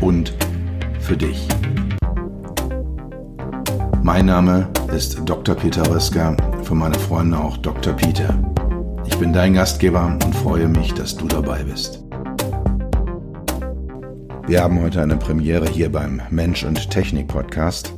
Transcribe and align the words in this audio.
und 0.00 0.34
für 1.00 1.16
dich. 1.16 1.46
Mein 4.02 4.26
Name 4.26 4.68
ist 4.94 5.20
Dr. 5.24 5.54
Peter 5.54 5.88
Röska, 5.88 6.36
für 6.64 6.74
meine 6.74 6.98
Freunde 6.98 7.38
auch 7.38 7.56
Dr. 7.58 7.92
Peter. 7.92 8.34
Ich 9.06 9.16
bin 9.18 9.32
dein 9.32 9.54
Gastgeber 9.54 10.18
und 10.24 10.34
freue 10.34 10.68
mich, 10.68 10.94
dass 10.94 11.16
du 11.16 11.26
dabei 11.28 11.62
bist. 11.64 12.02
Wir 14.46 14.62
haben 14.62 14.80
heute 14.82 15.02
eine 15.02 15.16
Premiere 15.16 15.68
hier 15.68 15.92
beim 15.92 16.22
Mensch 16.30 16.64
und 16.64 16.90
Technik 16.90 17.28
Podcast. 17.28 17.92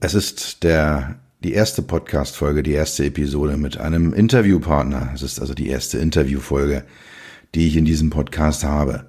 Es 0.00 0.14
ist 0.14 0.62
der 0.62 1.16
die 1.42 1.54
erste 1.54 1.82
Podcast-Folge, 1.82 2.62
die 2.62 2.72
erste 2.72 3.04
Episode 3.04 3.56
mit 3.56 3.78
einem 3.78 4.12
Interviewpartner. 4.12 5.10
Es 5.14 5.22
ist 5.22 5.40
also 5.40 5.54
die 5.54 5.68
erste 5.68 5.98
Interviewfolge, 5.98 6.84
die 7.54 7.66
ich 7.66 7.76
in 7.76 7.84
diesem 7.84 8.10
Podcast 8.10 8.62
habe. 8.62 9.06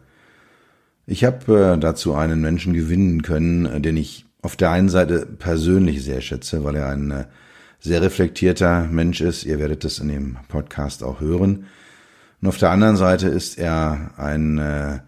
Ich 1.06 1.26
habe 1.26 1.74
äh, 1.74 1.78
dazu 1.78 2.14
einen 2.14 2.40
Menschen 2.40 2.74
gewinnen 2.74 3.24
können, 3.24 3.66
äh, 3.66 3.82
den 3.82 3.98
ich 3.98 4.26
auf 4.42 4.56
der 4.56 4.72
einen 4.72 4.90
Seite 4.90 5.26
persönlich 5.26 6.04
sehr 6.04 6.22
schätze, 6.22 6.64
weil 6.64 6.76
er 6.76 6.90
ein 6.90 7.12
äh, 7.12 7.26
sehr 7.80 8.02
reflektierter 8.02 8.88
Mensch 8.90 9.20
ist. 9.20 9.44
Ihr 9.44 9.60
werdet 9.60 9.84
es 9.84 10.00
in 10.00 10.08
dem 10.08 10.38
Podcast 10.48 11.04
auch 11.04 11.20
hören. 11.20 11.66
Und 12.42 12.48
auf 12.48 12.58
der 12.58 12.72
anderen 12.72 12.96
Seite 12.96 13.28
ist 13.28 13.58
er 13.58 14.12
ein 14.18 15.02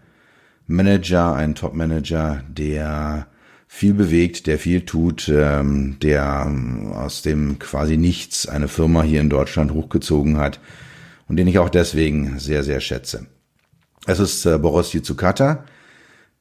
Manager, 0.66 1.34
ein 1.34 1.54
Top-Manager, 1.54 2.42
der 2.48 3.26
viel 3.66 3.94
bewegt, 3.94 4.46
der 4.46 4.58
viel 4.58 4.82
tut, 4.82 5.28
ähm, 5.28 5.98
der 6.00 6.44
ähm, 6.46 6.92
aus 6.92 7.22
dem 7.22 7.58
quasi 7.58 7.96
nichts 7.96 8.46
eine 8.46 8.68
Firma 8.68 9.02
hier 9.02 9.20
in 9.20 9.30
Deutschland 9.30 9.72
hochgezogen 9.72 10.36
hat 10.36 10.60
und 11.28 11.36
den 11.36 11.46
ich 11.46 11.58
auch 11.58 11.70
deswegen 11.70 12.38
sehr, 12.38 12.62
sehr 12.62 12.80
schätze. 12.80 13.26
Es 14.06 14.18
ist 14.18 14.44
Boris 14.60 14.92
Yitsukata, 14.92 15.64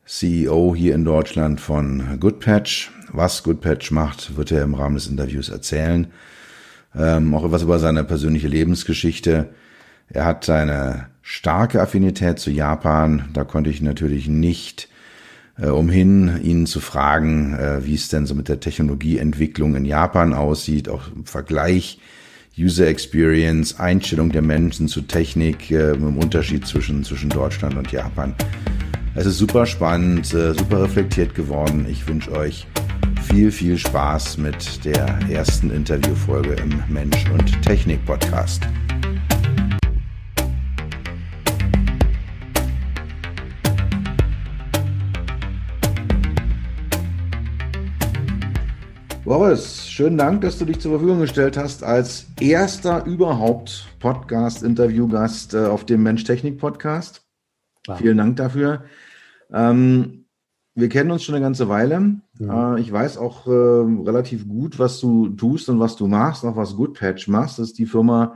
CEO 0.06 0.75
hier 0.75 0.94
in 0.94 1.03
Deutschland 1.03 1.59
von 1.59 2.20
Goodpatch. 2.20 2.92
Was 3.11 3.44
Goodpatch 3.44 3.92
macht, 3.92 4.38
wird 4.38 4.52
er 4.52 4.64
im 4.64 4.75
Rahmen 4.75 4.95
des 4.95 5.08
Interviews 5.08 5.50
erzählen. 5.50 6.08
Ähm, 6.95 7.34
auch 7.34 7.44
etwas 7.44 7.64
über 7.64 7.80
seine 7.80 8.03
persönliche 8.03 8.47
Lebensgeschichte. 8.47 9.50
Er 10.09 10.25
hat 10.25 10.50
eine 10.50 11.08
starke 11.22 11.81
Affinität 11.81 12.39
zu 12.39 12.52
Japan. 12.52 13.30
Da 13.34 13.44
konnte 13.44 13.72
ich 13.72 13.81
natürlich 13.81 14.28
nicht 14.28 14.89
äh, 15.58 15.67
umhin, 15.67 16.40
ihn 16.44 16.67
zu 16.67 16.81
fragen, 16.81 17.58
äh, 17.58 17.86
wie 17.86 17.95
es 17.95 18.08
denn 18.08 18.28
so 18.28 18.36
mit 18.36 18.47
der 18.47 18.59
Technologieentwicklung 18.59 19.75
in 19.75 19.86
Japan 19.86 20.34
aussieht, 20.34 20.88
auch 20.88 21.12
im 21.16 21.25
Vergleich 21.25 22.00
User 22.58 22.88
Experience, 22.88 23.80
Einstellung 23.80 24.31
der 24.31 24.44
Menschen 24.44 24.88
zu 24.88 25.02
Technik, 25.02 25.72
äh, 25.72 25.94
im 25.94 26.17
Unterschied 26.17 26.67
zwischen, 26.67 27.03
zwischen 27.03 27.30
Deutschland 27.30 27.75
und 27.75 27.92
Japan. 27.92 28.36
Es 29.17 29.25
ist 29.25 29.38
super 29.38 29.66
spannend, 29.66 30.33
äh, 30.33 30.53
super 30.53 30.83
reflektiert 30.83 31.35
geworden. 31.35 31.85
Ich 31.89 32.05
wünsche 32.05 32.33
euch 32.33 32.67
viel, 33.23 33.49
viel 33.49 33.77
Spaß 33.77 34.38
mit 34.39 34.83
der 34.83 35.05
ersten 35.30 35.72
Interviewfolge 35.72 36.56
im 36.56 36.84
Mensch 36.90 37.23
und 37.31 37.62
Technik 37.62 38.06
Podcast. 38.06 38.63
Boris, 49.23 49.88
schönen 49.88 50.17
Dank, 50.17 50.41
dass 50.41 50.59
du 50.59 50.66
dich 50.66 50.79
zur 50.79 50.91
Verfügung 50.91 51.22
gestellt 51.22 51.56
hast 51.56 51.85
als 51.85 52.25
erster 52.41 53.06
überhaupt 53.06 53.88
Podcast-Interviewgast 54.00 55.53
äh, 55.53 55.67
auf 55.67 55.85
dem 55.85 56.03
Mensch-Technik-Podcast. 56.03 57.22
Wow. 57.88 57.97
Vielen 57.97 58.17
Dank 58.17 58.35
dafür. 58.35 58.84
Ähm, 59.51 60.25
wir 60.75 60.89
kennen 60.89 61.11
uns 61.11 61.23
schon 61.23 61.35
eine 61.35 61.44
ganze 61.44 61.69
Weile. 61.69 62.22
Ja. 62.39 62.75
Äh, 62.75 62.81
ich 62.81 62.91
weiß 62.91 63.17
auch 63.17 63.47
äh, 63.47 63.50
relativ 63.50 64.47
gut, 64.47 64.78
was 64.78 65.00
du 65.00 65.29
tust 65.29 65.69
und 65.69 65.79
was 65.79 65.95
du 65.95 66.07
machst, 66.07 66.44
auch 66.44 66.57
was 66.57 66.75
Goodpatch 66.75 67.28
machst. 67.29 67.59
Das 67.59 67.69
ist 67.69 67.79
die 67.79 67.85
Firma, 67.85 68.35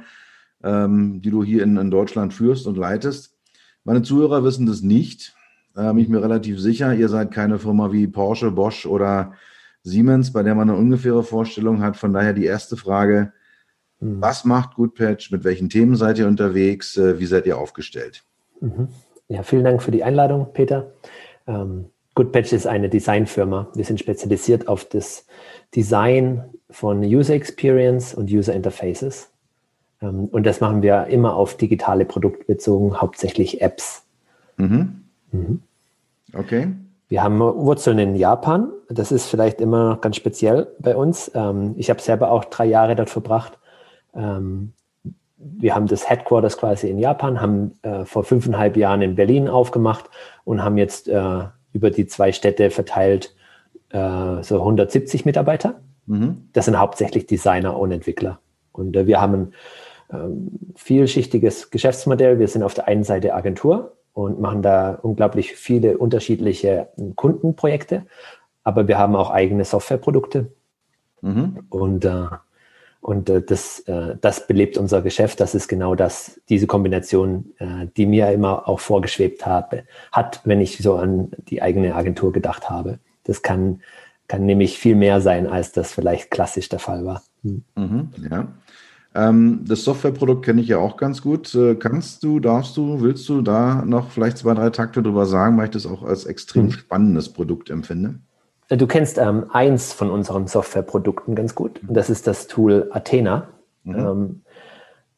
ähm, 0.64 1.22
die 1.22 1.31
du 1.31 1.44
hier 1.44 1.64
in, 1.64 1.75
in, 1.78 1.92
Deutschland 1.92 2.34
führst 2.34 2.66
und 2.66 2.78
leitest. 2.78 3.38
Meine 3.84 4.02
Zuhörer 4.02 4.44
wissen 4.44 4.66
das 4.66 4.81
nicht. 4.81 5.36
Äh, 5.75 5.88
bin 5.90 6.00
ich 6.00 6.09
mir 6.09 6.24
relativ 6.24 6.59
sicher. 6.59 6.94
Ihr 6.94 7.09
seid 7.09 7.31
keine 7.31 7.59
Firma 7.59 7.92
wie 7.92 8.08
Porsche, 8.08 8.52
Bosch 8.52 8.86
oder 8.86 9.34
Siemens, 9.84 10.31
bei 10.31 10.42
der 10.42 10.56
man 10.56 10.69
eine 10.69 10.80
ungefähre 10.80 11.24
Vorstellung 11.24 11.81
hat. 11.81 11.98
Von 11.98 12.14
daher 12.14 12.34
die 12.34 12.46
erste 12.46 12.78
Frage, 12.78 13.34
mhm. 14.00 14.22
was 14.22 14.46
macht 14.46 14.75
Goodpatch, 14.75 15.31
mit 15.31 15.44
welchen 15.44 15.69
Themen 15.69 15.96
seid 15.98 16.18
ihr 16.18 16.28
unterwegs, 16.28 16.96
äh, 16.96 17.19
wie 17.19 17.25
seid 17.25 17.46
ihr 17.46 17.58
aufgestellt? 17.58 18.24
Mhm. 18.62 18.88
Ja, 19.30 19.44
vielen 19.44 19.64
Dank 19.64 19.82
für 19.82 19.92
die 19.92 20.04
Einladung, 20.04 20.48
Peter. 20.54 20.92
Ähm, 21.48 21.86
Goodpatch 22.16 22.52
ist 22.52 22.68
eine 22.68 22.90
Designfirma. 22.90 23.68
Wir 23.76 23.86
sind 23.86 24.00
spezialisiert 24.00 24.68
auf 24.68 24.86
das 24.86 25.26
Design 25.76 26.44
von 26.72 27.04
User 27.04 27.36
Experience 27.36 28.14
und 28.14 28.30
User 28.32 28.54
Interfaces. 28.54 29.30
Ähm, 30.02 30.26
und 30.26 30.46
das 30.46 30.62
machen 30.62 30.82
wir 30.82 31.06
immer 31.08 31.36
auf 31.36 31.56
digitale 31.56 32.06
Produkte 32.06 32.44
bezogen, 32.46 33.00
hauptsächlich 33.00 33.62
Apps. 33.62 34.04
Mhm. 34.58 35.04
Mhm. 35.32 35.62
Okay. 36.34 36.68
Wir 37.08 37.24
haben 37.24 37.40
Wurzeln 37.40 38.00
in 38.00 38.16
Japan. 38.16 38.72
Das 38.90 39.12
ist 39.12 39.28
vielleicht 39.28 39.62
immer 39.62 39.98
ganz 40.02 40.16
speziell 40.16 40.68
bei 40.80 40.96
uns. 40.96 41.32
Ähm, 41.36 41.76
ich 41.78 41.90
habe 41.90 42.02
selber 42.02 42.32
auch 42.32 42.46
drei 42.46 42.66
Jahre 42.66 42.96
dort 42.96 43.10
verbracht. 43.10 43.60
Ähm, 44.16 44.74
wir 45.40 45.74
haben 45.74 45.88
das 45.88 46.10
Headquarters 46.10 46.58
quasi 46.58 46.90
in 46.90 47.00
Japan, 47.00 47.42
haben 47.42 47.80
äh, 47.82 48.06
vor 48.06 48.24
fünfeinhalb 48.24 48.76
Jahren 48.78 49.02
in 49.02 49.16
Berlin 49.16 49.48
aufgemacht 49.48 50.10
und 50.44 50.64
haben 50.64 50.78
jetzt 50.78 51.08
äh, 51.08 51.44
über 51.72 51.92
die 51.92 52.08
zwei 52.08 52.32
Städte 52.32 52.70
verteilt 52.70 53.36
äh, 53.90 54.44
so 54.44 54.60
170 54.60 55.26
Mitarbeiter. 55.26 55.80
Mhm. 56.08 56.50
Das 56.54 56.66
sind 56.66 56.78
hauptsächlich 56.78 57.26
Designer 57.26 57.78
und 57.78 57.92
Entwickler. 57.92 58.40
Und 58.72 58.96
wir 58.96 59.22
haben 59.22 59.34
ein 59.34 59.54
ähm, 60.12 60.60
vielschichtiges 60.76 61.72
Geschäftsmodell. 61.72 62.40
Wir 62.40 62.48
sind 62.48 62.64
auf 62.64 62.74
der 62.74 62.88
einen 62.88 63.04
Seite 63.04 63.34
Agentur, 63.34 63.94
und 64.14 64.40
machen 64.40 64.62
da 64.62 65.00
unglaublich 65.02 65.54
viele 65.54 65.98
unterschiedliche 65.98 66.90
Kundenprojekte. 67.16 68.06
Aber 68.64 68.88
wir 68.88 68.98
haben 68.98 69.16
auch 69.16 69.30
eigene 69.30 69.64
Softwareprodukte. 69.66 70.52
Mhm. 71.22 71.60
Und, 71.70 72.06
äh, 72.06 72.26
und 73.02 73.30
äh, 73.30 73.42
das, 73.42 73.80
äh, 73.82 74.16
das 74.20 74.48
belebt 74.48 74.78
unser 74.78 75.02
Geschäft. 75.02 75.40
Das 75.40 75.56
ist 75.56 75.68
genau 75.68 75.96
das, 75.96 76.40
diese 76.50 76.68
Kombination, 76.68 77.54
äh, 77.58 77.88
die 77.96 78.06
mir 78.06 78.32
immer 78.32 78.68
auch 78.68 78.80
vorgeschwebt 78.80 79.46
habe, 79.46 79.84
hat, 80.12 80.42
wenn 80.44 80.62
ich 80.62 80.78
so 80.78 80.96
an 80.96 81.32
die 81.50 81.62
eigene 81.62 81.96
Agentur 81.96 82.34
gedacht 82.34 82.70
habe. 82.70 83.00
Das 83.24 83.42
kann, 83.42 83.82
kann 84.28 84.46
nämlich 84.46 84.78
viel 84.78 84.96
mehr 84.96 85.22
sein, 85.22 85.48
als 85.48 85.72
das 85.72 85.94
vielleicht 85.94 86.30
klassisch 86.32 86.70
der 86.70 86.80
Fall 86.80 87.06
war. 87.06 87.24
Mhm, 87.44 88.10
ja. 88.30 88.48
Ähm, 89.16 89.62
das 89.68 89.84
Softwareprodukt 89.86 90.46
kenne 90.46 90.62
ich 90.62 90.68
ja 90.68 90.78
auch 90.78 90.98
ganz 90.98 91.22
gut. 91.22 91.56
Äh, 91.56 91.76
kannst 91.76 92.24
du, 92.24 92.40
darfst 92.40 92.78
du, 92.78 93.02
willst 93.02 93.28
du 93.28 93.42
da 93.42 93.84
noch 93.86 94.12
vielleicht 94.12 94.38
zwei, 94.38 94.54
drei 94.54 94.70
Takte 94.70 95.01
drüber 95.01 95.25
sagen, 95.25 95.57
weil 95.57 95.66
ich 95.66 95.72
das 95.72 95.88
auch 95.88 96.04
als 96.04 96.25
extrem 96.25 96.66
mhm. 96.66 96.72
spannendes 96.72 97.30
Produkt 97.30 97.69
empfinde? 97.69 98.19
Du 98.69 98.86
kennst 98.86 99.18
ähm, 99.18 99.45
eins 99.51 99.94
von 99.94 100.12
unseren 100.12 100.45
Softwareprodukten 100.45 101.33
ganz 101.33 101.56
gut. 101.56 101.81
Und 101.88 101.95
das 101.95 102.10
ist 102.10 102.27
das 102.27 102.48
Tool 102.48 102.89
Athena. 102.92 103.50
Mhm. 103.83 103.95
Ähm, 103.95 104.42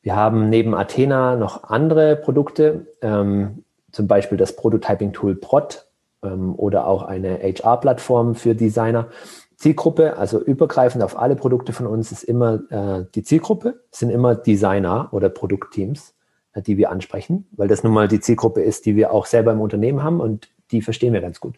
wir 0.02 0.16
haben 0.16 0.50
neben 0.50 0.74
Athena 0.74 1.36
noch 1.36 1.66
andere 1.66 2.16
Produkte, 2.16 2.88
ähm, 3.02 3.66
zum 3.92 4.08
Beispiel 4.08 4.38
das 4.38 4.56
Prototyping-Tool 4.56 5.36
Prot 5.36 5.86
ähm, 6.24 6.56
oder 6.56 6.88
auch 6.88 7.04
eine 7.04 7.40
HR-Plattform 7.40 8.36
für 8.36 8.56
Designer. 8.56 9.10
Zielgruppe, 9.58 10.18
also 10.18 10.40
übergreifend 10.40 11.04
auf 11.04 11.20
alle 11.20 11.36
Produkte 11.36 11.72
von 11.72 11.86
uns, 11.86 12.12
ist 12.12 12.24
immer 12.24 12.62
äh, 12.72 13.06
die 13.14 13.22
Zielgruppe, 13.22 13.82
sind 13.92 14.10
immer 14.10 14.34
Designer 14.34 15.10
oder 15.12 15.30
Produktteams, 15.30 16.16
äh, 16.54 16.62
die 16.62 16.78
wir 16.78 16.90
ansprechen, 16.90 17.48
weil 17.52 17.68
das 17.68 17.84
nun 17.84 17.94
mal 17.94 18.08
die 18.08 18.22
Zielgruppe 18.22 18.62
ist, 18.62 18.86
die 18.88 18.96
wir 18.96 19.12
auch 19.12 19.28
selber 19.28 19.52
im 19.52 19.62
Unternehmen 19.62 20.04
haben 20.04 20.20
und 20.20 20.50
die 20.72 20.82
verstehen 20.82 21.14
wir 21.14 21.22
ganz 21.22 21.40
gut. 21.40 21.56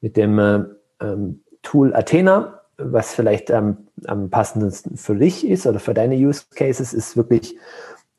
Mit 0.00 0.16
dem 0.16 0.38
äh, 0.38 0.64
ähm, 1.00 1.42
Tool 1.62 1.94
Athena, 1.94 2.60
was 2.76 3.14
vielleicht 3.14 3.50
ähm, 3.50 3.88
am 4.06 4.30
passendsten 4.30 4.96
für 4.96 5.14
dich 5.14 5.46
ist 5.46 5.66
oder 5.66 5.78
für 5.78 5.94
deine 5.94 6.14
Use 6.14 6.44
Cases, 6.54 6.92
ist 6.92 7.16
wirklich, 7.16 7.56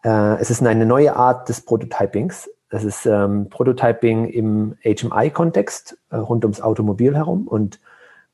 äh, 0.04 0.40
es 0.40 0.50
ist 0.50 0.66
eine 0.66 0.86
neue 0.86 1.16
Art 1.16 1.50
des 1.50 1.62
Prototypings. 1.62 2.50
Das 2.70 2.84
ist 2.84 3.06
ähm, 3.06 3.50
Prototyping 3.50 4.26
im 4.26 4.78
HMI-Kontext 4.84 5.98
äh, 6.10 6.18
rund 6.18 6.46
ums 6.46 6.62
Automobil 6.62 7.16
herum 7.16 7.48
und, 7.48 7.80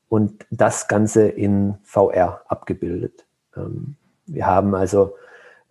und 0.08 0.46
das 0.50 0.86
Ganze 0.86 1.28
in 1.28 1.74
VR 1.82 2.42
abgebildet. 2.46 3.26
Ähm, 3.56 3.96
wir 4.26 4.46
haben 4.46 4.74
also 4.74 5.14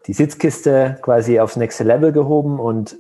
die 0.08 0.14
Sitzkiste 0.14 0.98
quasi 1.02 1.40
aufs 1.40 1.56
nächste 1.56 1.84
Level 1.84 2.12
gehoben 2.12 2.60
und, 2.60 2.98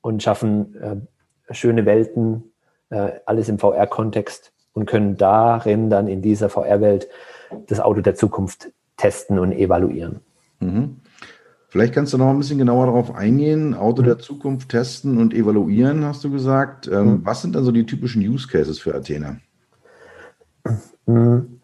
und 0.00 0.22
schaffen 0.22 0.76
äh, 0.76 1.54
schöne 1.54 1.86
Welten, 1.86 2.52
äh, 2.90 3.12
alles 3.24 3.48
im 3.48 3.58
VR-Kontext 3.58 4.52
und 4.72 4.86
können 4.86 5.16
darin 5.16 5.90
dann 5.90 6.08
in 6.08 6.22
dieser 6.22 6.48
VR-Welt 6.48 7.08
das 7.66 7.80
Auto 7.80 8.00
der 8.00 8.14
Zukunft 8.14 8.70
testen 8.96 9.38
und 9.38 9.52
evaluieren. 9.52 10.20
Mhm. 10.60 11.00
Vielleicht 11.68 11.94
kannst 11.94 12.12
du 12.12 12.18
noch 12.18 12.28
ein 12.28 12.38
bisschen 12.38 12.58
genauer 12.58 12.86
darauf 12.86 13.14
eingehen. 13.14 13.74
Auto 13.74 14.02
der 14.02 14.18
Zukunft 14.18 14.70
testen 14.70 15.18
und 15.18 15.32
evaluieren, 15.32 16.04
hast 16.04 16.24
du 16.24 16.30
gesagt. 16.30 16.88
Ähm, 16.88 17.06
mhm. 17.06 17.20
Was 17.24 17.42
sind 17.42 17.54
dann 17.54 17.64
so 17.64 17.70
die 17.70 17.86
typischen 17.86 18.22
Use 18.22 18.48
Cases 18.48 18.78
für 18.78 18.94
Athena? 18.94 19.36
Mhm. 21.06 21.60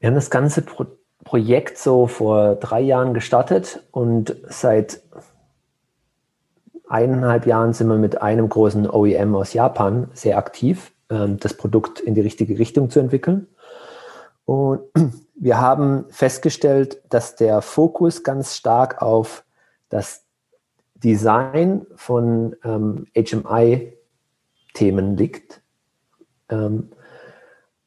Wir 0.00 0.08
haben 0.08 0.14
das 0.14 0.30
ganze 0.30 0.62
Pro 0.62 0.86
Projekt 1.24 1.76
so 1.76 2.06
vor 2.06 2.54
drei 2.54 2.80
Jahren 2.80 3.12
gestartet 3.12 3.82
und 3.90 4.36
seit 4.48 5.02
eineinhalb 6.88 7.46
Jahren 7.46 7.72
sind 7.72 7.88
wir 7.88 7.98
mit 7.98 8.22
einem 8.22 8.48
großen 8.48 8.88
OEM 8.88 9.34
aus 9.34 9.52
Japan 9.52 10.08
sehr 10.12 10.38
aktiv, 10.38 10.92
das 11.08 11.54
Produkt 11.54 12.00
in 12.00 12.14
die 12.14 12.20
richtige 12.20 12.58
Richtung 12.58 12.90
zu 12.90 12.98
entwickeln. 12.98 13.46
Und 14.44 14.80
wir 15.34 15.60
haben 15.60 16.06
festgestellt, 16.08 17.00
dass 17.10 17.36
der 17.36 17.60
Fokus 17.60 18.24
ganz 18.24 18.56
stark 18.56 19.02
auf 19.02 19.44
das 19.88 20.24
Design 20.94 21.86
von 21.94 22.56
ähm, 22.64 23.06
HMI-Themen 23.14 25.16
liegt. 25.16 25.60
Ähm, 26.48 26.90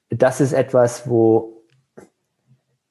das 0.10 0.42
ist 0.42 0.54
etwas, 0.54 1.10
wo 1.10 1.63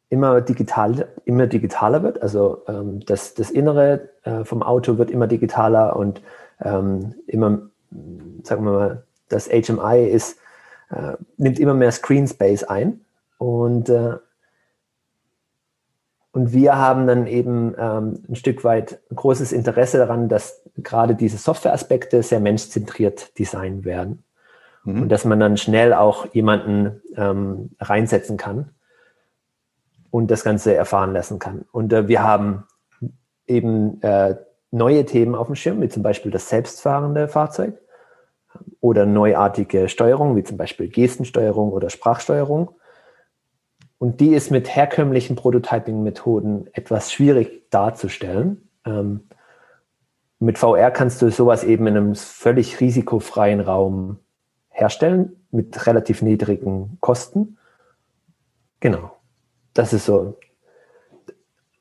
immer, 0.09 0.41
digital, 0.41 1.09
immer 1.25 1.47
digitaler 1.47 2.03
wird. 2.03 2.23
Also 2.23 2.63
ähm, 2.67 3.01
das, 3.05 3.35
das 3.35 3.51
Innere 3.51 4.09
äh, 4.25 4.45
vom 4.45 4.63
Auto 4.63 4.99
wird 4.99 5.11
immer 5.11 5.27
digitaler 5.27 5.97
und 5.97 6.23
ähm, 6.61 7.15
immer, 7.27 7.71
sagen 8.43 8.65
wir 8.65 8.73
mal, 8.73 9.05
das 9.29 9.49
HMI 9.49 10.07
ist, 10.09 10.39
äh, 10.91 11.15
nimmt 11.37 11.59
immer 11.59 11.75
mehr 11.75 11.93
Screen 11.93 12.27
Space 12.27 12.65
ein. 12.65 13.01
Und 13.39 13.89
äh, 13.89 14.17
und 16.33 16.53
wir 16.53 16.77
haben 16.77 17.07
dann 17.07 17.27
eben 17.27 17.75
ähm, 17.79 18.23
ein 18.29 18.37
Stück 18.37 18.63
weit 18.63 19.01
großes 19.13 19.51
Interesse 19.51 19.99
daran, 19.99 20.29
dass 20.29 20.63
gerade 20.77 21.15
diese 21.15 21.39
Softwareaspekte 21.39 22.23
sehr 22.23 22.39
menschzentriert 22.39 23.37
designt 23.39 23.85
werden. 23.85 24.23
Mhm. 24.85 25.03
Und 25.03 25.09
dass 25.09 25.25
man 25.25 25.41
dann 25.41 25.57
schnell 25.57 25.93
auch 25.93 26.33
jemanden 26.35 27.03
ähm, 27.17 27.71
reinsetzen 27.81 28.37
kann 28.37 28.71
und 30.11 30.31
das 30.31 30.45
Ganze 30.45 30.75
erfahren 30.75 31.13
lassen 31.13 31.39
kann. 31.39 31.65
Und 31.73 31.93
äh, 31.93 32.09
wir 32.09 32.23
haben 32.23 32.65
eben 33.47 34.01
äh, 34.03 34.37
neue 34.71 35.05
Themen 35.07 35.35
auf 35.35 35.47
dem 35.47 35.57
Schirm, 35.57 35.81
wie 35.81 35.89
zum 35.89 36.03
Beispiel 36.03 36.31
das 36.31 36.49
selbstfahrende 36.49 37.29
Fahrzeug 37.29 37.75
oder 38.81 39.07
neuartige 39.07 39.89
Steuerung, 39.89 40.37
wie 40.37 40.45
zum 40.45 40.57
Beispiel 40.57 40.89
Gestensteuerung 40.89 41.73
oder 41.73 41.91
Sprachsteuerung. 41.91 42.71
Und 43.99 44.21
die 44.21 44.35
ist 44.35 44.51
mit 44.51 44.75
herkömmlichen 44.75 45.37
Prototyping-Methoden 45.37 46.69
etwas 46.73 47.13
schwierig 47.13 47.69
darzustellen. 47.71 48.69
Ähm, 48.87 49.29
mit 50.39 50.59
VR 50.59 50.93
kannst 50.93 51.21
du 51.21 51.31
sowas 51.31 51.65
eben 51.65 51.87
in 51.89 51.97
einem 51.97 52.15
völlig 52.15 52.81
risikofreien 52.81 53.61
Raum 53.61 54.19
herstellen, 54.71 55.37
mit 55.51 55.87
relativ 55.87 56.23
niedrigen 56.23 56.99
Kosten. 57.01 57.59
Genau. 58.81 59.11
Das 59.75 59.93
ist 59.93 60.07
so. 60.07 60.39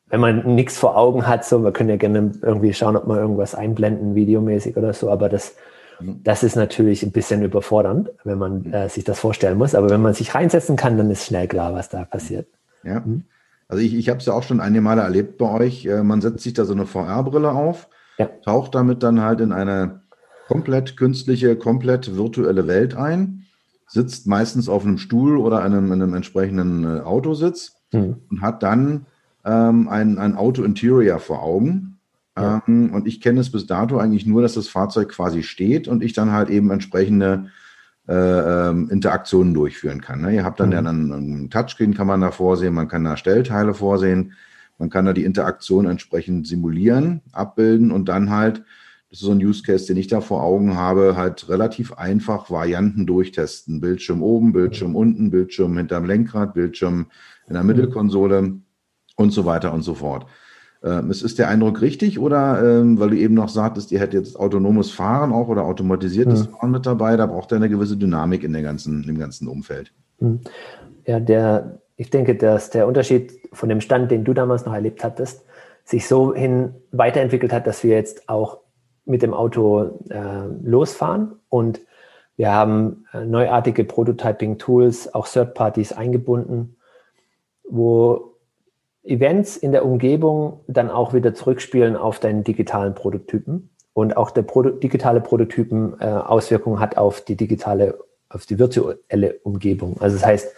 Wenn 0.08 0.22
man 0.22 0.56
nichts 0.56 0.78
vor 0.78 0.98
Augen 0.98 1.28
hat, 1.28 1.46
so, 1.46 1.64
wir 1.64 1.74
können 1.74 1.90
ja 1.90 1.98
gerne 1.98 2.32
irgendwie 2.42 2.74
schauen, 2.74 2.96
ob 2.96 3.08
wir 3.08 3.20
irgendwas 3.20 3.54
einblenden, 3.54 4.16
videomäßig 4.16 4.78
oder 4.78 4.94
so, 4.94 5.12
aber 5.12 5.30
das. 5.30 5.56
Das 6.02 6.44
ist 6.44 6.56
natürlich 6.56 7.04
ein 7.04 7.12
bisschen 7.12 7.44
überfordernd, 7.44 8.12
wenn 8.24 8.38
man 8.38 8.64
mhm. 8.64 8.74
äh, 8.74 8.90
sich 8.90 9.04
das 9.04 9.20
vorstellen 9.20 9.58
muss. 9.58 9.76
Aber 9.76 9.90
wenn 9.90 10.02
man 10.02 10.14
sich 10.14 10.36
reinsetzen 10.36 10.76
kann, 10.76 10.98
dann 10.98 11.10
ist 11.10 11.26
schnell 11.26 11.48
klar, 11.48 11.74
was 11.74 11.90
da 11.90 12.06
passiert. 12.06 12.48
Ja. 12.84 13.00
Mhm. 13.00 13.24
Also 13.68 13.84
ich, 13.84 13.94
ich 13.96 14.10
habe 14.10 14.20
es 14.20 14.26
ja 14.26 14.34
auch 14.34 14.44
schon 14.44 14.62
einige 14.62 14.82
Male 14.82 15.02
erlebt 15.02 15.38
bei 15.38 15.50
euch. 15.50 15.86
Äh, 15.86 16.04
man 16.04 16.22
setzt 16.22 16.44
sich 16.44 16.54
da 16.54 16.66
so 16.66 16.74
eine 16.74 16.86
VR-Brille 16.86 17.52
auf, 17.52 17.90
ja. 18.18 18.30
taucht 18.46 18.76
damit 18.76 19.04
dann 19.04 19.22
halt 19.22 19.42
in 19.42 19.52
eine 19.52 20.02
komplett 20.48 20.96
künstliche, 20.96 21.56
komplett 21.58 22.16
virtuelle 22.16 22.68
Welt 22.68 22.96
ein, 22.96 23.44
sitzt 23.88 24.28
meistens 24.28 24.70
auf 24.70 24.86
einem 24.86 24.98
Stuhl 24.98 25.38
oder 25.38 25.62
einem, 25.62 25.92
einem 25.92 26.14
entsprechenden 26.14 26.84
äh, 26.84 27.02
Autositz 27.02 27.76
mhm. 27.92 28.18
und 28.30 28.42
hat 28.42 28.64
dann 28.64 29.06
ähm, 29.44 29.90
ein, 29.90 30.18
ein 30.18 30.36
Auto-Interior 30.36 31.20
vor 31.20 31.44
Augen 31.44 31.97
ja. 32.38 32.64
Ähm, 32.68 32.94
und 32.94 33.08
ich 33.08 33.22
kenne 33.22 33.40
es 33.40 33.52
bis 33.52 33.66
dato 33.66 33.98
eigentlich 33.98 34.26
nur, 34.26 34.42
dass 34.42 34.54
das 34.54 34.68
Fahrzeug 34.68 35.10
quasi 35.10 35.44
steht 35.44 35.88
und 35.88 36.04
ich 36.04 36.14
dann 36.14 36.32
halt 36.32 36.50
eben 36.50 36.72
entsprechende 36.72 37.50
äh, 38.08 38.70
ähm, 38.70 38.90
Interaktionen 38.90 39.54
durchführen 39.54 40.02
kann. 40.02 40.22
Ne? 40.22 40.36
Ihr 40.36 40.46
habt 40.46 40.60
dann 40.60 40.70
mhm. 40.70 40.74
ja 40.74 40.82
dann 40.82 41.12
ein 41.12 41.50
Touchscreen, 41.50 41.94
kann 41.94 42.08
man 42.08 42.22
da 42.22 42.32
vorsehen, 42.32 42.74
man 42.74 42.88
kann 42.88 43.04
da 43.04 43.18
Stellteile 43.18 43.74
vorsehen, 43.74 44.34
man 44.78 44.90
kann 44.90 45.06
da 45.06 45.14
die 45.14 45.26
Interaktion 45.26 45.86
entsprechend 45.86 46.48
simulieren, 46.48 47.22
abbilden 47.32 47.92
und 47.92 48.08
dann 48.08 48.30
halt, 48.30 48.64
das 49.10 49.20
ist 49.20 49.26
so 49.26 49.32
ein 49.32 49.44
Use 49.44 49.64
Case, 49.64 49.88
den 49.88 49.98
ich 49.98 50.08
da 50.08 50.22
vor 50.22 50.44
Augen 50.44 50.76
habe, 50.76 51.16
halt 51.18 51.50
relativ 51.50 51.94
einfach 51.94 52.52
Varianten 52.52 53.06
durchtesten. 53.06 53.82
Bildschirm 53.82 54.22
oben, 54.22 54.54
Bildschirm 54.54 54.96
unten, 54.96 55.32
Bildschirm 55.32 55.78
hinterm 55.78 56.06
Lenkrad, 56.06 56.54
Bildschirm 56.54 57.08
in 57.48 57.54
der 57.54 57.64
Mittelkonsole 57.64 58.54
und 59.16 59.32
so 59.32 59.46
weiter 59.46 59.74
und 59.74 59.82
so 59.82 59.96
fort. 59.96 60.28
Ähm, 60.84 61.10
ist, 61.10 61.24
ist 61.24 61.40
der 61.40 61.48
Eindruck 61.48 61.82
richtig 61.82 62.20
oder 62.20 62.62
ähm, 62.64 63.00
weil 63.00 63.10
du 63.10 63.18
eben 63.18 63.34
noch 63.34 63.50
sagtest, 63.50 63.92
ihr 63.92 64.00
hättet 64.00 64.26
jetzt 64.26 64.40
autonomes 64.40 64.92
Fahren 64.92 65.34
auch 65.34 65.48
oder 65.48 65.64
automatisiertes 65.64 66.46
ja. 66.46 66.52
Fahren 66.52 66.72
mit 66.72 66.86
dabei, 66.86 67.18
da 67.18 67.26
braucht 67.26 67.52
er 67.52 67.58
eine 67.58 67.70
gewisse 67.70 67.98
Dynamik 67.98 68.44
in 68.44 68.54
der 68.54 68.62
ganzen, 68.62 69.04
im 69.10 69.18
ganzen 69.18 69.48
Umfeld. 69.48 69.92
Hm. 70.20 70.40
Ja, 71.06 71.20
der, 71.20 71.80
ich 71.96 72.12
denke, 72.12 72.36
dass 72.36 72.70
der 72.70 72.88
Unterschied 72.88 73.34
von 73.54 73.70
dem 73.70 73.82
Stand, 73.82 74.12
den 74.12 74.24
du 74.24 74.34
damals 74.34 74.66
noch 74.66 74.74
erlebt 74.74 75.04
hattest, 75.04 75.46
sich 75.84 76.08
so 76.08 76.36
hin 76.36 76.76
weiterentwickelt 76.92 77.54
hat, 77.54 77.66
dass 77.66 77.84
wir 77.84 77.96
jetzt 77.96 78.30
auch 78.30 78.60
mit 79.06 79.22
dem 79.24 79.34
Auto 79.34 80.00
äh, 80.10 80.48
losfahren 80.62 81.32
und 81.50 81.80
wir 82.36 82.52
haben 82.52 83.06
äh, 83.14 83.26
neuartige 83.26 83.84
Prototyping-Tools, 83.84 85.16
auch 85.16 85.28
Third 85.28 85.56
Parties 85.56 85.92
eingebunden, 85.92 86.76
wo 87.68 88.27
Events 89.08 89.58
in 89.58 89.72
der 89.72 89.86
Umgebung 89.86 90.62
dann 90.68 90.90
auch 90.90 91.14
wieder 91.14 91.34
zurückspielen 91.34 91.96
auf 91.96 92.20
deinen 92.20 92.44
digitalen 92.44 92.94
Prototypen 92.94 93.70
und 93.94 94.16
auch 94.16 94.32
der 94.32 94.44
Proto 94.44 94.70
digitale 94.70 95.22
Prototypen 95.22 96.00
äh, 96.00 96.06
Auswirkungen 96.06 96.80
hat 96.80 96.98
auf 96.98 97.22
die 97.22 97.36
digitale, 97.36 97.98
auf 98.30 98.46
die 98.46 98.60
virtuelle 98.60 99.40
Umgebung. 99.44 99.98
Also 100.00 100.18
das 100.18 100.26
heißt, 100.26 100.54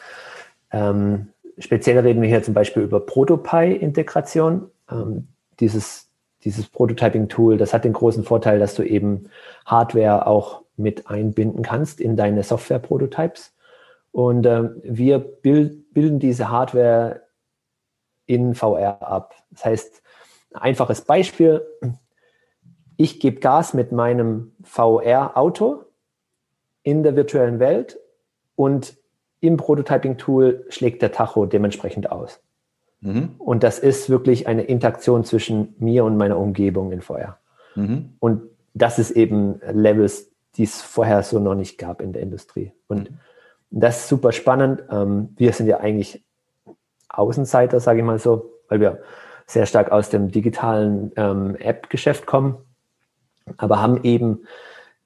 ähm, 0.71 1.29
speziell 1.57 1.99
reden 1.99 2.21
wir 2.21 2.29
hier 2.29 2.43
zum 2.43 2.53
Beispiel 2.53 2.83
über 2.83 2.99
Protopie-Integration. 2.99 4.69
Ähm, 4.91 5.27
dieses, 5.59 6.09
dieses 6.43 6.67
Prototyping-Tool, 6.67 7.57
das 7.57 7.73
hat 7.73 7.85
den 7.85 7.93
großen 7.93 8.23
Vorteil, 8.23 8.59
dass 8.59 8.75
du 8.75 8.83
eben 8.83 9.29
Hardware 9.65 10.27
auch 10.27 10.63
mit 10.75 11.09
einbinden 11.09 11.63
kannst 11.63 12.01
in 12.01 12.17
deine 12.17 12.43
Software-Prototypes. 12.43 13.53
Und 14.11 14.45
ähm, 14.45 14.81
wir 14.83 15.19
bild, 15.19 15.93
bilden 15.93 16.19
diese 16.19 16.49
Hardware 16.49 17.21
in 18.29 18.53
VR 18.53 19.01
ab. 19.01 19.33
Das 19.50 19.65
heißt, 19.65 20.03
ein 20.53 20.62
einfaches 20.62 21.01
Beispiel, 21.01 21.65
ich 22.95 23.19
gebe 23.19 23.39
Gas 23.39 23.74
mit 23.74 23.91
meinem 23.91 24.51
VR-Auto 24.62 25.86
in 26.83 27.01
der 27.01 27.15
virtuellen 27.15 27.59
Welt 27.59 28.00
und 28.55 28.98
im 29.39 29.57
Prototyping-Tool 29.57 30.65
schlägt 30.69 31.01
der 31.01 31.12
Tacho 31.12 31.48
dementsprechend 31.48 32.12
aus. 32.12 32.39
Mhm. 33.01 33.36
Und 33.39 33.63
das 33.63 33.79
ist 33.79 34.12
wirklich 34.12 34.48
eine 34.48 34.63
Interaktion 34.63 35.24
zwischen 35.24 35.74
mir 35.79 36.05
und 36.05 36.15
meiner 36.15 36.38
Umgebung 36.38 36.91
in 36.91 37.01
VR. 37.01 37.39
Mhm. 37.74 38.13
Und 38.19 38.43
das 38.75 39.00
ist 39.00 39.12
eben 39.12 39.59
Levels, 39.71 40.31
die 40.55 40.63
es 40.63 40.81
vorher 40.81 41.24
so 41.24 41.39
noch 41.39 41.55
nicht 41.55 41.79
gab 41.79 42.00
in 42.01 42.13
der 42.13 42.21
Industrie. 42.21 42.74
Und 42.88 43.09
mhm. 43.09 43.17
das 43.71 44.01
ist 44.01 44.09
super 44.09 44.33
spannend. 44.33 44.83
Ähm, 44.91 45.29
wir 45.36 45.51
sind 45.53 45.65
ja 45.65 45.79
eigentlich 45.79 46.24
Außenseiter, 47.09 47.79
sage 47.79 47.99
ich 47.99 48.05
mal 48.05 48.19
so, 48.19 48.51
weil 48.67 48.79
wir 48.79 48.99
sehr 49.45 49.65
stark 49.65 49.91
aus 49.91 50.09
dem 50.09 50.31
digitalen 50.31 51.11
ähm, 51.15 51.55
App-Geschäft 51.55 52.25
kommen, 52.25 52.57
aber 53.57 53.81
haben 53.81 54.03
eben 54.03 54.41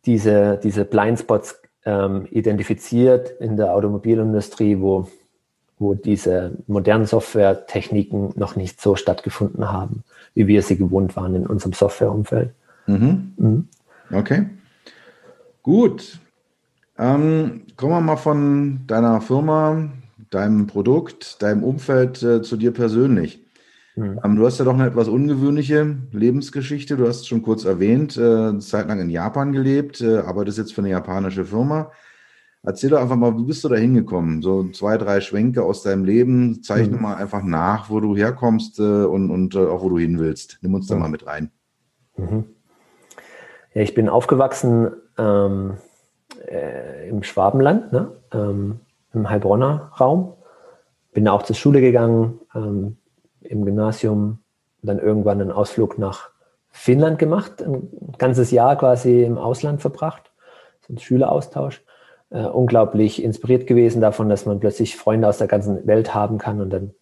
diese, 0.05 0.59
diese 0.61 0.83
Blindspots 0.83 1.61
ähm, 1.85 2.27
identifiziert 2.29 3.31
in 3.39 3.55
der 3.55 3.73
Automobilindustrie, 3.73 4.79
wo, 4.79 5.07
wo 5.79 5.93
diese 5.93 6.51
modernen 6.67 7.05
Softwaretechniken 7.05 8.33
noch 8.35 8.55
nicht 8.55 8.81
so 8.81 8.95
stattgefunden 8.95 9.71
haben, 9.71 10.03
wie 10.33 10.47
wir 10.47 10.61
sie 10.61 10.77
gewohnt 10.77 11.15
waren 11.15 11.35
in 11.35 11.47
unserem 11.47 11.73
Softwareumfeld. 11.73 12.51
Mhm. 12.87 13.33
Mhm. 13.37 13.67
Okay. 14.11 14.45
Gut. 15.61 16.19
Ähm, 16.97 17.63
kommen 17.75 17.93
wir 17.93 18.01
mal 18.01 18.17
von 18.17 18.81
deiner 18.87 19.21
Firma, 19.21 19.89
deinem 20.33 20.67
Produkt, 20.67 21.41
deinem 21.41 21.63
Umfeld 21.63 22.21
äh, 22.23 22.41
zu 22.41 22.57
dir 22.57 22.71
persönlich. 22.71 23.43
Mhm. 23.95 24.19
Ähm, 24.23 24.35
du 24.35 24.45
hast 24.45 24.59
ja 24.59 24.65
doch 24.65 24.73
eine 24.73 24.87
etwas 24.87 25.07
ungewöhnliche 25.07 25.97
Lebensgeschichte. 26.11 26.97
Du 26.97 27.07
hast 27.07 27.21
es 27.21 27.27
schon 27.27 27.43
kurz 27.43 27.65
erwähnt, 27.65 28.17
äh, 28.17 28.57
zeitlang 28.59 28.99
in 28.99 29.09
Japan 29.09 29.51
gelebt, 29.51 30.01
äh, 30.01 30.19
arbeitest 30.19 30.57
jetzt 30.57 30.73
für 30.73 30.81
eine 30.81 30.89
japanische 30.89 31.45
Firma. 31.45 31.91
Erzähl 32.65 32.89
doch 32.89 33.01
einfach 33.01 33.17
mal, 33.17 33.37
wie 33.37 33.43
bist 33.43 33.63
du 33.65 33.69
da 33.69 33.75
hingekommen? 33.75 34.41
So 34.41 34.69
zwei, 34.69 34.97
drei 34.97 35.19
Schwenke 35.19 35.63
aus 35.63 35.83
deinem 35.83 36.05
Leben. 36.05 36.63
Zeichne 36.63 36.95
mhm. 36.95 37.01
mal 37.01 37.15
einfach 37.15 37.43
nach, 37.43 37.89
wo 37.89 37.99
du 37.99 38.15
herkommst 38.15 38.79
äh, 38.79 39.03
und, 39.03 39.29
und 39.29 39.55
äh, 39.55 39.59
auch 39.59 39.83
wo 39.83 39.89
du 39.89 39.99
hin 39.99 40.17
willst. 40.17 40.59
Nimm 40.61 40.73
uns 40.73 40.87
da 40.87 40.95
mhm. 40.95 41.01
mal 41.01 41.09
mit 41.09 41.27
rein. 41.27 41.51
Mhm. 42.15 42.45
Ja, 43.73 43.81
ich 43.81 43.93
bin 43.93 44.07
aufgewachsen 44.07 44.91
ähm, 45.17 45.73
äh, 46.47 47.09
im 47.09 47.23
Schwabenland, 47.23 47.91
ne? 47.91 48.11
ähm, 48.31 48.79
im 49.13 49.29
Heilbronner 49.29 49.91
Raum. 49.99 50.33
Bin 51.13 51.27
auch 51.27 51.43
zur 51.43 51.55
Schule 51.55 51.81
gegangen, 51.81 52.39
ähm, 52.55 52.97
im 53.41 53.65
Gymnasium, 53.65 54.39
dann 54.81 54.99
irgendwann 54.99 55.41
einen 55.41 55.51
Ausflug 55.51 55.97
nach 55.97 56.29
Finnland 56.69 57.19
gemacht, 57.19 57.61
ein 57.61 57.89
ganzes 58.17 58.51
Jahr 58.51 58.75
quasi 58.77 59.23
im 59.23 59.37
Ausland 59.37 59.81
verbracht, 59.81 60.31
so 60.87 60.93
ein 60.93 60.97
Schüleraustausch. 60.97 61.83
Äh, 62.31 62.45
unglaublich 62.45 63.23
inspiriert 63.23 63.67
gewesen 63.67 64.01
davon, 64.01 64.27
dass 64.27 64.47
man 64.47 64.59
plötzlich 64.59 64.97
Freunde 64.97 65.27
aus 65.27 65.37
der 65.37 65.47
ganzen 65.47 65.85
Welt 65.85 66.15
haben 66.15 66.39
kann 66.39 66.61
und 66.61 66.71
dann 66.71 66.93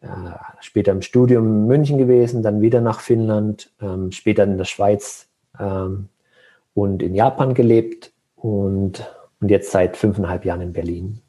äh, 0.00 0.08
später 0.60 0.90
im 0.90 1.02
Studium 1.02 1.46
in 1.46 1.66
München 1.68 1.96
gewesen, 1.96 2.42
dann 2.42 2.60
wieder 2.60 2.80
nach 2.80 2.98
Finnland, 2.98 3.72
ähm, 3.80 4.10
später 4.10 4.42
in 4.42 4.58
der 4.58 4.64
Schweiz 4.64 5.28
ähm, 5.60 6.08
und 6.74 7.04
in 7.04 7.14
Japan 7.14 7.54
gelebt 7.54 8.12
und, 8.34 9.06
und 9.40 9.48
jetzt 9.48 9.70
seit 9.70 9.96
fünfeinhalb 9.96 10.44
Jahren 10.44 10.60
in 10.60 10.72
Berlin. 10.72 11.20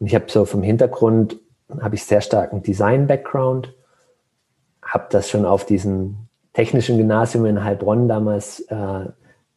Ich 0.00 0.14
habe 0.14 0.26
so 0.28 0.44
vom 0.44 0.62
Hintergrund, 0.62 1.38
habe 1.80 1.94
ich 1.94 2.04
sehr 2.04 2.20
starken 2.20 2.62
Design-Background, 2.62 3.74
habe 4.82 5.06
das 5.10 5.30
schon 5.30 5.44
auf 5.44 5.64
diesem 5.64 6.16
technischen 6.52 6.98
Gymnasium 6.98 7.46
in 7.46 7.64
Heilbronn 7.64 8.08
damals 8.08 8.60
äh, 8.60 9.06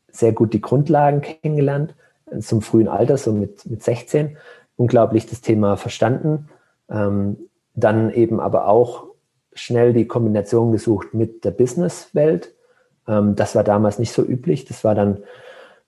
sehr 0.10 0.32
gut 0.34 0.53
die 0.53 0.62
Grundlagen 0.62 1.22
kennengelernt, 1.22 1.96
zum 2.39 2.62
frühen 2.62 2.88
Alter, 2.88 3.17
so 3.17 3.32
mit, 3.32 3.65
mit 3.70 3.84
16, 3.84 4.38
unglaublich 4.75 5.27
das 5.27 5.41
Thema 5.41 5.77
verstanden, 5.77 6.50
ähm, 6.89 7.38
dann 7.75 8.12
eben 8.12 8.39
aber 8.39 8.67
auch 8.67 9.06
schnell 9.53 9.94
die 9.94 10.08
Kombination 10.08 10.72
gesucht 10.72 11.13
mit 11.13 11.46
der 11.46 11.51
Businesswelt. 11.51 12.53
Ähm, 13.08 13.36
das 13.36 13.56
war 13.56 13.63
damals 13.63 14.00
nicht 14.00 14.12
so 14.12 14.24
üblich, 14.24 14.65
das 14.65 14.84
war 14.84 14.96
dann 14.96 15.20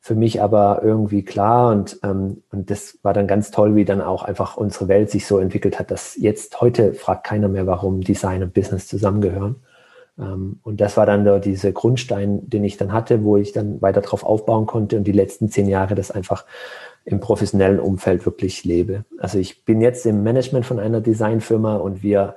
für 0.01 0.15
mich 0.15 0.41
aber 0.41 0.82
irgendwie 0.82 1.24
klar 1.24 1.72
und, 1.72 2.00
ähm, 2.03 2.41
und 2.51 2.70
das 2.72 2.98
war 3.03 3.13
dann 3.13 3.27
ganz 3.27 3.51
toll, 3.51 3.75
wie 3.75 3.86
dann 3.86 4.01
auch 4.01 4.24
einfach 4.24 4.56
unsere 4.56 4.88
Welt 4.88 5.10
sich 5.10 5.25
so 5.25 5.39
entwickelt 5.39 5.77
hat, 5.77 5.91
dass 5.91 6.15
jetzt 6.15 6.62
heute 6.62 6.94
fragt 6.94 7.25
keiner 7.25 7.50
mehr, 7.50 7.68
warum 7.68 8.01
Design 8.01 8.41
und 8.44 8.53
Business 8.53 8.88
zusammengehören. 8.88 9.58
Ähm, 10.18 10.60
und 10.63 10.79
das 10.79 10.96
war 10.96 11.06
dann 11.06 11.25
so 11.25 11.38
dieser 11.39 11.74
Grundstein, 11.74 12.50
den 12.50 12.63
ich 12.63 12.77
dann 12.77 12.94
hatte, 12.94 13.24
wo 13.24 13.36
ich 13.36 13.51
dann 13.51 13.82
weiter 13.82 14.01
drauf 14.01 14.24
aufbauen 14.24 14.65
konnte 14.65 14.98
und 14.98 15.03
die 15.03 15.12
letzten 15.12 15.50
zehn 15.50 15.68
Jahre 15.68 15.96
das 15.96 16.12
einfach 16.12 16.46
im 17.03 17.20
professionellen 17.20 17.79
Umfeld 17.79 18.25
wirklich 18.25 18.63
lebe. 18.63 19.03
Also 19.18 19.38
ich 19.38 19.65
bin 19.65 19.82
jetzt 19.82 20.06
im 20.06 20.24
Management 20.24 20.65
von 20.65 20.79
einer 20.79 21.01
Designfirma 21.01 21.75
und 21.75 22.03
wir 22.03 22.36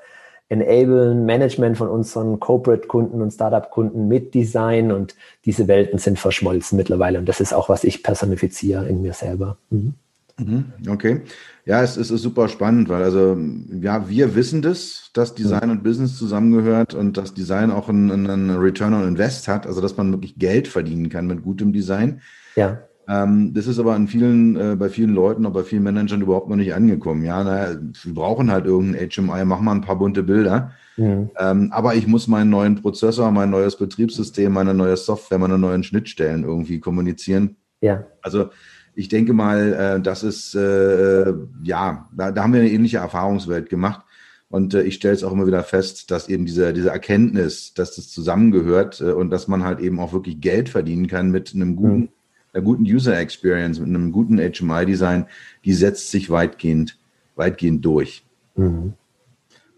enablen 0.53 1.25
Management 1.25 1.79
von 1.79 1.89
unseren 1.89 2.39
Corporate-Kunden 2.39 3.23
und 3.23 3.31
Startup-Kunden 3.33 4.07
mit 4.07 4.35
Design 4.35 4.93
und 4.93 5.15
diese 5.45 5.67
Welten 5.67 5.99
sind 5.99 6.19
verschmolzen 6.19 6.77
mittlerweile 6.77 7.19
und 7.19 7.29
das 7.29 7.41
ist 7.41 7.55
auch, 7.55 7.69
was 7.69 7.85
ich 7.85 8.03
personifiziere 8.03 8.87
in 8.87 9.03
mir 9.03 9.15
selber. 9.15 9.57
Mhm. 9.71 9.95
mhm. 10.39 10.65
Okay. 10.89 11.23
Ja, 11.65 11.83
es, 11.83 11.97
es, 11.97 12.11
ist 12.11 12.23
super 12.23 12.49
spannend, 12.49 12.89
weil 12.89 13.03
also, 13.03 13.39
ja, 13.81 14.09
wir 14.09 14.35
wissen 14.35 14.63
das, 14.63 15.11
dass 15.15 15.35
Design 15.35 15.71
und 15.71 15.85
Business 15.85 16.19
zusammengehört 16.19 16.93
und 16.93 17.17
dass 17.17 17.35
Design 17.35 17.71
auch 17.71 17.89
einen, 17.89 18.11
einen 18.29 18.51
Return 18.51 18.95
on 18.95 19.07
Invest 19.07 19.47
hat, 19.47 19.67
also 19.67 19.81
dass 19.81 19.97
man 19.97 20.11
wirklich 20.11 20.37
Geld 20.39 20.67
verdienen 20.67 21.09
kann 21.09 21.29
mit 21.29 21.43
gutem 21.43 21.73
Design. 21.73 22.21
Ja. 22.57 22.81
Ähm, 23.09 23.53
das 23.53 23.67
ist 23.67 23.79
aber 23.79 23.95
an 23.95 24.07
vielen, 24.07 24.57
äh, 24.57 24.77
bei 24.77 24.89
vielen 24.89 25.13
Leuten, 25.15 25.45
auch 25.47 25.53
bei 25.53 25.65
vielen 25.65 25.83
Managern 25.83 26.23
überhaupt 26.23 26.49
noch 26.49 26.57
nicht 26.57 26.75
angekommen. 26.75 27.25
Ja, 27.25 27.43
naja, 27.43 27.77
wir 28.03 28.15
brauchen 28.15 28.51
halt 28.51 28.67
irgendein 28.67 29.11
HMI, 29.11 29.45
mach 29.45 29.61
mal 29.61 29.73
ein 29.73 29.81
paar 29.81 29.97
bunte 29.97 30.23
Bilder. 30.23 30.73
Mhm. 30.97 31.31
Ähm, 31.39 31.69
aber 31.73 31.95
ich 31.95 32.07
muss 32.07 32.29
meinen 32.29 32.51
neuen 32.51 32.77
Prozessor, 32.77 33.31
mein 33.33 33.51
neues 33.51 33.77
Betriebssystem, 33.77 34.53
meine 34.53 34.75
neue 34.75 34.97
Software, 34.97 35.39
meine 35.39 35.59
neuen 35.59 35.83
Schnittstellen 35.83 36.45
irgendwie 36.45 36.81
kommunizieren. 36.81 37.57
Ja. 37.81 38.07
Also 38.21 38.51
ich 38.95 39.09
denke 39.09 39.33
mal, 39.33 39.73
äh, 39.73 40.01
das 40.01 40.23
ist, 40.23 40.55
äh, 40.55 41.33
ja, 41.65 42.09
da, 42.17 42.31
da, 42.31 42.43
haben 42.43 42.53
wir 42.53 42.61
eine 42.61 42.71
ähnliche 42.71 42.99
Erfahrungswelt 42.99 43.69
gemacht. 43.69 44.05
Und 44.49 44.75
äh, 44.75 44.83
ich 44.83 44.95
stelle 44.95 45.15
es 45.15 45.25
auch 45.25 45.33
immer 45.33 45.47
wieder 45.47 45.65
fest, 45.65 46.11
dass 46.11 46.29
eben 46.29 46.45
diese, 46.45 46.73
diese 46.75 46.91
Erkenntnis, 46.91 47.73
dass 47.75 47.97
das 47.97 48.11
zusammengehört 48.11 49.01
äh, 49.01 49.13
und 49.13 49.31
dass 49.31 49.49
man 49.49 49.65
halt 49.65 49.81
eben 49.81 49.99
auch 49.99 50.13
wirklich 50.13 50.41
Geld 50.41 50.69
verdienen 50.69 51.07
kann 51.07 51.31
mit 51.31 51.53
einem 51.55 51.75
guten 51.75 51.99
mhm 52.01 52.09
einer 52.53 52.65
guten 52.65 52.85
User 52.85 53.19
Experience, 53.19 53.81
mit 53.81 53.89
einem 53.89 54.13
guten 54.13 54.39
HMI-Design, 54.39 55.27
die 55.65 55.73
setzt 55.73 56.11
sich 56.11 56.31
weitgehend, 56.31 56.99
weitgehend 57.35 57.85
durch. 57.85 58.25
Mhm. 58.57 58.95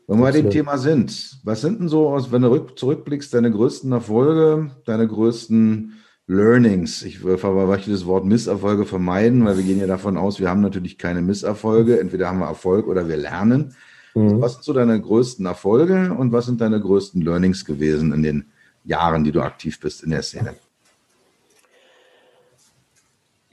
Wenn 0.06 0.18
wir 0.18 0.24
bei 0.24 0.32
dem 0.32 0.50
Thema 0.50 0.76
sind, 0.76 1.38
was 1.44 1.62
sind 1.62 1.80
denn 1.80 1.88
so, 1.88 2.14
wenn 2.30 2.42
du 2.42 2.58
zurückblickst, 2.58 3.32
deine 3.32 3.50
größten 3.50 3.90
Erfolge, 3.90 4.70
deine 4.84 5.08
größten 5.08 5.94
Learnings? 6.26 7.02
Ich 7.02 7.24
möchte 7.24 7.90
das 7.90 8.04
Wort 8.04 8.26
Misserfolge 8.26 8.84
vermeiden, 8.84 9.46
weil 9.46 9.56
wir 9.56 9.64
gehen 9.64 9.80
ja 9.80 9.86
davon 9.86 10.18
aus, 10.18 10.40
wir 10.40 10.50
haben 10.50 10.60
natürlich 10.60 10.98
keine 10.98 11.22
Misserfolge. 11.22 12.00
Entweder 12.00 12.28
haben 12.28 12.40
wir 12.40 12.46
Erfolg 12.46 12.86
oder 12.86 13.08
wir 13.08 13.16
lernen. 13.16 13.74
Mhm. 14.14 14.42
Was 14.42 14.54
sind 14.54 14.64
so 14.64 14.74
deine 14.74 15.00
größten 15.00 15.46
Erfolge 15.46 16.12
und 16.12 16.32
was 16.32 16.46
sind 16.46 16.60
deine 16.60 16.80
größten 16.80 17.22
Learnings 17.22 17.64
gewesen 17.64 18.12
in 18.12 18.22
den 18.22 18.44
Jahren, 18.84 19.24
die 19.24 19.32
du 19.32 19.40
aktiv 19.40 19.80
bist 19.80 20.02
in 20.02 20.10
der 20.10 20.22
Szene? 20.22 20.54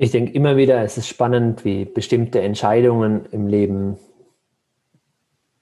Ich 0.04 0.10
denke 0.10 0.34
immer 0.34 0.58
wieder, 0.58 0.82
es 0.82 0.98
ist 0.98 1.08
spannend, 1.08 1.64
wie 1.64 1.86
bestimmte 1.86 2.42
Entscheidungen 2.42 3.28
im 3.30 3.46
Leben 3.46 4.00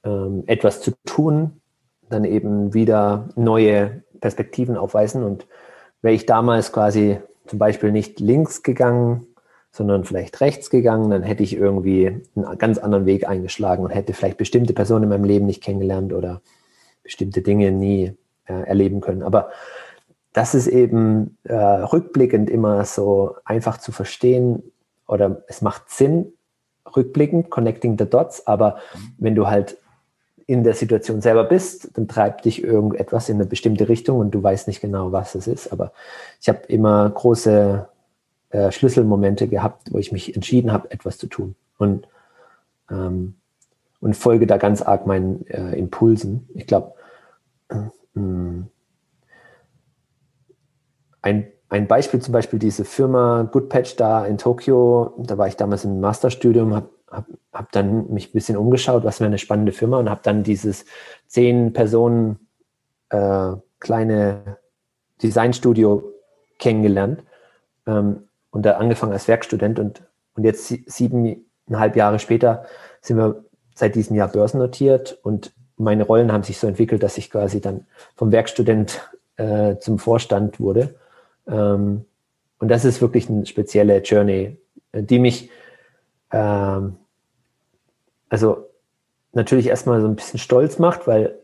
ähm, 0.05 0.45
etwas 0.47 0.79
zu 0.81 0.93
tun, 1.05 1.59
dann 2.07 2.23
eben 2.23 2.73
wieder 2.73 3.27
neue 3.35 4.01
Perspektiven 4.21 4.77
aufweisen. 4.77 5.23
Und 5.25 5.45
wäre 6.01 6.15
ich 6.15 6.25
damals 6.25 6.71
quasi 6.71 7.19
zum 7.47 7.59
Beispiel 7.59 7.91
nicht 7.91 8.21
links 8.21 8.63
gegangen, 8.63 9.27
sondern 9.71 10.05
vielleicht 10.05 10.39
rechts 10.39 10.69
gegangen, 10.69 11.09
dann 11.09 11.23
hätte 11.23 11.43
ich 11.43 11.53
irgendwie 11.53 12.21
einen 12.37 12.57
ganz 12.57 12.77
anderen 12.77 13.05
Weg 13.05 13.27
eingeschlagen 13.27 13.83
und 13.83 13.89
hätte 13.89 14.13
vielleicht 14.13 14.37
bestimmte 14.37 14.71
Personen 14.71 15.03
in 15.03 15.09
meinem 15.09 15.25
Leben 15.25 15.47
nicht 15.47 15.61
kennengelernt 15.61 16.13
oder 16.13 16.41
bestimmte 17.03 17.41
Dinge 17.41 17.73
nie 17.73 18.13
äh, 18.45 18.53
erleben 18.53 19.01
können. 19.01 19.21
Aber 19.21 19.49
das 20.33 20.53
ist 20.53 20.67
eben 20.67 21.37
äh, 21.43 21.55
rückblickend 21.55 22.49
immer 22.49 22.85
so 22.85 23.35
einfach 23.45 23.77
zu 23.77 23.91
verstehen 23.91 24.63
oder 25.07 25.43
es 25.47 25.61
macht 25.61 25.89
Sinn, 25.89 26.33
rückblickend, 26.95 27.49
connecting 27.49 27.97
the 27.97 28.05
dots, 28.05 28.45
aber 28.47 28.77
wenn 29.17 29.35
du 29.35 29.47
halt 29.47 29.77
in 30.45 30.63
der 30.63 30.73
Situation 30.73 31.21
selber 31.21 31.43
bist, 31.43 31.91
dann 31.95 32.07
treibt 32.07 32.45
dich 32.45 32.63
irgendetwas 32.63 33.29
in 33.29 33.35
eine 33.35 33.45
bestimmte 33.45 33.87
Richtung 33.87 34.17
und 34.17 34.31
du 34.31 34.41
weißt 34.41 34.67
nicht 34.67 34.81
genau, 34.81 35.11
was 35.11 35.35
es 35.35 35.45
ist. 35.45 35.71
Aber 35.71 35.91
ich 36.41 36.49
habe 36.49 36.61
immer 36.67 37.07
große 37.07 37.87
äh, 38.49 38.71
Schlüsselmomente 38.71 39.47
gehabt, 39.47 39.93
wo 39.93 39.99
ich 39.99 40.11
mich 40.11 40.35
entschieden 40.35 40.71
habe, 40.71 40.89
etwas 40.89 41.19
zu 41.19 41.27
tun 41.27 41.53
und, 41.77 42.07
ähm, 42.89 43.35
und 44.01 44.15
folge 44.15 44.47
da 44.47 44.57
ganz 44.57 44.81
arg 44.81 45.05
meinen 45.05 45.45
äh, 45.47 45.77
Impulsen. 45.77 46.49
Ich 46.55 46.65
glaube, 46.65 46.93
äh, 47.69 47.75
ein, 51.21 51.47
ein 51.69 51.87
Beispiel 51.87 52.21
zum 52.21 52.31
Beispiel 52.31 52.59
diese 52.59 52.85
Firma 52.85 53.43
Goodpatch 53.43 53.95
da 53.95 54.25
in 54.25 54.37
Tokio, 54.37 55.13
da 55.17 55.37
war 55.37 55.47
ich 55.47 55.55
damals 55.55 55.85
im 55.85 55.99
Masterstudium, 55.99 56.75
habe 56.75 56.89
hab, 57.09 57.25
hab 57.53 57.71
dann 57.71 58.11
mich 58.11 58.29
ein 58.29 58.33
bisschen 58.33 58.57
umgeschaut, 58.57 59.03
was 59.03 59.19
wäre 59.19 59.27
eine 59.27 59.37
spannende 59.37 59.71
Firma 59.71 59.97
und 59.97 60.09
habe 60.09 60.21
dann 60.23 60.43
dieses 60.43 60.85
zehn 61.27 61.73
Personen 61.73 62.47
äh, 63.09 63.51
kleine 63.79 64.57
Designstudio 65.21 66.13
kennengelernt 66.59 67.23
ähm, 67.87 68.27
und 68.51 68.65
da 68.65 68.73
angefangen 68.73 69.13
als 69.13 69.27
Werkstudent 69.27 69.79
und, 69.79 70.03
und 70.35 70.43
jetzt 70.43 70.67
siebeneinhalb 70.67 71.95
Jahre 71.95 72.19
später 72.19 72.65
sind 73.01 73.17
wir 73.17 73.43
seit 73.73 73.95
diesem 73.95 74.15
Jahr 74.15 74.27
börsennotiert 74.27 75.17
und 75.23 75.53
meine 75.77 76.03
Rollen 76.03 76.31
haben 76.31 76.43
sich 76.43 76.57
so 76.59 76.67
entwickelt, 76.67 77.01
dass 77.03 77.17
ich 77.17 77.31
quasi 77.31 77.61
dann 77.61 77.87
vom 78.15 78.31
Werkstudent 78.31 79.09
äh, 79.37 79.77
zum 79.77 79.97
Vorstand 79.97 80.59
wurde 80.59 80.95
ähm, 81.49 82.05
und 82.59 82.67
das 82.67 82.85
ist 82.85 83.01
wirklich 83.01 83.29
eine 83.29 83.45
spezielle 83.45 83.99
Journey, 83.99 84.57
die 84.93 85.19
mich, 85.19 85.49
ähm, 86.31 86.97
also 88.29 88.67
natürlich 89.33 89.67
erstmal 89.67 90.01
so 90.01 90.07
ein 90.07 90.15
bisschen 90.15 90.39
stolz 90.39 90.79
macht, 90.79 91.07
weil, 91.07 91.39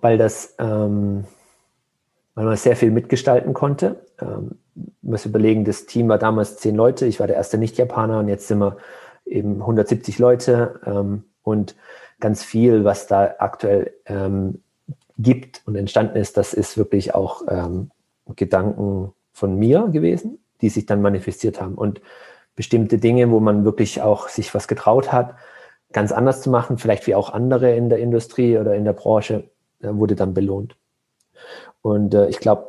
weil 0.00 0.18
das, 0.18 0.54
ähm, 0.58 1.24
weil 2.34 2.46
man 2.46 2.56
sehr 2.56 2.76
viel 2.76 2.90
mitgestalten 2.90 3.52
konnte. 3.52 4.06
Ähm, 4.20 4.58
muss 5.02 5.26
überlegen, 5.26 5.64
das 5.64 5.84
Team 5.84 6.08
war 6.08 6.18
damals 6.18 6.56
zehn 6.56 6.74
Leute, 6.74 7.06
ich 7.06 7.20
war 7.20 7.26
der 7.26 7.36
erste 7.36 7.58
Nicht-Japaner 7.58 8.20
und 8.20 8.28
jetzt 8.28 8.48
sind 8.48 8.58
wir 8.58 8.78
eben 9.26 9.60
170 9.60 10.18
Leute 10.18 10.80
ähm, 10.86 11.24
und 11.42 11.76
ganz 12.20 12.42
viel, 12.42 12.84
was 12.84 13.06
da 13.06 13.34
aktuell 13.38 13.92
ähm, 14.06 14.62
gibt 15.18 15.62
und 15.66 15.76
entstanden 15.76 16.16
ist, 16.16 16.36
das 16.36 16.54
ist 16.54 16.78
wirklich 16.78 17.14
auch 17.14 17.42
ähm, 17.48 17.90
Gedanken 18.36 19.12
von 19.32 19.58
mir 19.58 19.88
gewesen, 19.88 20.38
die 20.60 20.68
sich 20.68 20.86
dann 20.86 21.02
manifestiert 21.02 21.60
haben. 21.60 21.74
Und 21.74 22.00
bestimmte 22.54 22.98
Dinge, 22.98 23.30
wo 23.30 23.40
man 23.40 23.64
wirklich 23.64 24.02
auch 24.02 24.28
sich 24.28 24.54
was 24.54 24.68
getraut 24.68 25.12
hat, 25.12 25.34
ganz 25.92 26.12
anders 26.12 26.42
zu 26.42 26.50
machen, 26.50 26.78
vielleicht 26.78 27.06
wie 27.06 27.14
auch 27.14 27.30
andere 27.30 27.74
in 27.74 27.88
der 27.88 27.98
Industrie 27.98 28.58
oder 28.58 28.74
in 28.74 28.84
der 28.84 28.92
Branche, 28.92 29.50
äh, 29.80 29.88
wurde 29.92 30.14
dann 30.14 30.34
belohnt. 30.34 30.76
Und 31.82 32.14
äh, 32.14 32.28
ich 32.28 32.38
glaube, 32.38 32.68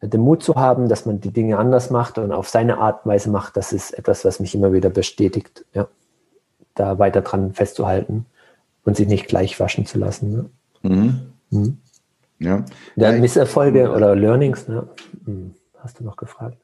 den 0.00 0.20
Mut 0.20 0.42
zu 0.42 0.54
haben, 0.54 0.88
dass 0.88 1.06
man 1.06 1.20
die 1.20 1.32
Dinge 1.32 1.58
anders 1.58 1.90
macht 1.90 2.18
und 2.18 2.32
auf 2.32 2.48
seine 2.48 2.78
Art 2.78 3.04
und 3.04 3.10
Weise 3.10 3.30
macht, 3.30 3.56
das 3.56 3.72
ist 3.72 3.92
etwas, 3.92 4.24
was 4.24 4.40
mich 4.40 4.54
immer 4.54 4.72
wieder 4.72 4.90
bestätigt, 4.90 5.64
ja. 5.72 5.88
Da 6.76 6.98
weiter 6.98 7.20
dran 7.20 7.54
festzuhalten 7.54 8.26
und 8.84 8.96
sich 8.96 9.06
nicht 9.06 9.28
gleich 9.28 9.60
waschen 9.60 9.86
zu 9.86 9.96
lassen. 9.96 10.32
Ne? 10.32 10.50
Mhm. 10.84 11.20
Mhm. 11.50 11.78
Ja. 12.38 12.64
ja 12.96 13.12
Misserfolge 13.12 13.80
ja. 13.80 13.94
oder 13.94 14.14
Learnings, 14.14 14.68
ne? 14.68 14.88
Hm, 15.24 15.54
hast 15.78 16.00
du 16.00 16.04
noch 16.04 16.16
gefragt? 16.16 16.58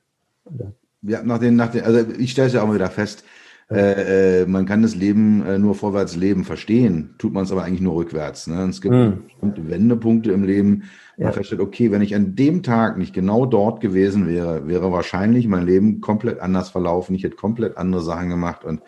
Oder? 0.44 0.72
Ja, 1.02 1.22
nach 1.22 1.38
den, 1.38 1.56
nach 1.56 1.70
den, 1.70 1.82
also 1.84 2.00
ich 2.18 2.32
stelle 2.32 2.48
es 2.48 2.54
ja 2.54 2.62
auch 2.62 2.66
mal 2.66 2.74
wieder 2.74 2.90
fest, 2.90 3.24
äh, 3.70 4.42
äh, 4.42 4.46
man 4.46 4.66
kann 4.66 4.82
das 4.82 4.96
Leben 4.96 5.46
äh, 5.46 5.56
nur 5.56 5.76
vorwärts 5.76 6.16
leben 6.16 6.44
verstehen, 6.44 7.14
tut 7.18 7.32
man 7.32 7.44
es 7.44 7.52
aber 7.52 7.62
eigentlich 7.62 7.80
nur 7.80 7.94
rückwärts. 7.94 8.48
Ne? 8.48 8.66
Es 8.68 8.80
gibt 8.80 8.94
mm. 8.94 9.24
bestimmte 9.26 9.70
Wendepunkte 9.70 10.32
im 10.32 10.42
Leben. 10.42 10.82
Man 11.16 11.28
ja. 11.28 11.32
feststellt, 11.32 11.60
okay, 11.60 11.92
wenn 11.92 12.02
ich 12.02 12.16
an 12.16 12.34
dem 12.34 12.64
Tag 12.64 12.98
nicht 12.98 13.14
genau 13.14 13.46
dort 13.46 13.80
gewesen 13.80 14.26
wäre, 14.26 14.66
wäre 14.66 14.90
wahrscheinlich 14.90 15.46
mein 15.46 15.66
Leben 15.66 16.00
komplett 16.00 16.40
anders 16.40 16.70
verlaufen. 16.70 17.14
Ich 17.14 17.22
hätte 17.22 17.36
komplett 17.36 17.76
andere 17.76 18.02
Sachen 18.02 18.28
gemacht 18.28 18.64
und 18.64 18.82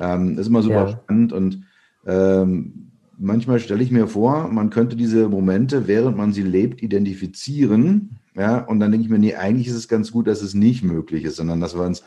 ähm, 0.00 0.38
ist 0.38 0.48
immer 0.48 0.62
super 0.62 0.86
ja. 0.86 0.88
spannend 0.88 1.32
und 1.32 1.62
ähm, 2.04 2.83
manchmal 3.18 3.60
stelle 3.60 3.82
ich 3.82 3.90
mir 3.90 4.06
vor, 4.06 4.48
man 4.48 4.70
könnte 4.70 4.96
diese 4.96 5.28
Momente, 5.28 5.86
während 5.86 6.16
man 6.16 6.32
sie 6.32 6.42
lebt, 6.42 6.82
identifizieren. 6.82 8.18
Ja, 8.36 8.58
und 8.58 8.80
dann 8.80 8.90
denke 8.90 9.04
ich 9.04 9.10
mir, 9.10 9.18
nee, 9.18 9.34
eigentlich 9.34 9.68
ist 9.68 9.76
es 9.76 9.88
ganz 9.88 10.10
gut, 10.10 10.26
dass 10.26 10.42
es 10.42 10.54
nicht 10.54 10.82
möglich 10.82 11.24
ist, 11.24 11.36
sondern 11.36 11.60
dass 11.60 11.76
wir 11.76 11.84
uns 11.84 12.02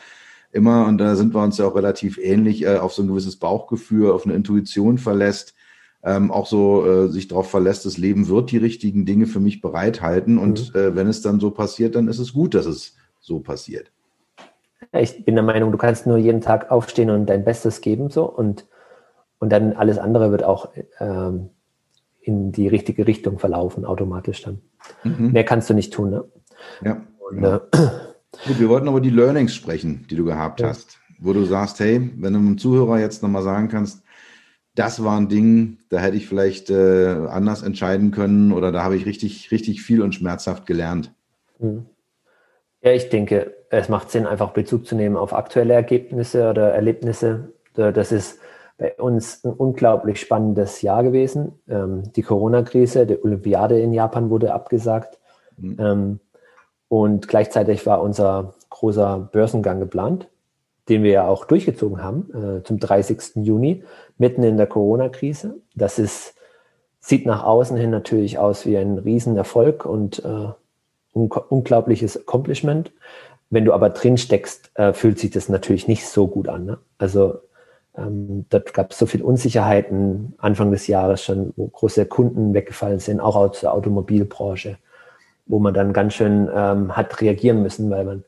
immer, 0.52 0.88
und 0.88 0.98
da 0.98 1.16
sind 1.16 1.34
wir 1.34 1.42
uns 1.42 1.58
ja 1.58 1.66
auch 1.66 1.76
relativ 1.76 2.18
ähnlich, 2.18 2.64
äh, 2.64 2.78
auf 2.78 2.94
so 2.94 3.02
ein 3.02 3.08
gewisses 3.08 3.38
Bauchgefühl, 3.38 4.12
auf 4.12 4.26
eine 4.26 4.36
Intuition 4.36 4.98
verlässt, 4.98 5.54
ähm, 6.04 6.32
auch 6.32 6.48
so 6.48 6.86
äh, 6.86 7.08
sich 7.10 7.28
darauf 7.28 7.50
verlässt, 7.50 7.86
das 7.86 7.98
Leben 7.98 8.28
wird 8.28 8.52
die 8.52 8.58
richtigen 8.58 9.06
Dinge 9.06 9.28
für 9.28 9.40
mich 9.40 9.62
bereithalten. 9.62 10.38
Und 10.38 10.74
mhm. 10.74 10.80
äh, 10.80 10.96
wenn 10.96 11.08
es 11.08 11.22
dann 11.22 11.40
so 11.40 11.52
passiert, 11.52 11.96
dann 11.96 12.08
ist 12.08 12.20
es 12.20 12.34
gut, 12.34 12.54
dass 12.54 12.66
es 12.66 12.96
so 13.20 13.40
passiert. 13.40 13.92
Ich 14.94 15.26
bin 15.26 15.36
der 15.36 15.44
Meinung, 15.44 15.72
du 15.72 15.78
kannst 15.78 16.08
nur 16.08 16.18
jeden 16.18 16.42
Tag 16.42 16.72
aufstehen 16.72 17.10
und 17.10 17.26
dein 17.26 17.44
Bestes 17.44 17.82
geben 17.82 18.10
so 18.10 18.26
und 18.26 18.66
und 19.39 19.51
dann 19.51 19.74
alles 19.74 19.98
andere 19.98 20.32
wird 20.32 20.44
auch 20.44 20.70
ähm, 21.00 21.50
in 22.22 22.51
die 22.51 22.67
richtige 22.67 23.08
Richtung 23.08 23.39
verlaufen, 23.39 23.86
automatisch 23.86 24.41
dann. 24.41 24.62
Mhm. 25.03 25.32
Mehr 25.32 25.44
kannst 25.44 25.70
du 25.70 25.74
nicht 25.74 25.94
tun. 25.94 26.10
Ne? 26.10 26.24
Ja. 26.84 27.01
Und, 27.20 27.41
ja. 27.41 27.58
Äh, 27.58 27.60
Gut, 28.48 28.60
wir 28.60 28.70
wollten 28.70 28.88
aber 28.88 29.01
die 29.01 29.10
Learnings 29.10 29.56
sprechen, 29.56 30.06
die 30.10 30.15
du 30.15 30.25
gehabt 30.25 30.60
ja. 30.60 30.67
hast, 30.67 31.00
wo 31.20 31.34
du 31.34 31.46
sagst, 31.46 31.79
hey, 31.79 32.12
wenn 32.17 32.34
du 32.34 32.39
einem 32.39 32.58
Zuhörer 32.58 33.00
jetzt 33.00 33.24
nochmal 33.24 33.44
sagen 33.44 33.67
kannst, 33.67 34.03
das 34.75 35.03
war 35.03 35.17
ein 35.17 35.27
Ding, 35.27 35.79
da 35.89 36.00
hätte 36.00 36.17
ich 36.17 36.27
vielleicht 36.27 36.70
äh, 36.70 37.08
anders 37.29 37.63
entscheiden 37.63 38.12
können 38.12 38.51
oder 38.51 38.72
da 38.72 38.84
habe 38.84 38.96
ich 38.96 39.08
richtig, 39.08 39.51
richtig 39.51 39.82
viel 39.82 40.03
und 40.03 40.13
schmerzhaft 40.13 40.67
gelernt. 40.67 41.13
Mhm. 41.58 41.88
Ja, 42.82 42.91
ich 42.91 43.10
denke, 43.10 43.56
es 43.70 43.89
macht 43.89 44.12
Sinn, 44.12 44.27
einfach 44.27 44.51
Bezug 44.51 44.86
zu 44.86 44.96
nehmen 44.96 45.17
auf 45.17 45.34
aktuelle 45.34 45.73
Ergebnisse 45.73 46.50
oder 46.50 46.73
Erlebnisse. 46.73 47.54
Das 47.73 48.12
ist 48.12 48.39
bei 48.78 48.94
uns 48.96 49.44
ein 49.44 49.54
unglaublich 49.54 50.20
spannendes 50.20 50.82
Jahr 50.82 51.04
gewesen. 51.04 51.60
Ähm, 51.68 52.12
die 52.16 52.22
Corona-Krise, 52.22 53.06
die 53.08 53.22
Olympiade 53.22 53.80
in 53.80 53.94
Japan 53.94 54.30
wurde 54.30 54.54
abgesagt. 54.54 55.18
Mhm. 55.58 55.78
Ähm, 55.80 56.20
und 56.90 57.28
gleichzeitig 57.28 57.86
war 57.86 58.02
unser 58.02 58.54
großer 58.70 59.30
Börsengang 59.32 59.80
geplant, 59.80 60.30
den 60.90 61.04
wir 61.04 61.12
ja 61.12 61.28
auch 61.28 61.46
durchgezogen 61.46 62.04
haben, 62.04 62.60
äh, 62.60 62.63
zum 62.63 62.80
30. 62.80 63.44
Juni, 63.44 63.84
mitten 64.18 64.44
in 64.44 64.58
der 64.58 64.68
Corona-Krise. 64.68 65.56
Das 65.76 66.00
ist, 66.00 66.36
sieht 67.00 67.26
nach 67.26 67.44
außen 67.44 67.76
hin 67.78 67.90
natürlich 67.90 68.38
aus 68.38 68.66
wie 68.66 68.78
ein 68.78 69.00
Riesenerfolg 69.00 69.86
und 69.86 70.24
äh, 70.24 70.50
un 71.13 71.32
unglaubliches 71.50 72.18
Accomplishment. 72.18 72.92
Wenn 73.50 73.66
du 73.66 73.74
aber 73.74 73.90
drin 73.90 74.18
steckst, 74.18 74.72
äh, 74.76 74.94
fühlt 74.94 75.18
sich 75.18 75.32
das 75.32 75.50
natürlich 75.50 75.88
nicht 75.88 76.06
so 76.08 76.28
gut 76.28 76.48
an. 76.48 76.66
Ne? 76.66 76.78
Also 76.98 77.40
ähm, 77.98 78.46
dort 78.50 78.74
gab 78.74 78.92
es 78.92 79.00
so 79.00 79.06
viel 79.06 79.22
Unsicherheiten 79.22 80.36
Anfang 80.38 80.72
des 80.72 80.88
Jahres 80.88 81.24
schon, 81.24 81.54
wo 81.56 81.68
große 81.68 82.06
Kunden 82.06 82.54
weggefallen 82.54 83.00
sind, 83.00 83.20
auch 83.20 83.36
aus 83.36 83.62
der 83.62 83.74
Automobilbranche, 83.74 84.78
wo 85.48 85.60
man 85.60 85.74
dann 85.74 85.94
ganz 85.94 86.14
schön 86.14 86.50
ähm, 86.54 86.96
hat 86.96 87.20
reagieren 87.22 87.64
müssen, 87.64 87.90
weil 87.90 88.06
man 88.06 88.24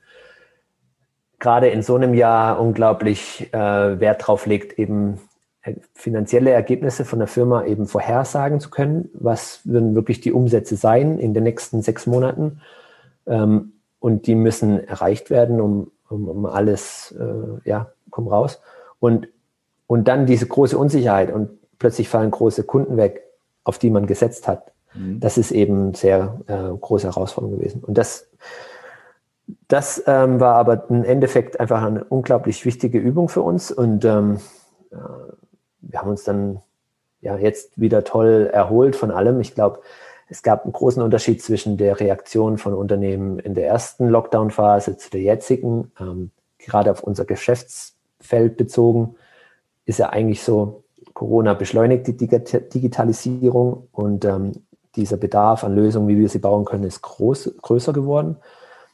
gerade 1.38 1.70
in 1.70 1.84
so 1.84 1.96
einem 1.96 2.14
Jahr 2.14 2.60
unglaublich 2.60 3.54
äh, 3.54 4.00
Wert 4.00 4.28
drauf 4.28 4.46
legt, 4.46 4.78
eben 4.80 5.20
äh, 5.62 5.76
finanzielle 5.94 6.52
Ergebnisse 6.52 7.06
von 7.06 7.20
der 7.20 7.28
Firma 7.28 7.66
eben 7.66 7.86
vorhersagen 7.86 8.60
zu 8.60 8.70
können. 8.70 9.10
Was 9.14 9.62
würden 9.66 9.96
wirklich 9.96 10.20
die 10.20 10.34
Umsätze 10.34 10.76
sein 10.76 11.20
in 11.20 11.34
den 11.34 11.44
nächsten 11.44 11.82
sechs 11.82 12.08
Monaten? 12.08 12.62
Ähm, 13.28 13.74
und 14.00 14.28
die 14.28 14.36
müssen 14.36 14.86
erreicht 14.88 15.30
werden, 15.30 15.62
um, 15.62 15.92
um, 16.10 16.28
um 16.28 16.46
alles, 16.46 17.14
äh, 17.20 17.70
ja, 17.70 17.92
komm 18.10 18.28
raus. 18.28 18.62
Und 19.00 19.28
und 19.89 20.08
dann 20.08 20.28
diese 20.28 20.45
große 20.45 20.78
Unsicherheit 20.78 21.34
und 21.34 21.49
plötzlich 21.80 22.10
fallen 22.10 22.30
große 22.30 22.63
Kunden 22.63 22.95
weg, 22.95 23.23
auf 23.63 23.80
die 23.80 23.89
man 23.89 24.06
gesetzt 24.06 24.47
hat. 24.47 24.71
Mhm. 24.93 25.19
Das 25.19 25.39
ist 25.39 25.49
eben 25.49 25.95
sehr 25.95 26.39
äh, 26.45 26.78
große 26.78 27.08
Herausforderung 27.08 27.58
gewesen. 27.58 27.84
Und 27.84 27.97
das, 27.97 28.30
das 29.67 30.04
ähm, 30.06 30.39
war 30.39 30.58
aber 30.58 30.88
im 30.91 31.04
Endeffekt 31.04 31.60
einfach 31.60 31.82
eine 31.82 32.04
unglaublich 32.04 32.65
wichtige 32.65 32.99
Übung 32.99 33.30
für 33.30 33.41
uns. 33.41 33.71
Und 33.71 34.06
ähm, 34.06 34.39
äh, 34.91 34.97
wir 35.82 35.99
haben 35.99 36.12
uns 36.12 36.23
dann 36.23 36.62
ja 37.21 37.38
jetzt 37.38 37.82
wieder 37.82 38.04
toll 38.04 38.47
erholt 38.54 38.95
von 38.95 39.10
allem. 39.10 39.41
Ich 39.41 39.56
glaube, 39.56 39.80
es 40.28 40.43
gab 40.43 40.65
einen 40.65 40.73
großen 40.73 41.02
Unterschied 41.02 41.41
zwischen 41.41 41.78
der 41.78 41.99
Reaktion 41.99 42.60
von 42.60 42.75
Unternehmen 42.75 43.39
in 43.39 43.56
der 43.56 43.65
ersten 43.65 44.08
Lockdown-Phase 44.08 44.97
zu 44.97 45.10
der 45.10 45.21
jetzigen, 45.21 45.91
ähm, 45.99 46.30
gerade 46.60 46.91
auf 46.91 47.02
unser 47.02 47.25
Geschäftsfeld 47.25 48.56
bezogen 48.56 49.15
ist 49.89 49.97
ja 49.97 50.10
eigentlich 50.10 50.43
so, 50.43 50.84
Corona 51.15 51.56
beschleunigt 51.56 52.06
die 52.06 52.15
Digitalisierung 52.15 53.88
und 53.91 54.23
ähm, 54.23 54.52
dieser 54.95 55.17
Bedarf 55.17 55.63
an 55.63 55.75
Lösungen, 55.75 56.08
wie 56.08 56.19
wir 56.19 56.30
sie 56.30 56.38
bauen 56.38 56.63
können, 56.63 56.84
ist 56.84 57.02
groß, 57.02 57.56
größer 57.62 57.91
geworden. 57.91 58.38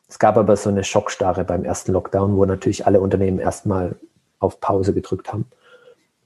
Es 0.07 0.19
gab 0.19 0.37
aber 0.37 0.55
so 0.55 0.69
eine 0.69 0.85
Schockstarre 0.85 1.43
beim 1.43 1.65
ersten 1.65 1.91
Lockdown, 1.91 2.37
wo 2.37 2.45
natürlich 2.45 2.87
alle 2.87 3.01
Unternehmen 3.01 3.39
erstmal 3.39 3.95
auf 4.39 4.61
Pause 4.61 4.93
gedrückt 4.93 5.33
haben. 5.33 5.45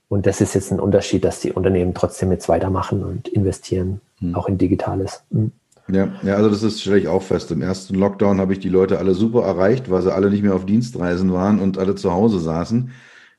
Und 0.07 0.27
das 0.27 0.39
ist 0.39 0.53
jetzt 0.53 0.71
ein 0.71 0.79
Unterschied, 0.79 1.23
dass 1.23 1.39
die 1.39 1.51
Unternehmen 1.51 1.95
trotzdem 1.95 2.31
jetzt 2.31 2.47
weitermachen 2.47 3.03
und 3.03 3.27
investieren, 3.27 4.01
hm. 4.19 4.35
auch 4.35 4.47
in 4.47 4.57
Digitales. 4.57 5.23
Hm. 5.31 5.51
Ja, 5.87 6.09
ja, 6.21 6.35
also 6.35 6.49
das 6.49 6.61
ist 6.61 6.81
stelle 6.81 6.99
ich 6.99 7.07
auch 7.07 7.23
fest. 7.23 7.49
Im 7.49 7.63
ersten 7.63 7.95
Lockdown 7.95 8.39
habe 8.39 8.53
ich 8.53 8.59
die 8.59 8.69
Leute 8.69 8.99
alle 8.99 9.15
super 9.15 9.43
erreicht, 9.43 9.89
weil 9.89 10.03
sie 10.03 10.13
alle 10.13 10.29
nicht 10.29 10.43
mehr 10.43 10.53
auf 10.53 10.65
Dienstreisen 10.65 11.33
waren 11.33 11.59
und 11.59 11.79
alle 11.79 11.95
zu 11.95 12.11
Hause 12.11 12.39
saßen 12.39 12.91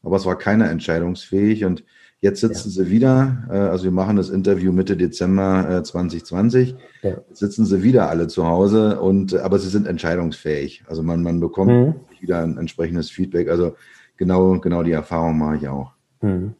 aber 0.02 0.16
es 0.16 0.26
war 0.26 0.36
keiner 0.38 0.70
entscheidungsfähig 0.70 1.64
und 1.64 1.84
jetzt 2.20 2.40
sitzen 2.40 2.68
ja. 2.68 2.84
sie 2.84 2.90
wieder, 2.90 3.44
äh, 3.50 3.56
also 3.56 3.84
wir 3.84 3.90
machen 3.90 4.16
das 4.16 4.28
Interview 4.28 4.72
Mitte 4.72 4.96
Dezember 4.96 5.78
äh, 5.78 5.82
2020, 5.82 6.76
ja. 7.02 7.18
sitzen 7.32 7.66
sie 7.66 7.82
wieder 7.82 8.08
alle 8.08 8.28
zu 8.28 8.46
Hause 8.46 9.00
und, 9.00 9.34
aber 9.34 9.58
sie 9.58 9.68
sind 9.68 9.86
entscheidungsfähig. 9.86 10.84
Also 10.86 11.02
man, 11.02 11.22
man 11.22 11.40
bekommt 11.40 11.70
mhm. 11.70 11.94
wieder 12.20 12.42
ein 12.42 12.58
entsprechendes 12.58 13.10
Feedback. 13.10 13.48
Also 13.48 13.74
genau, 14.16 14.58
genau 14.58 14.82
die 14.82 14.92
Erfahrung 14.92 15.38
mache 15.38 15.56
ich 15.56 15.68
auch. 15.68 15.92
Mhm. 16.20 16.54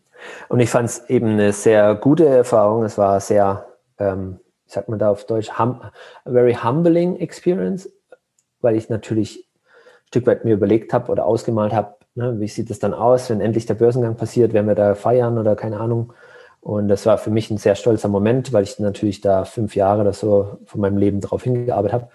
Und 0.49 0.61
ich 0.61 0.71
fand 0.71 0.89
es 0.89 1.09
eben 1.09 1.29
eine 1.29 1.53
sehr 1.53 1.95
gute 1.95 2.27
Erfahrung. 2.27 2.85
Es 2.85 2.99
war 2.99 3.21
sehr, 3.21 3.67
ähm, 3.99 4.39
wie 4.67 4.73
sagt 4.73 4.89
man 4.89 4.99
da 4.99 5.11
auf 5.11 5.27
Deutsch, 5.27 5.59
hum, 5.59 5.81
a 5.81 6.31
very 6.31 6.55
humbling 6.55 7.17
experience, 7.17 7.91
weil 8.61 8.77
ich 8.77 8.89
natürlich 8.89 9.39
ein 9.39 10.07
Stück 10.09 10.27
weit 10.27 10.45
mir 10.45 10.55
überlegt 10.55 10.93
habe 10.93 11.11
oder 11.11 11.25
ausgemalt 11.25 11.73
habe, 11.73 11.97
Ne? 12.15 12.41
Wie 12.41 12.49
sieht 12.49 12.71
es 12.71 12.79
dann 12.79 12.95
aus, 12.95 13.31
wenn 13.31 13.41
endlich 13.41 13.67
der 13.67 13.75
Börsengang 13.75 14.17
passiert? 14.17 14.53
Werden 14.53 14.67
wir 14.67 14.75
da 14.75 14.95
feiern 14.95 15.39
oder 15.39 15.57
keine 15.57 15.81
Ahnung? 15.81 16.13
Und 16.61 16.89
das 16.89 17.07
war 17.07 17.17
für 17.19 17.31
mich 17.31 17.51
ein 17.51 17.59
sehr 17.59 17.75
stolzer 17.75 18.09
Moment, 18.09 18.53
weil 18.53 18.65
ich 18.65 18.79
natürlich 18.79 19.21
da 19.21 19.45
fünf 19.45 19.75
Jahre 19.75 20.03
oder 20.03 20.13
so 20.13 20.59
von 20.67 20.81
meinem 20.81 20.99
Leben 20.99 21.21
darauf 21.21 21.43
hingearbeitet 21.43 21.95
habe. 21.95 22.09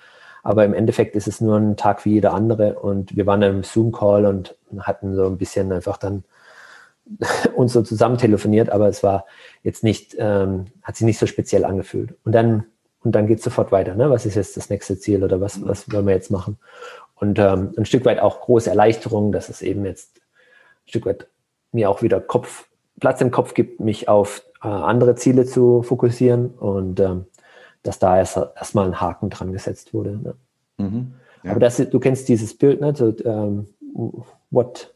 Aber 0.43 0.63
im 0.65 0.75
Endeffekt 0.75 1.15
ist 1.15 1.27
es 1.27 1.41
nur 1.41 1.57
ein 1.57 1.77
Tag 1.77 2.05
wie 2.05 2.13
jeder 2.13 2.33
andere. 2.33 2.75
Und 2.79 3.15
wir 3.15 3.25
waren 3.25 3.41
im 3.41 3.63
Zoom-Call 3.63 4.25
und 4.25 4.55
hatten 4.79 5.15
so 5.15 5.25
ein 5.25 5.37
bisschen 5.37 5.71
einfach 5.71 5.97
dann 5.97 6.23
uns 7.55 7.73
so 7.73 7.81
zusammen 7.81 8.17
telefoniert, 8.17 8.69
aber 8.69 8.87
es 8.87 9.01
war 9.01 9.25
jetzt 9.63 9.83
nicht, 9.83 10.15
ähm, 10.19 10.65
hat 10.83 10.95
sich 10.95 11.05
nicht 11.05 11.19
so 11.19 11.25
speziell 11.25 11.65
angefühlt. 11.65 12.15
Und 12.23 12.33
dann 12.33 12.65
und 13.05 13.11
dann 13.11 13.27
geht 13.27 13.37
es 13.37 13.43
sofort 13.43 13.71
weiter. 13.71 13.93
Ne? 13.93 14.09
Was 14.09 14.25
ist 14.25 14.33
jetzt 14.33 14.57
das 14.57 14.71
nächste 14.71 14.97
Ziel 14.97 15.23
oder 15.23 15.39
was, 15.39 15.63
was 15.63 15.91
wollen 15.91 16.07
wir 16.07 16.15
jetzt 16.15 16.31
machen? 16.31 16.57
Und 17.15 17.39
ähm, 17.39 17.73
ein 17.77 17.85
Stück 17.85 18.05
weit 18.05 18.19
auch 18.19 18.41
große 18.41 18.69
Erleichterung, 18.69 19.31
dass 19.31 19.49
es 19.49 19.61
eben 19.61 19.85
jetzt 19.85 20.17
ein 20.17 20.89
Stück 20.89 21.05
weit 21.05 21.27
mir 21.71 21.89
auch 21.89 22.01
wieder 22.01 22.19
Kopf, 22.19 22.67
Platz 22.99 23.21
im 23.21 23.31
Kopf 23.31 23.53
gibt, 23.53 23.79
mich 23.79 24.07
auf 24.07 24.43
äh, 24.63 24.67
andere 24.67 25.15
Ziele 25.15 25.45
zu 25.45 25.83
fokussieren 25.83 26.49
und 26.49 26.99
ähm, 26.99 27.25
dass 27.83 27.99
da 27.99 28.17
erst 28.17 28.37
erstmal 28.37 28.85
ein 28.87 28.99
Haken 28.99 29.29
dran 29.29 29.53
gesetzt 29.53 29.93
wurde. 29.93 30.17
Ne? 30.17 30.35
Mhm, 30.77 31.13
ja. 31.43 31.51
Aber 31.51 31.59
das, 31.59 31.77
du 31.77 31.99
kennst 31.99 32.27
dieses 32.27 32.57
Bild, 32.57 32.81
ne? 32.81 32.95
So, 32.95 33.13
ähm, 33.23 33.67
what, 34.49 34.93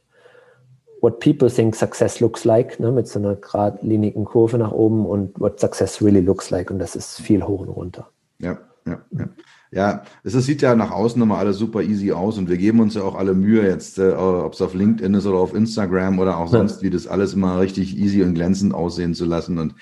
what 1.01 1.19
people 1.19 1.49
think 1.49 1.75
success 1.75 2.19
looks 2.19 2.43
like, 2.43 2.79
ne? 2.79 2.91
mit 2.91 3.07
so 3.07 3.19
einer 3.19 3.35
geradlinigen 3.35 4.25
Kurve 4.25 4.57
nach 4.57 4.71
oben 4.71 5.05
und 5.05 5.39
what 5.39 5.59
success 5.59 6.01
really 6.01 6.21
looks 6.21 6.49
like. 6.49 6.71
Und 6.71 6.79
das 6.79 6.95
ist 6.95 7.21
viel 7.21 7.43
hoch 7.43 7.61
und 7.61 7.69
runter. 7.69 8.09
Ja, 8.39 8.57
ja, 8.85 8.99
ja. 9.11 9.29
Ja, 9.71 10.01
es 10.23 10.33
sieht 10.33 10.63
ja 10.63 10.73
nach 10.73 10.89
außen 10.89 11.21
immer 11.21 11.37
alles 11.37 11.57
super 11.57 11.83
easy 11.83 12.11
aus 12.11 12.39
und 12.39 12.49
wir 12.49 12.57
geben 12.57 12.79
uns 12.79 12.95
ja 12.95 13.03
auch 13.03 13.13
alle 13.13 13.35
Mühe 13.35 13.67
jetzt, 13.67 13.99
äh, 13.99 14.13
ob 14.13 14.53
es 14.53 14.61
auf 14.61 14.73
LinkedIn 14.73 15.13
ist 15.13 15.27
oder 15.27 15.37
auf 15.37 15.53
Instagram 15.53 16.17
oder 16.17 16.37
auch 16.37 16.47
sonst, 16.47 16.81
wie 16.81 16.89
das 16.89 17.05
alles 17.05 17.35
immer 17.35 17.59
richtig 17.59 17.95
easy 17.95 18.23
und 18.23 18.33
glänzend 18.33 18.73
aussehen 18.73 19.13
zu 19.13 19.25
lassen. 19.25 19.59
Und 19.59 19.75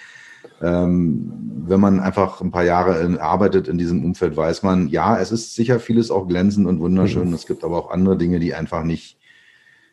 ähm, 0.62 1.32
wenn 1.66 1.80
man 1.80 2.02
einfach 2.02 2.42
ein 2.42 2.52
paar 2.52 2.66
Jahre 2.66 3.00
in, 3.00 3.18
arbeitet 3.18 3.70
in 3.70 3.78
diesem 3.78 4.04
Umfeld, 4.04 4.36
weiß 4.36 4.62
man, 4.64 4.90
ja, 4.90 5.18
es 5.18 5.32
ist 5.32 5.56
sicher 5.56 5.80
vieles 5.80 6.12
auch 6.12 6.28
glänzend 6.28 6.68
und 6.68 6.82
wunderschön. 6.82 7.30
Mhm. 7.30 7.34
Es 7.34 7.46
gibt 7.46 7.64
aber 7.64 7.78
auch 7.78 7.90
andere 7.90 8.18
Dinge, 8.18 8.40
die 8.40 8.54
einfach 8.54 8.84
nicht, 8.84 9.18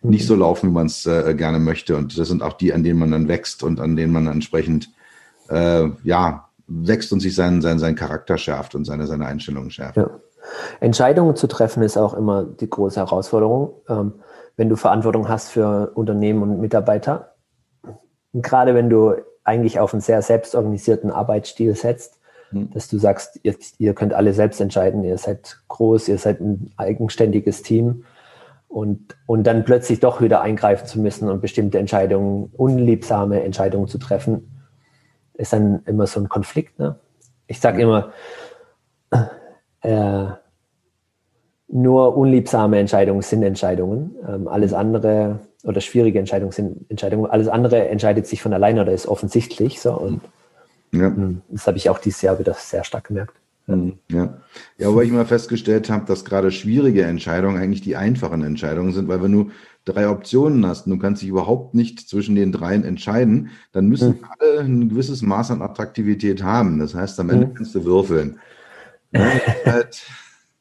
nicht 0.02 0.26
so 0.26 0.34
laufen, 0.34 0.70
wie 0.70 0.74
man 0.74 0.86
es 0.86 1.06
äh, 1.06 1.34
gerne 1.36 1.60
möchte. 1.60 1.96
Und 1.96 2.18
das 2.18 2.26
sind 2.26 2.42
auch 2.42 2.54
die, 2.54 2.72
an 2.72 2.82
denen 2.82 2.98
man 2.98 3.12
dann 3.12 3.28
wächst 3.28 3.62
und 3.62 3.78
an 3.78 3.94
denen 3.94 4.12
man 4.12 4.26
entsprechend 4.26 4.90
äh, 5.50 5.88
ja 6.02 6.48
wächst 6.66 7.12
und 7.12 7.20
sich 7.20 7.34
seinen, 7.34 7.60
seinen, 7.60 7.78
seinen 7.78 7.96
Charakter 7.96 8.38
schärft 8.38 8.74
und 8.74 8.84
seine, 8.84 9.06
seine 9.06 9.26
Einstellungen 9.26 9.70
schärft. 9.70 9.96
Ja. 9.96 10.10
Entscheidungen 10.80 11.36
zu 11.36 11.46
treffen 11.46 11.82
ist 11.82 11.96
auch 11.96 12.14
immer 12.14 12.44
die 12.44 12.68
große 12.68 13.00
Herausforderung. 13.00 13.74
Ähm, 13.88 14.14
wenn 14.56 14.68
du 14.68 14.76
Verantwortung 14.76 15.28
hast 15.28 15.50
für 15.50 15.92
Unternehmen 15.94 16.42
und 16.42 16.60
Mitarbeiter, 16.60 17.34
und 18.32 18.42
gerade 18.42 18.74
wenn 18.74 18.90
du 18.90 19.14
eigentlich 19.44 19.78
auf 19.78 19.92
einen 19.94 20.00
sehr 20.00 20.22
selbstorganisierten 20.22 21.10
Arbeitsstil 21.10 21.74
setzt, 21.74 22.18
mhm. 22.50 22.70
dass 22.72 22.88
du 22.88 22.98
sagst, 22.98 23.40
ihr, 23.42 23.54
ihr, 23.78 23.94
könnt 23.94 24.14
alle 24.14 24.32
selbst 24.32 24.60
entscheiden, 24.60 25.04
ihr 25.04 25.18
seid 25.18 25.58
groß, 25.68 26.08
ihr 26.08 26.18
seid 26.18 26.40
ein 26.40 26.72
eigenständiges 26.76 27.62
Team 27.62 28.04
und, 28.68 29.16
und 29.26 29.46
dann 29.46 29.64
plötzlich 29.64 30.00
doch 30.00 30.20
wieder 30.20 30.40
eingreifen 30.40 30.86
zu 30.86 31.00
müssen 31.00 31.28
und 31.28 31.40
bestimmte 31.40 31.78
Entscheidungen, 31.78 32.50
unliebsame 32.56 33.42
Entscheidungen 33.44 33.86
zu 33.86 33.98
treffen, 33.98 34.53
ist 35.34 35.52
dann 35.52 35.82
immer 35.86 36.06
so 36.06 36.20
ein 36.20 36.28
Konflikt. 36.28 36.78
Ne? 36.78 36.98
Ich 37.46 37.60
sage 37.60 37.82
immer, 37.82 38.12
äh, 39.82 40.26
nur 41.68 42.16
unliebsame 42.16 42.78
Entscheidungen 42.78 43.22
sind 43.22 43.42
Entscheidungen. 43.42 44.16
Ähm, 44.28 44.48
alles 44.48 44.72
andere 44.72 45.40
oder 45.64 45.80
schwierige 45.80 46.18
Entscheidungen 46.18 46.52
sind 46.52 46.90
Entscheidungen. 46.90 47.30
Alles 47.30 47.48
andere 47.48 47.88
entscheidet 47.88 48.26
sich 48.26 48.42
von 48.42 48.52
alleine 48.52 48.82
oder 48.82 48.92
ist 48.92 49.08
offensichtlich. 49.08 49.80
So. 49.80 49.94
Und 49.94 50.20
ja. 50.92 51.06
Hm, 51.06 51.42
das 51.48 51.66
habe 51.66 51.76
ich 51.76 51.90
auch 51.90 51.98
dieses 51.98 52.22
Jahr 52.22 52.38
wieder 52.38 52.54
sehr 52.54 52.84
stark 52.84 53.08
gemerkt. 53.08 53.34
Hm, 53.66 53.94
ja, 54.10 54.40
ja, 54.76 54.88
wobei 54.88 55.04
ich 55.04 55.10
mal 55.10 55.24
festgestellt 55.24 55.88
habe, 55.88 56.04
dass 56.04 56.26
gerade 56.26 56.50
schwierige 56.50 57.04
Entscheidungen 57.04 57.56
eigentlich 57.56 57.80
die 57.80 57.96
einfachen 57.96 58.42
Entscheidungen 58.44 58.92
sind, 58.92 59.08
weil 59.08 59.22
wenn 59.22 59.32
du 59.32 59.50
drei 59.86 60.08
Optionen 60.08 60.66
hast 60.66 60.86
und 60.86 60.92
du 60.92 60.98
kannst 60.98 61.22
dich 61.22 61.30
überhaupt 61.30 61.74
nicht 61.74 62.00
zwischen 62.00 62.34
den 62.34 62.52
dreien 62.52 62.84
entscheiden, 62.84 63.50
dann 63.72 63.86
müssen 63.86 64.18
mhm. 64.18 64.26
alle 64.38 64.60
ein 64.60 64.88
gewisses 64.90 65.22
Maß 65.22 65.50
an 65.50 65.62
Attraktivität 65.62 66.42
haben. 66.42 66.78
Das 66.78 66.94
heißt, 66.94 67.18
am 67.20 67.30
Ende 67.30 67.46
mhm. 67.46 67.54
kannst 67.54 67.74
du 67.74 67.84
würfeln. 67.84 68.38
Ja, 69.16 69.30
halt 69.64 70.02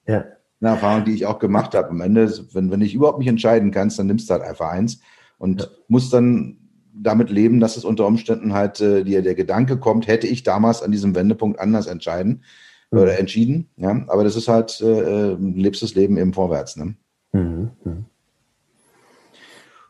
ja. 0.06 0.26
eine 0.62 0.70
Erfahrung, 0.70 1.06
die 1.06 1.13
ich 1.13 1.26
auch 1.26 1.39
gemacht 1.39 1.74
habe. 1.74 1.89
Am 1.89 2.02
Ende, 2.02 2.32
wenn, 2.52 2.70
wenn 2.70 2.82
ich 2.82 2.94
überhaupt 2.94 3.18
nicht 3.18 3.28
entscheiden 3.28 3.72
kannst, 3.72 3.98
dann 3.98 4.06
nimmst 4.06 4.30
du 4.30 4.34
halt 4.36 4.44
einfach 4.44 4.70
eins 4.70 5.00
und 5.39 5.62
ja. 5.62 5.68
musst 5.88 6.13
dann 6.13 6.58
damit 6.94 7.32
leben, 7.32 7.60
dass 7.60 7.78
es 7.78 7.84
unter 7.84 8.06
Umständen 8.06 8.54
halt 8.54 8.80
äh, 8.80 9.04
dir 9.04 9.24
der 9.24 9.34
Gedanke 9.34 9.78
kommt, 9.78 10.06
hätte 10.06 10.28
ich 10.28 10.44
damals 10.44 10.84
an 10.84 10.92
diesem 10.92 11.16
Wendepunkt 11.16 11.60
anders 11.60 11.88
entscheiden 11.88 12.44
mhm. 12.93 13.01
oder 13.01 13.19
entschieden. 13.19 13.69
Ja, 13.77 14.03
aber 14.08 14.23
das 14.23 14.36
ist 14.36 14.47
halt, 14.47 14.79
äh, 14.82 15.32
äh 15.32 15.38
lebst 15.39 15.82
das 15.82 15.95
Leben 15.95 16.17
eben 16.17 16.34
vorwärts. 16.34 16.75
Ne? 16.75 16.95
Mhm. 17.34 17.71
mhm. 17.84 18.06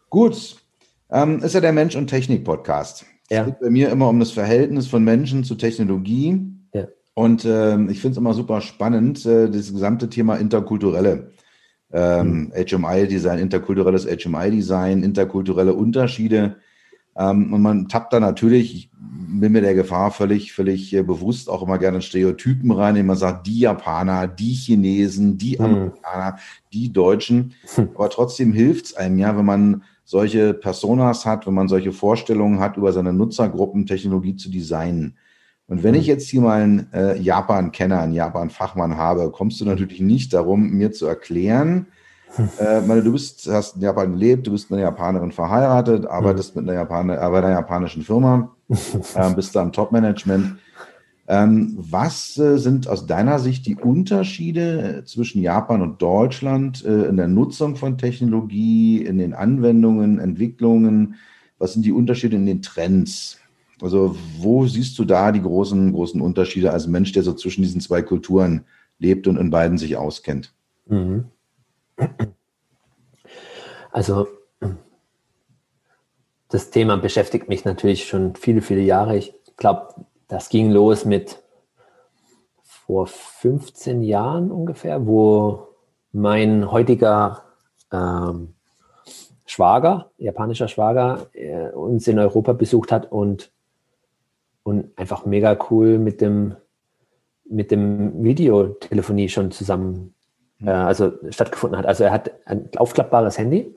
Gut, 0.09 0.57
ähm, 1.09 1.41
ist 1.41 1.55
ja 1.55 1.61
der 1.61 1.73
Mensch- 1.73 1.95
und 1.95 2.07
Technik-Podcast. 2.07 3.05
Ja. 3.31 3.41
Es 3.41 3.45
geht 3.47 3.59
bei 3.59 3.69
mir 3.71 3.89
immer 3.89 4.09
um 4.09 4.19
das 4.19 4.31
Verhältnis 4.31 4.87
von 4.87 5.03
Menschen 5.03 5.43
zu 5.43 5.55
Technologie. 5.55 6.39
Ja. 6.73 6.87
Und 7.15 7.45
ähm, 7.45 7.89
ich 7.89 7.99
finde 7.99 8.13
es 8.13 8.17
immer 8.17 8.33
super 8.33 8.61
spannend, 8.61 9.25
äh, 9.25 9.49
das 9.49 9.71
gesamte 9.71 10.09
Thema 10.09 10.35
interkulturelle. 10.35 11.31
Ähm, 11.91 12.51
mhm. 12.51 12.53
HMI-Design, 12.53 13.39
interkulturelles 13.39 14.05
HMI-Design, 14.05 15.03
interkulturelle 15.03 15.73
Unterschiede. 15.73 16.57
Ähm, 17.15 17.53
und 17.53 17.61
man 17.61 17.87
tappt 17.87 18.13
da 18.13 18.19
natürlich, 18.19 18.75
ich 18.75 18.91
bin 19.39 19.51
mir 19.51 19.61
der 19.61 19.75
Gefahr 19.75 20.11
völlig, 20.11 20.53
völlig 20.53 20.93
äh, 20.93 21.03
bewusst 21.03 21.49
auch 21.49 21.63
immer 21.63 21.77
gerne 21.77 22.01
Stereotypen 22.01 22.71
rein, 22.71 22.95
indem 22.95 23.07
man 23.07 23.17
sagt, 23.17 23.47
die 23.47 23.59
Japaner, 23.59 24.27
die 24.27 24.53
Chinesen, 24.53 25.37
die 25.37 25.57
mhm. 25.57 25.65
Amerikaner, 25.65 26.37
die 26.71 26.91
Deutschen. 26.91 27.53
Hm. 27.75 27.89
Aber 27.95 28.09
trotzdem 28.09 28.53
hilft 28.53 28.85
es 28.85 28.95
einem 28.95 29.19
ja, 29.19 29.37
wenn 29.37 29.45
man 29.45 29.83
solche 30.05 30.53
Personas 30.53 31.25
hat, 31.25 31.47
wenn 31.47 31.53
man 31.53 31.67
solche 31.67 31.91
Vorstellungen 31.91 32.59
hat, 32.59 32.77
über 32.77 32.91
seine 32.91 33.13
Nutzergruppen 33.13 33.85
Technologie 33.85 34.35
zu 34.35 34.49
designen. 34.49 35.17
Und 35.67 35.81
wenn 35.83 35.95
ich 35.95 36.03
mhm. 36.03 36.09
jetzt 36.09 36.29
hier 36.29 36.41
mal 36.41 36.61
einen 36.61 36.93
äh, 36.93 37.17
Japan-Kenner, 37.17 38.01
einen 38.01 38.13
Japan-Fachmann 38.13 38.97
habe, 38.97 39.31
kommst 39.31 39.61
du 39.61 39.65
natürlich 39.65 40.01
nicht 40.01 40.33
darum, 40.33 40.71
mir 40.71 40.91
zu 40.91 41.05
erklären, 41.05 41.87
äh, 42.59 42.81
meine, 42.81 43.03
du 43.03 43.11
bist, 43.11 43.47
hast 43.51 43.75
in 43.75 43.81
Japan 43.81 44.11
gelebt, 44.13 44.47
du 44.47 44.51
bist 44.51 44.71
mit 44.71 44.79
einer 44.79 44.89
Japanerin 44.89 45.31
verheiratet, 45.31 46.05
arbeitest 46.05 46.55
mit 46.55 46.67
einer, 46.67 46.73
Japaner, 46.73 47.15
äh, 47.15 47.29
bei 47.29 47.39
einer 47.39 47.51
japanischen 47.51 48.03
Firma, 48.03 48.55
äh, 48.69 49.33
bist 49.33 49.55
da 49.55 49.61
im 49.61 49.71
Top-Management. 49.71 50.57
Ähm, 51.25 51.77
was 51.77 52.37
äh, 52.37 52.57
sind 52.57 52.87
aus 52.87 53.07
deiner 53.07 53.39
Sicht 53.39 53.65
die 53.65 53.75
Unterschiede 53.75 55.03
zwischen 55.05 55.41
Japan 55.41 55.81
und 55.81 56.01
Deutschland 56.01 56.83
äh, 56.83 57.05
in 57.05 57.15
der 57.15 57.29
Nutzung 57.29 57.77
von 57.77 57.97
Technologie, 57.97 59.05
in 59.05 59.17
den 59.19 59.33
Anwendungen, 59.33 60.19
Entwicklungen? 60.19 61.15
Was 61.59 61.73
sind 61.73 61.85
die 61.85 61.93
Unterschiede 61.93 62.35
in 62.35 62.45
den 62.45 62.61
Trends? 62.61 63.39
Also 63.81 64.17
wo 64.39 64.67
siehst 64.67 64.99
du 64.99 65.05
da 65.05 65.31
die 65.31 65.41
großen, 65.41 65.93
großen 65.93 66.19
Unterschiede 66.19 66.71
als 66.71 66.87
Mensch, 66.87 67.13
der 67.13 67.23
so 67.23 67.33
zwischen 67.33 67.61
diesen 67.61 67.79
zwei 67.79 68.01
Kulturen 68.01 68.65
lebt 68.99 69.27
und 69.27 69.37
in 69.37 69.49
beiden 69.49 69.77
sich 69.77 69.95
auskennt? 69.95 70.53
Mhm. 70.87 71.25
Also 73.91 74.27
das 76.49 76.71
Thema 76.71 76.97
beschäftigt 76.97 77.47
mich 77.47 77.63
natürlich 77.63 78.05
schon 78.07 78.35
viele, 78.35 78.61
viele 78.61 78.81
Jahre. 78.81 79.17
Ich 79.17 79.33
glaube, 79.55 79.93
das 80.27 80.49
ging 80.49 80.71
los 80.71 81.05
mit 81.05 81.43
vor 82.61 83.07
15 83.07 84.03
Jahren 84.03 84.51
ungefähr, 84.51 85.05
wo 85.05 85.67
mein 86.11 86.71
heutiger 86.71 87.43
ähm, 87.91 88.55
Schwager, 89.45 90.11
japanischer 90.17 90.67
Schwager, 90.67 91.27
äh, 91.33 91.69
uns 91.69 92.07
in 92.07 92.17
Europa 92.17 92.53
besucht 92.53 92.91
hat 92.91 93.11
und, 93.11 93.51
und 94.63 94.97
einfach 94.97 95.25
mega 95.25 95.57
cool 95.69 95.99
mit 95.99 96.19
dem, 96.21 96.55
mit 97.45 97.71
dem 97.71 98.23
Videotelefonie 98.23 99.29
schon 99.29 99.51
zusammen 99.51 100.13
äh, 100.65 100.69
also 100.69 101.13
stattgefunden 101.29 101.77
hat. 101.77 101.85
Also 101.85 102.03
er 102.03 102.11
hat 102.11 102.31
ein 102.45 102.69
aufklappbares 102.77 103.37
Handy 103.37 103.75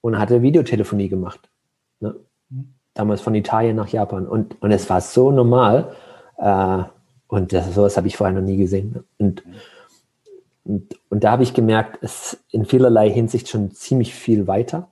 und 0.00 0.18
hatte 0.18 0.42
Videotelefonie 0.42 1.08
gemacht. 1.08 1.48
Ne? 2.00 2.14
damals 2.94 3.20
von 3.20 3.34
Italien 3.34 3.76
nach 3.76 3.88
Japan. 3.88 4.26
Und, 4.26 4.60
und 4.62 4.70
es 4.70 4.88
war 4.88 5.00
so 5.00 5.30
normal. 5.30 5.94
Äh, 6.38 6.84
und 7.26 7.52
das, 7.52 7.74
sowas 7.74 7.96
habe 7.96 8.06
ich 8.06 8.16
vorher 8.16 8.34
noch 8.34 8.46
nie 8.46 8.56
gesehen. 8.56 9.04
Und, 9.18 9.42
und, 10.64 10.96
und 11.10 11.24
da 11.24 11.32
habe 11.32 11.42
ich 11.42 11.52
gemerkt, 11.52 11.98
es 12.00 12.32
ist 12.32 12.44
in 12.50 12.64
vielerlei 12.64 13.10
Hinsicht 13.10 13.48
schon 13.48 13.72
ziemlich 13.72 14.14
viel 14.14 14.46
weiter. 14.46 14.88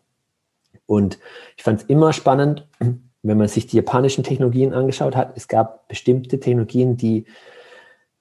Und 0.86 1.18
ich 1.56 1.62
fand 1.62 1.80
es 1.80 1.86
immer 1.86 2.12
spannend, 2.12 2.66
wenn 3.22 3.38
man 3.38 3.48
sich 3.48 3.68
die 3.68 3.76
japanischen 3.76 4.24
Technologien 4.24 4.74
angeschaut 4.74 5.16
hat. 5.16 5.36
Es 5.36 5.46
gab 5.46 5.88
bestimmte 5.88 6.40
Technologien, 6.40 6.96
die 6.96 7.24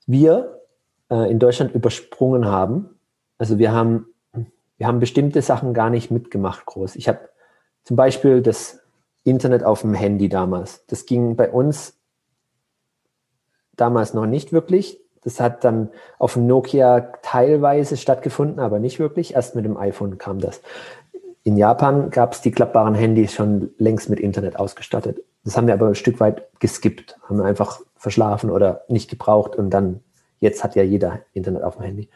wir 0.05 0.61
äh, 1.09 1.29
in 1.29 1.39
Deutschland 1.39 1.73
übersprungen 1.73 2.45
haben. 2.45 2.89
Also 3.41 3.57
wir 3.57 3.71
haben, 3.71 4.05
wir 4.77 4.85
haben 4.85 4.99
bestimmte 4.99 5.41
Sachen 5.41 5.73
gar 5.73 5.89
nicht 5.89 6.11
mitgemacht 6.11 6.63
groß. 6.67 6.95
Ich 6.95 7.07
habe 7.07 7.21
zum 7.83 7.95
Beispiel 7.95 8.43
das 8.43 8.81
Internet 9.23 9.63
auf 9.63 9.81
dem 9.81 9.95
Handy 9.95 10.29
damals. 10.29 10.85
Das 10.85 11.07
ging 11.07 11.35
bei 11.35 11.49
uns 11.49 11.97
damals 13.75 14.13
noch 14.13 14.27
nicht 14.27 14.53
wirklich. 14.53 14.99
Das 15.23 15.39
hat 15.39 15.63
dann 15.63 15.89
auf 16.19 16.33
dem 16.33 16.45
Nokia 16.45 16.99
teilweise 17.23 17.97
stattgefunden, 17.97 18.59
aber 18.59 18.77
nicht 18.77 18.99
wirklich. 18.99 19.33
Erst 19.33 19.55
mit 19.55 19.65
dem 19.65 19.75
iPhone 19.75 20.19
kam 20.19 20.37
das. 20.37 20.61
In 21.41 21.57
Japan 21.57 22.11
gab 22.11 22.33
es 22.33 22.41
die 22.41 22.51
klappbaren 22.51 22.93
Handys 22.93 23.33
schon 23.33 23.71
längst 23.79 24.07
mit 24.07 24.19
Internet 24.19 24.59
ausgestattet. 24.59 25.23
Das 25.43 25.57
haben 25.57 25.65
wir 25.65 25.73
aber 25.73 25.87
ein 25.87 25.95
Stück 25.95 26.19
weit 26.19 26.47
geskippt, 26.59 27.17
haben 27.27 27.37
wir 27.37 27.45
einfach 27.45 27.79
verschlafen 27.95 28.51
oder 28.51 28.83
nicht 28.87 29.09
gebraucht 29.09 29.55
und 29.55 29.71
dann 29.71 30.01
Jetzt 30.41 30.63
hat 30.63 30.75
ja 30.75 30.81
jeder 30.81 31.19
Internet 31.33 31.63
auf 31.63 31.75
dem 31.77 31.83
Handy. 31.83 32.09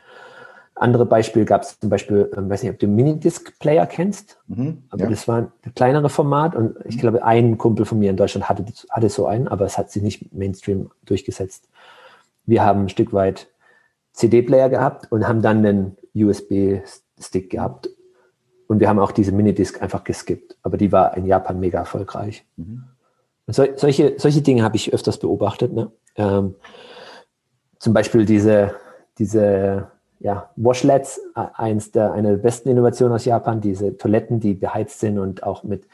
Andere 0.75 1.05
Beispiel 1.05 1.45
gab 1.45 1.61
es 1.61 1.79
zum 1.79 1.89
Beispiel, 1.89 2.29
ähm, 2.35 2.49
weiß 2.49 2.61
nicht, 2.63 2.71
ob 2.71 2.79
du 2.79 2.87
Minidisc-Player 2.87 3.87
kennst, 3.87 4.37
mhm, 4.47 4.83
aber 4.89 5.05
ja. 5.05 5.09
das 5.09 5.25
war 5.27 5.37
ein 5.37 5.51
kleinere 5.73 6.09
Format 6.09 6.53
und 6.53 6.75
ich 6.83 6.97
glaube, 6.97 7.23
ein 7.23 7.57
Kumpel 7.57 7.85
von 7.85 7.97
mir 7.97 8.09
in 8.09 8.17
Deutschland 8.17 8.49
hatte, 8.49 8.65
hatte 8.89 9.09
so 9.09 9.25
einen, 9.25 9.47
aber 9.47 9.65
es 9.65 9.77
hat 9.77 9.89
sich 9.89 10.03
nicht 10.03 10.33
Mainstream 10.33 10.91
durchgesetzt. 11.05 11.69
Wir 12.45 12.63
haben 12.63 12.83
ein 12.83 12.89
Stück 12.89 13.13
weit 13.13 13.47
CD-Player 14.11 14.69
gehabt 14.69 15.11
und 15.11 15.27
haben 15.27 15.41
dann 15.41 15.65
einen 15.65 15.97
USB-Stick 16.13 17.49
gehabt 17.49 17.89
und 18.67 18.81
wir 18.81 18.89
haben 18.89 18.99
auch 18.99 19.11
diese 19.11 19.31
Minidisc 19.31 19.81
einfach 19.81 20.03
geskippt, 20.03 20.57
aber 20.61 20.75
die 20.75 20.91
war 20.91 21.15
in 21.15 21.25
Japan 21.25 21.59
mega 21.59 21.79
erfolgreich. 21.79 22.45
Mhm. 22.57 22.83
So, 23.47 23.65
solche, 23.75 24.15
solche 24.17 24.41
Dinge 24.41 24.63
habe 24.63 24.75
ich 24.75 24.93
öfters 24.93 25.19
beobachtet. 25.19 25.71
Ne? 25.71 25.91
Ähm, 26.15 26.55
zum 27.77 27.93
Beispiel 27.93 28.25
diese, 28.25 28.75
diese 29.19 29.91
ja, 30.19 30.49
Washlets, 30.55 31.19
äh, 31.35 31.45
eins 31.53 31.91
der, 31.91 32.13
eine 32.13 32.31
der 32.31 32.37
besten 32.37 32.69
Innovationen 32.69 33.15
aus 33.15 33.25
Japan, 33.25 33.61
diese 33.61 33.97
Toiletten, 33.97 34.39
die 34.39 34.53
beheizt 34.53 34.99
sind 34.99 35.19
und 35.19 35.43
auch 35.43 35.63
mit, 35.63 35.85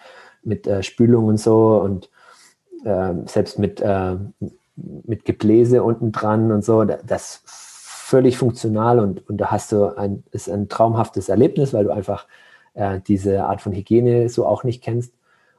mit 0.43 0.67
äh, 0.67 0.83
Spülung 0.83 1.25
und 1.25 1.39
so 1.39 1.81
und 1.81 2.09
äh, 2.85 3.13
selbst 3.25 3.59
mit, 3.59 3.81
äh, 3.81 4.15
mit 4.75 5.25
Gebläse 5.25 5.83
unten 5.83 6.11
dran 6.11 6.51
und 6.51 6.63
so, 6.63 6.83
das 6.83 7.41
völlig 7.45 8.37
funktional 8.37 8.99
und, 8.99 9.27
und 9.29 9.37
da 9.37 9.51
hast 9.51 9.71
du 9.71 9.95
ein, 9.97 10.23
ist 10.31 10.49
ein 10.49 10.67
traumhaftes 10.67 11.29
Erlebnis, 11.29 11.73
weil 11.73 11.85
du 11.85 11.91
einfach 11.91 12.27
äh, 12.73 12.99
diese 13.07 13.45
Art 13.45 13.61
von 13.61 13.73
Hygiene 13.73 14.29
so 14.29 14.45
auch 14.45 14.63
nicht 14.63 14.83
kennst. 14.83 15.13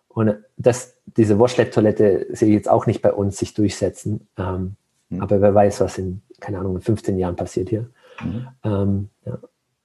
Und 0.09 0.37
das, 0.59 0.95
diese 1.17 1.39
Washlet-Toilette 1.39 2.27
sehe 2.31 2.49
ich 2.49 2.55
jetzt 2.55 2.69
auch 2.69 2.87
nicht 2.87 3.01
bei 3.01 3.13
uns 3.13 3.39
sich 3.39 3.55
durchsetzen. 3.55 4.29
Ähm, 4.37 4.77
mhm. 5.09 5.23
Aber 5.23 5.41
wer 5.41 5.55
weiß, 5.55 5.81
was 5.81 5.97
in, 5.97 6.21
keine 6.41 6.59
Ahnung, 6.59 6.77
in 6.77 6.83
15 6.83 7.19
Jahren 7.19 7.37
passiert 7.37 7.71
hier. 7.71 7.89
Mhm. 8.25 8.49
Ähm, 8.65 9.09
ja. 9.25 9.39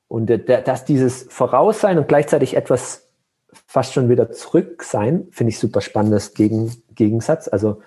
Und 0.08 0.28
dass 0.48 0.86
dieses 0.86 1.24
Voraussein 1.30 1.98
und 1.98 2.08
gleichzeitig 2.08 2.56
etwas 2.56 3.10
fast 3.66 3.94
schon 3.94 4.10
wieder 4.10 4.32
zurück 4.32 4.84
sein, 4.84 5.28
finde 5.32 5.50
ich 5.50 5.60
super 5.60 5.82
spannendes 5.82 6.34
Gegen, 6.34 6.72
Gegensatz. 6.96 7.48
Also 7.48 7.82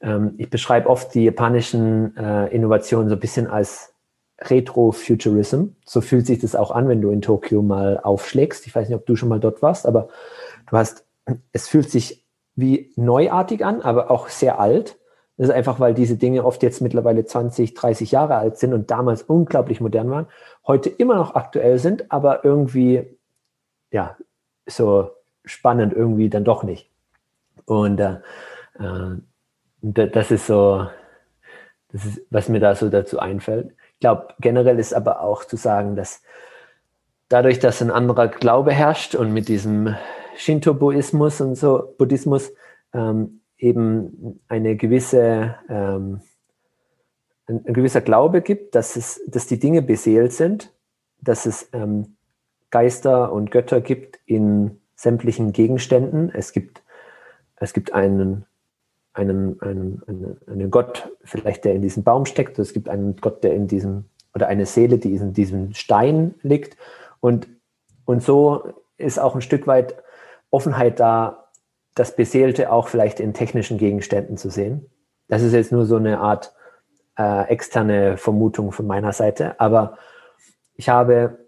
ähm, 0.00 0.34
ich 0.38 0.48
beschreibe 0.48 0.88
oft 0.88 1.14
die 1.14 1.24
japanischen 1.24 2.16
äh, 2.16 2.46
Innovationen 2.54 3.08
so 3.08 3.16
ein 3.16 3.20
bisschen 3.20 3.46
als 3.46 3.94
Retro-Futurism. 4.40 5.64
So 5.84 6.00
fühlt 6.00 6.26
sich 6.26 6.38
das 6.38 6.54
auch 6.54 6.70
an, 6.70 6.88
wenn 6.88 7.00
du 7.00 7.10
in 7.10 7.22
Tokio 7.22 7.62
mal 7.62 7.98
aufschlägst. 7.98 8.66
Ich 8.66 8.74
weiß 8.74 8.88
nicht, 8.88 8.96
ob 8.96 9.06
du 9.06 9.16
schon 9.16 9.28
mal 9.28 9.40
dort 9.40 9.62
warst, 9.62 9.86
aber 9.86 10.08
du 10.70 10.76
hast, 10.76 11.04
es 11.52 11.68
fühlt 11.68 11.90
sich 11.90 12.24
wie 12.54 12.92
neuartig 12.96 13.64
an, 13.64 13.82
aber 13.82 14.10
auch 14.10 14.28
sehr 14.28 14.60
alt. 14.60 14.97
Das 15.38 15.48
ist 15.48 15.54
einfach, 15.54 15.78
weil 15.78 15.94
diese 15.94 16.16
Dinge 16.16 16.44
oft 16.44 16.62
jetzt 16.64 16.80
mittlerweile 16.80 17.24
20, 17.24 17.72
30 17.74 18.10
Jahre 18.10 18.34
alt 18.36 18.58
sind 18.58 18.74
und 18.74 18.90
damals 18.90 19.22
unglaublich 19.22 19.80
modern 19.80 20.10
waren, 20.10 20.26
heute 20.66 20.90
immer 20.90 21.14
noch 21.14 21.36
aktuell 21.36 21.78
sind, 21.78 22.10
aber 22.10 22.44
irgendwie, 22.44 23.16
ja, 23.90 24.16
so 24.66 25.12
spannend 25.44 25.94
irgendwie 25.94 26.28
dann 26.28 26.44
doch 26.44 26.64
nicht. 26.64 26.90
Und 27.64 28.00
äh, 28.00 28.16
äh 28.78 29.16
das 29.80 30.32
ist 30.32 30.48
so, 30.48 30.88
das 31.92 32.04
ist, 32.04 32.20
was 32.30 32.48
mir 32.48 32.58
da 32.58 32.74
so 32.74 32.88
dazu 32.88 33.20
einfällt. 33.20 33.74
Ich 33.94 34.00
glaube, 34.00 34.34
generell 34.40 34.80
ist 34.80 34.92
aber 34.92 35.20
auch 35.20 35.44
zu 35.44 35.56
sagen, 35.56 35.94
dass 35.94 36.20
dadurch, 37.28 37.60
dass 37.60 37.80
ein 37.80 37.92
anderer 37.92 38.26
Glaube 38.26 38.72
herrscht 38.72 39.14
und 39.14 39.32
mit 39.32 39.46
diesem 39.46 39.94
Shinto-Buddhismus 40.36 41.40
und 41.40 41.54
so, 41.54 41.94
Buddhismus, 41.96 42.52
ähm, 42.92 43.40
eben 43.58 44.40
eine 44.48 44.76
gewisse, 44.76 45.56
ähm, 45.68 46.20
ein, 47.46 47.64
ein, 47.66 47.74
gewisser 47.74 48.00
Glaube 48.00 48.40
gibt, 48.42 48.74
dass, 48.74 48.96
es, 48.96 49.20
dass 49.26 49.46
die 49.46 49.58
Dinge 49.58 49.82
beseelt 49.82 50.32
sind, 50.32 50.72
dass 51.20 51.46
es 51.46 51.68
ähm, 51.72 52.16
Geister 52.70 53.32
und 53.32 53.50
Götter 53.50 53.80
gibt 53.80 54.20
in 54.26 54.80
sämtlichen 54.94 55.52
Gegenständen. 55.52 56.30
Es 56.32 56.52
gibt, 56.52 56.82
es 57.56 57.72
gibt 57.72 57.92
einen 57.92 58.46
einen, 59.18 59.60
einen, 59.60 60.02
einen, 60.06 60.40
einen 60.46 60.70
Gott, 60.70 61.10
vielleicht 61.24 61.64
der 61.64 61.74
in 61.74 61.82
diesem 61.82 62.04
Baum 62.04 62.24
steckt, 62.24 62.58
es 62.58 62.72
gibt 62.72 62.88
einen 62.88 63.16
Gott, 63.16 63.42
der 63.42 63.54
in 63.54 63.66
diesem, 63.66 64.04
oder 64.34 64.46
eine 64.46 64.64
Seele, 64.64 64.98
die 64.98 65.14
in 65.14 65.32
diesem 65.32 65.74
Stein 65.74 66.34
liegt. 66.42 66.76
Und, 67.20 67.48
und 68.04 68.22
so 68.22 68.74
ist 68.96 69.18
auch 69.18 69.34
ein 69.34 69.42
Stück 69.42 69.66
weit 69.66 69.96
Offenheit 70.50 71.00
da, 71.00 71.47
das 71.98 72.14
Beseelte 72.14 72.72
auch 72.72 72.88
vielleicht 72.88 73.20
in 73.20 73.34
technischen 73.34 73.78
Gegenständen 73.78 74.36
zu 74.36 74.50
sehen. 74.50 74.90
Das 75.28 75.42
ist 75.42 75.52
jetzt 75.52 75.72
nur 75.72 75.86
so 75.86 75.96
eine 75.96 76.20
Art 76.20 76.54
äh, 77.18 77.48
externe 77.48 78.16
Vermutung 78.16 78.72
von 78.72 78.86
meiner 78.86 79.12
Seite, 79.12 79.60
aber 79.60 79.98
ich 80.74 80.88
habe 80.88 81.38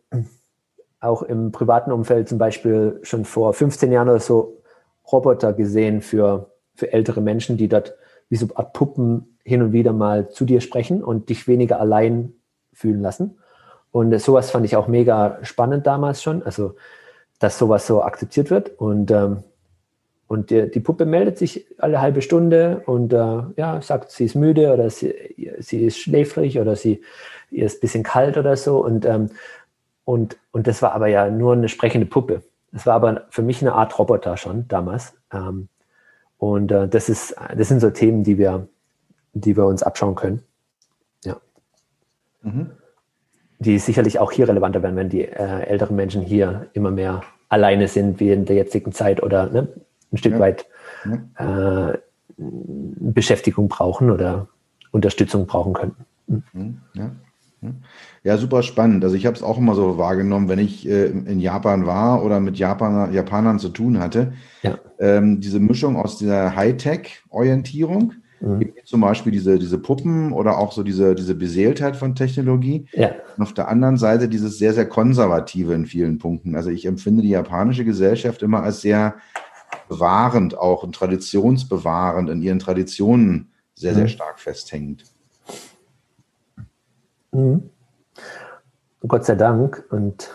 auch 1.00 1.22
im 1.22 1.52
privaten 1.52 1.92
Umfeld 1.92 2.28
zum 2.28 2.38
Beispiel 2.38 2.98
schon 3.02 3.24
vor 3.24 3.54
15 3.54 3.90
Jahren 3.90 4.08
oder 4.08 4.20
so 4.20 4.62
Roboter 5.10 5.52
gesehen 5.52 6.02
für 6.02 6.50
für 6.80 6.92
ältere 6.92 7.20
Menschen, 7.20 7.56
die 7.56 7.68
dort 7.68 7.94
wie 8.28 8.36
so 8.36 8.48
Art 8.54 8.72
Puppen 8.72 9.38
hin 9.44 9.62
und 9.62 9.72
wieder 9.72 9.92
mal 9.92 10.30
zu 10.30 10.44
dir 10.44 10.60
sprechen 10.60 11.04
und 11.04 11.28
dich 11.28 11.46
weniger 11.46 11.78
allein 11.78 12.32
fühlen 12.72 13.02
lassen. 13.02 13.38
Und 13.92 14.18
sowas 14.20 14.50
fand 14.50 14.64
ich 14.64 14.76
auch 14.76 14.88
mega 14.88 15.38
spannend 15.42 15.86
damals 15.86 16.22
schon, 16.22 16.42
also 16.42 16.74
dass 17.38 17.58
sowas 17.58 17.86
so 17.86 18.02
akzeptiert 18.02 18.50
wird. 18.50 18.78
Und, 18.78 19.10
ähm, 19.10 19.44
und 20.30 20.50
die, 20.50 20.70
die, 20.70 20.78
Puppe 20.78 21.06
meldet 21.06 21.38
sich 21.38 21.66
alle 21.78 22.00
halbe 22.00 22.22
Stunde 22.22 22.84
und 22.86 23.12
äh, 23.12 23.42
ja, 23.56 23.82
sagt, 23.82 24.12
sie 24.12 24.26
ist 24.26 24.36
müde 24.36 24.72
oder 24.72 24.88
sie, 24.88 25.12
sie 25.58 25.84
ist 25.84 25.98
schläfrig 25.98 26.60
oder 26.60 26.76
sie 26.76 27.02
ihr 27.50 27.66
ist 27.66 27.78
ein 27.78 27.80
bisschen 27.80 28.04
kalt 28.04 28.38
oder 28.38 28.56
so. 28.56 28.78
Und, 28.78 29.04
ähm, 29.04 29.30
und, 30.04 30.36
und 30.52 30.68
das 30.68 30.82
war 30.82 30.92
aber 30.92 31.08
ja 31.08 31.28
nur 31.28 31.54
eine 31.54 31.68
sprechende 31.68 32.06
Puppe. 32.06 32.44
Das 32.70 32.86
war 32.86 32.94
aber 32.94 33.26
für 33.30 33.42
mich 33.42 33.60
eine 33.60 33.72
Art 33.72 33.98
Roboter 33.98 34.36
schon 34.36 34.68
damals. 34.68 35.14
Ähm, 35.32 35.66
und 36.38 36.70
äh, 36.70 36.86
das, 36.86 37.08
ist, 37.08 37.34
das 37.56 37.66
sind 37.66 37.80
so 37.80 37.90
Themen, 37.90 38.22
die 38.22 38.38
wir, 38.38 38.68
die 39.32 39.56
wir 39.56 39.66
uns 39.66 39.82
abschauen 39.82 40.14
können. 40.14 40.44
Ja. 41.24 41.40
Mhm. 42.42 42.70
Die 43.58 43.80
sicherlich 43.80 44.20
auch 44.20 44.30
hier 44.30 44.46
relevanter 44.46 44.80
werden, 44.80 44.94
wenn 44.94 45.08
die 45.08 45.24
äh, 45.24 45.62
älteren 45.62 45.96
Menschen 45.96 46.22
hier 46.22 46.68
immer 46.72 46.92
mehr 46.92 47.24
alleine 47.48 47.88
sind 47.88 48.20
wie 48.20 48.30
in 48.30 48.44
der 48.44 48.54
jetzigen 48.54 48.92
Zeit 48.92 49.24
oder 49.24 49.48
ne, 49.48 49.66
ein 50.12 50.16
Stück 50.16 50.32
ja. 50.32 50.38
weit 50.38 50.66
äh, 51.36 51.98
Beschäftigung 52.36 53.68
brauchen 53.68 54.10
oder 54.10 54.48
Unterstützung 54.92 55.46
brauchen 55.46 55.72
könnten. 55.72 56.04
Mhm. 56.52 56.80
Ja. 56.94 57.10
Ja, 58.22 58.38
super 58.38 58.62
spannend. 58.62 59.04
Also 59.04 59.16
ich 59.16 59.26
habe 59.26 59.36
es 59.36 59.42
auch 59.42 59.58
immer 59.58 59.74
so 59.74 59.98
wahrgenommen, 59.98 60.48
wenn 60.48 60.58
ich 60.58 60.88
äh, 60.88 61.06
in 61.06 61.40
Japan 61.40 61.86
war 61.86 62.24
oder 62.24 62.40
mit 62.40 62.58
Japaner, 62.58 63.12
Japanern 63.12 63.58
zu 63.58 63.68
tun 63.68 63.98
hatte. 63.98 64.32
Ja. 64.62 64.78
Ähm, 64.98 65.40
diese 65.40 65.60
Mischung 65.60 65.96
aus 65.96 66.16
dieser 66.16 66.56
Hightech-Orientierung, 66.56 68.14
mhm. 68.40 68.72
zum 68.84 69.02
Beispiel 69.02 69.32
diese, 69.32 69.58
diese 69.58 69.78
Puppen 69.78 70.32
oder 70.32 70.56
auch 70.56 70.72
so 70.72 70.82
diese, 70.82 71.14
diese 71.14 71.34
Beseeltheit 71.34 71.96
von 71.96 72.14
Technologie. 72.14 72.86
Ja. 72.92 73.10
Und 73.36 73.42
auf 73.42 73.52
der 73.52 73.68
anderen 73.68 73.98
Seite 73.98 74.28
dieses 74.28 74.58
sehr, 74.58 74.72
sehr 74.72 74.88
konservative 74.88 75.74
in 75.74 75.84
vielen 75.84 76.16
Punkten. 76.16 76.56
Also 76.56 76.70
ich 76.70 76.86
empfinde 76.86 77.22
die 77.22 77.30
japanische 77.30 77.84
Gesellschaft 77.84 78.42
immer 78.42 78.62
als 78.62 78.80
sehr 78.80 79.16
bewahrend 79.90 80.56
auch 80.56 80.84
und 80.84 80.94
traditionsbewahrend 80.94 82.30
in 82.30 82.40
ihren 82.42 82.60
Traditionen 82.60 83.50
sehr, 83.74 83.92
sehr 83.94 84.04
mhm. 84.04 84.08
stark 84.08 84.38
festhängend. 84.38 85.04
Mhm. 87.32 87.70
Gott 89.06 89.24
sei 89.24 89.34
Dank. 89.34 89.84
Und 89.90 90.30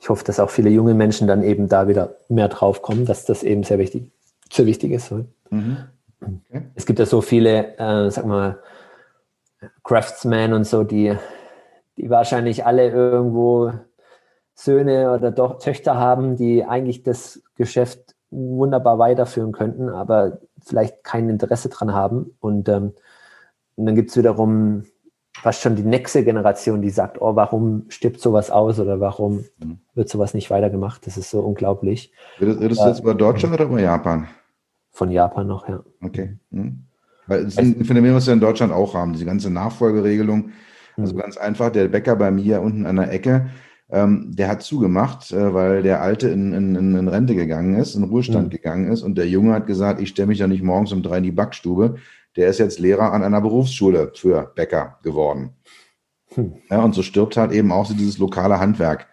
ich 0.00 0.08
hoffe, 0.08 0.24
dass 0.24 0.40
auch 0.40 0.48
viele 0.48 0.70
junge 0.70 0.94
Menschen 0.94 1.28
dann 1.28 1.42
eben 1.42 1.68
da 1.68 1.88
wieder 1.88 2.16
mehr 2.30 2.48
drauf 2.48 2.80
kommen, 2.80 3.04
dass 3.04 3.26
das 3.26 3.42
eben 3.42 3.64
sehr 3.64 3.78
wichtig, 3.78 4.10
sehr 4.50 4.64
wichtig 4.64 4.92
ist. 4.92 5.12
Mhm. 5.50 5.76
Okay. 6.20 6.62
Es 6.74 6.86
gibt 6.86 6.98
ja 6.98 7.04
so 7.04 7.20
viele, 7.20 7.76
äh, 7.76 8.10
sag 8.10 8.24
mal, 8.24 8.60
Craftsmen 9.84 10.54
und 10.54 10.64
so, 10.64 10.84
die, 10.84 11.14
die 11.98 12.08
wahrscheinlich 12.08 12.64
alle 12.64 12.88
irgendwo 12.88 13.72
Söhne 14.54 15.12
oder 15.12 15.30
doch 15.30 15.58
Töchter 15.58 15.96
haben, 15.96 16.36
die 16.36 16.64
eigentlich 16.64 17.02
das 17.02 17.42
Geschäft 17.56 18.05
wunderbar 18.30 18.98
weiterführen 18.98 19.52
könnten, 19.52 19.88
aber 19.88 20.38
vielleicht 20.64 21.04
kein 21.04 21.28
Interesse 21.28 21.68
dran 21.68 21.92
haben. 21.92 22.36
Und, 22.40 22.68
ähm, 22.68 22.92
und 23.76 23.86
dann 23.86 23.94
gibt 23.94 24.10
es 24.10 24.16
wiederum 24.16 24.84
fast 25.42 25.60
schon 25.60 25.76
die 25.76 25.82
nächste 25.82 26.24
Generation, 26.24 26.82
die 26.82 26.90
sagt, 26.90 27.20
oh, 27.20 27.36
warum 27.36 27.84
stirbt 27.88 28.20
sowas 28.20 28.50
aus 28.50 28.80
oder 28.80 29.00
warum 29.00 29.44
mhm. 29.58 29.78
wird 29.94 30.08
sowas 30.08 30.34
nicht 30.34 30.50
weitergemacht? 30.50 31.06
Das 31.06 31.16
ist 31.16 31.30
so 31.30 31.40
unglaublich. 31.40 32.12
Redest, 32.40 32.60
redest 32.60 32.80
du 32.80 32.88
jetzt 32.88 33.00
über 33.00 33.14
Deutschland 33.14 33.54
oder 33.54 33.64
über 33.66 33.80
Japan? 33.80 34.28
Von 34.90 35.10
Japan 35.10 35.46
noch, 35.46 35.68
ja. 35.68 35.82
Okay. 36.02 36.38
Mhm. 36.50 36.84
Weil 37.26 37.40
es 37.40 37.54
ist 37.54 37.58
ein 37.58 37.84
Phänomen, 37.84 38.14
was 38.14 38.26
wir 38.26 38.34
in 38.34 38.40
Deutschland 38.40 38.72
auch 38.72 38.94
haben, 38.94 39.12
diese 39.12 39.26
ganze 39.26 39.50
Nachfolgeregelung. 39.50 40.50
Also 40.96 41.14
mhm. 41.14 41.18
ganz 41.18 41.36
einfach, 41.36 41.70
der 41.70 41.88
Bäcker 41.88 42.16
bei 42.16 42.30
mir 42.30 42.62
unten 42.62 42.86
an 42.86 42.96
der 42.96 43.12
Ecke, 43.12 43.50
ähm, 43.90 44.32
der 44.34 44.48
hat 44.48 44.62
zugemacht, 44.62 45.32
äh, 45.32 45.54
weil 45.54 45.82
der 45.82 46.02
Alte 46.02 46.28
in, 46.28 46.52
in, 46.52 46.74
in 46.74 47.08
Rente 47.08 47.34
gegangen 47.34 47.76
ist, 47.76 47.94
in 47.94 48.04
Ruhestand 48.04 48.48
mhm. 48.48 48.50
gegangen 48.50 48.92
ist 48.92 49.02
und 49.02 49.16
der 49.16 49.28
Junge 49.28 49.52
hat 49.54 49.66
gesagt, 49.66 50.00
ich 50.00 50.08
stelle 50.08 50.28
mich 50.28 50.40
ja 50.40 50.48
nicht 50.48 50.62
morgens 50.62 50.92
um 50.92 51.02
drei 51.02 51.18
in 51.18 51.24
die 51.24 51.30
Backstube, 51.30 51.96
der 52.36 52.48
ist 52.48 52.58
jetzt 52.58 52.78
Lehrer 52.78 53.12
an 53.12 53.22
einer 53.22 53.40
Berufsschule 53.40 54.12
für 54.14 54.52
Bäcker 54.54 54.98
geworden. 55.02 55.50
Hm. 56.34 56.54
Ja, 56.68 56.82
und 56.82 56.94
so 56.94 57.02
stirbt 57.02 57.36
halt 57.36 57.52
eben 57.52 57.72
auch 57.72 57.86
so 57.86 57.94
dieses 57.94 58.18
lokale 58.18 58.58
Handwerk 58.58 59.06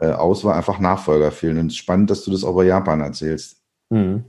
äh, 0.00 0.10
aus, 0.10 0.44
weil 0.44 0.54
einfach 0.54 0.80
Nachfolger 0.80 1.30
fehlen. 1.30 1.58
Und 1.58 1.66
es 1.66 1.74
ist 1.74 1.78
spannend, 1.78 2.10
dass 2.10 2.24
du 2.24 2.32
das 2.32 2.42
auch 2.42 2.56
bei 2.56 2.64
Japan 2.64 3.00
erzählst. 3.00 3.62
Hm. 3.92 4.24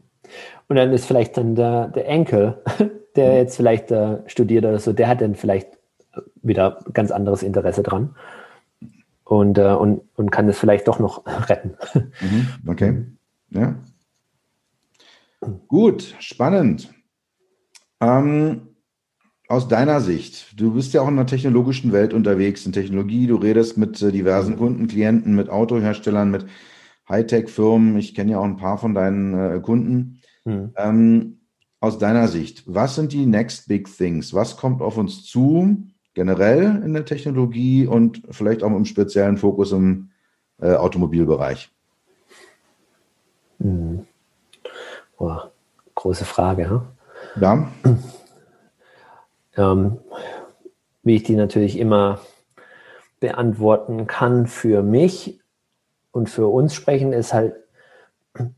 Und 0.68 0.76
dann 0.76 0.94
ist 0.94 1.06
vielleicht 1.06 1.38
dann 1.38 1.56
der, 1.56 1.88
der 1.88 2.08
Enkel, 2.08 2.62
der 3.16 3.32
hm. 3.32 3.38
jetzt 3.38 3.56
vielleicht 3.56 3.90
äh, 3.90 4.20
studiert 4.28 4.66
oder 4.66 4.78
so, 4.78 4.94
der 4.94 5.08
hat 5.08 5.22
dann 5.22 5.34
vielleicht 5.34 5.70
wieder 6.44 6.80
ganz 6.94 7.10
anderes 7.10 7.42
Interesse 7.42 7.82
dran 7.82 8.16
und, 9.26 9.58
äh, 9.58 9.74
und, 9.74 10.02
und 10.16 10.32
kann 10.32 10.48
es 10.48 10.58
vielleicht 10.58 10.88
doch 10.88 11.00
noch 11.00 11.26
retten. 11.50 11.76
Mhm, 12.22 12.48
okay. 12.68 13.06
Ja. 13.50 13.76
Gut, 15.68 16.16
spannend. 16.20 16.94
Ähm, 18.00 18.70
aus 19.48 19.68
deiner 19.68 20.02
Sicht, 20.02 20.60
du 20.60 20.74
bist 20.74 20.94
ja 20.94 21.02
auch 21.02 21.08
in 21.08 21.18
der 21.18 21.28
technologischen 21.28 21.92
Welt 21.92 22.14
unterwegs, 22.14 22.66
in 22.66 22.72
Technologie, 22.72 23.28
du 23.28 23.36
redest 23.36 23.78
mit 23.78 24.02
äh, 24.02 24.12
diversen 24.12 24.54
mhm. 24.54 24.60
Kunden, 24.60 24.88
Klienten, 24.88 25.36
mit 25.36 25.50
Autoherstellern, 25.50 26.32
mit 26.32 26.46
Hightech-Firmen. 27.10 27.98
Ich 27.98 28.16
kenne 28.16 28.32
ja 28.32 28.40
auch 28.40 28.46
ein 28.46 28.58
paar 28.58 28.78
von 28.78 28.94
deinen 28.94 29.34
äh, 29.34 29.60
Kunden. 29.60 30.22
Mhm. 30.46 30.72
Ähm, 30.76 31.40
aus 31.80 32.00
deiner 32.00 32.28
Sicht, 32.28 32.64
was 32.66 32.96
sind 32.96 33.12
die 33.12 33.26
Next 33.26 33.68
Big 33.68 33.88
Things? 33.96 34.34
Was 34.34 34.58
kommt 34.58 34.82
auf 34.82 34.98
uns 34.98 35.24
zu, 35.24 35.84
generell 36.16 36.82
in 36.84 36.94
der 36.94 37.06
Technologie 37.06 37.86
und 37.86 38.24
vielleicht 38.32 38.64
auch 38.64 38.72
im 38.72 38.86
speziellen 38.86 39.38
Fokus 39.38 39.72
im 39.72 40.10
äh, 40.60 40.74
Automobilbereich? 40.74 41.70
Mhm. 43.60 44.08
Boah, 45.18 45.52
große 45.94 46.26
Frage. 46.26 46.82
Ja. 47.40 47.72
Ähm, 49.58 50.00
wie 51.04 51.16
ich 51.16 51.24
die 51.24 51.38
natürlich 51.38 51.80
immer 51.80 52.20
beantworten 53.22 54.06
kann 54.06 54.48
für 54.48 54.84
mich 54.84 55.40
und 56.12 56.30
für 56.30 56.48
uns 56.48 56.76
sprechen, 56.76 57.14
ist 57.14 57.34
halt, 57.34 57.56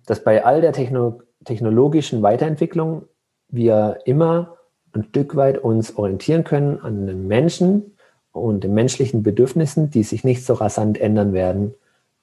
dass 0.07 0.23
bei 0.23 0.43
all 0.43 0.61
der 0.61 0.73
Techno 0.73 1.21
technologischen 1.45 2.23
Weiterentwicklung 2.23 3.05
wir 3.49 3.99
immer 4.05 4.56
ein 4.97 5.05
Stück 5.05 5.35
weit 5.35 5.57
uns 5.57 5.95
orientieren 5.95 6.43
können 6.43 6.79
an 6.79 7.07
den 7.07 7.27
Menschen 7.27 7.97
und 8.31 8.63
den 8.63 8.73
menschlichen 8.73 9.23
Bedürfnissen, 9.23 9.89
die 9.89 10.03
sich 10.03 10.23
nicht 10.23 10.45
so 10.45 10.53
rasant 10.53 10.99
ändern 10.99 11.33
werden, 11.33 11.73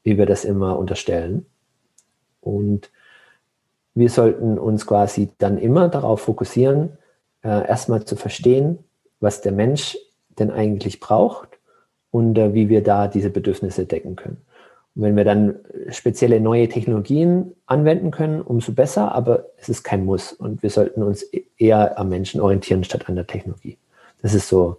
wie 0.03 0.19
wir 0.19 0.27
das 0.27 0.45
immer 0.45 0.79
unterstellen. 0.79 1.47
Und 2.41 2.91
wir 3.95 4.11
sollten 4.11 4.59
uns 4.59 4.87
quasi 4.87 5.31
dann 5.39 5.59
immer 5.59 5.89
darauf 5.89 6.23
fokussieren, 6.23 6.99
äh, 7.43 7.67
erstmal 7.67 8.05
zu 8.05 8.17
verstehen, 8.17 8.79
was 9.21 9.41
der 9.41 9.53
Mensch 9.53 9.97
denn 10.39 10.51
eigentlich 10.51 11.01
braucht 11.01 11.49
und 12.11 12.37
äh, 12.37 12.55
wie 12.55 12.69
wir 12.69 12.83
da 12.83 13.09
diese 13.09 13.31
Bedürfnisse 13.31 13.87
decken 13.87 14.17
können. 14.17 14.39
Und 14.97 15.03
wenn 15.03 15.17
wir 15.17 15.25
dann 15.25 15.57
spezielle 15.91 16.41
neue 16.41 16.69
Technologien 16.69 17.53
anwenden 17.67 18.11
können, 18.11 18.41
umso 18.41 18.73
besser, 18.73 19.13
aber 19.13 19.47
es 19.57 19.69
ist 19.69 19.83
kein 19.83 20.05
Muss 20.05 20.33
und 20.33 20.63
wir 20.63 20.71
sollten 20.71 21.03
uns 21.03 21.23
e-, 21.33 21.45
eher 21.57 21.99
am 21.99 22.09
Menschen 22.09 22.41
orientieren 22.41 22.85
statt 22.85 23.09
an 23.09 23.17
der 23.17 23.27
Technologie. 23.27 23.77
Das 24.23 24.35
ist 24.35 24.49
so 24.49 24.79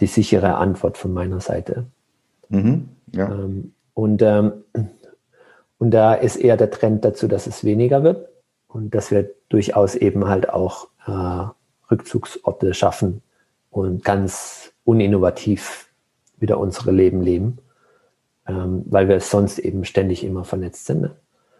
die 0.00 0.06
sichere 0.06 0.54
Antwort 0.54 0.96
von 0.96 1.12
meiner 1.12 1.40
Seite. 1.40 1.84
Mhm, 2.48 2.88
ja. 3.12 3.30
Ähm, 3.30 3.74
und 3.94 4.22
ähm, 4.22 4.52
und 5.82 5.90
da 5.90 6.14
ist 6.14 6.36
eher 6.36 6.56
der 6.56 6.70
Trend 6.70 7.04
dazu, 7.04 7.26
dass 7.26 7.48
es 7.48 7.64
weniger 7.64 8.04
wird 8.04 8.28
und 8.68 8.94
dass 8.94 9.10
wir 9.10 9.30
durchaus 9.48 9.96
eben 9.96 10.28
halt 10.28 10.48
auch 10.48 10.86
äh, 11.08 11.48
Rückzugsorte 11.90 12.72
schaffen 12.72 13.20
und 13.68 14.04
ganz 14.04 14.72
uninnovativ 14.84 15.90
wieder 16.38 16.58
unsere 16.58 16.92
Leben 16.92 17.20
leben, 17.20 17.58
ähm, 18.46 18.84
weil 18.86 19.08
wir 19.08 19.20
sonst 19.20 19.58
eben 19.58 19.84
ständig 19.84 20.24
immer 20.24 20.44
vernetzt 20.44 20.86
sind. 20.86 21.02
Ne? 21.02 21.10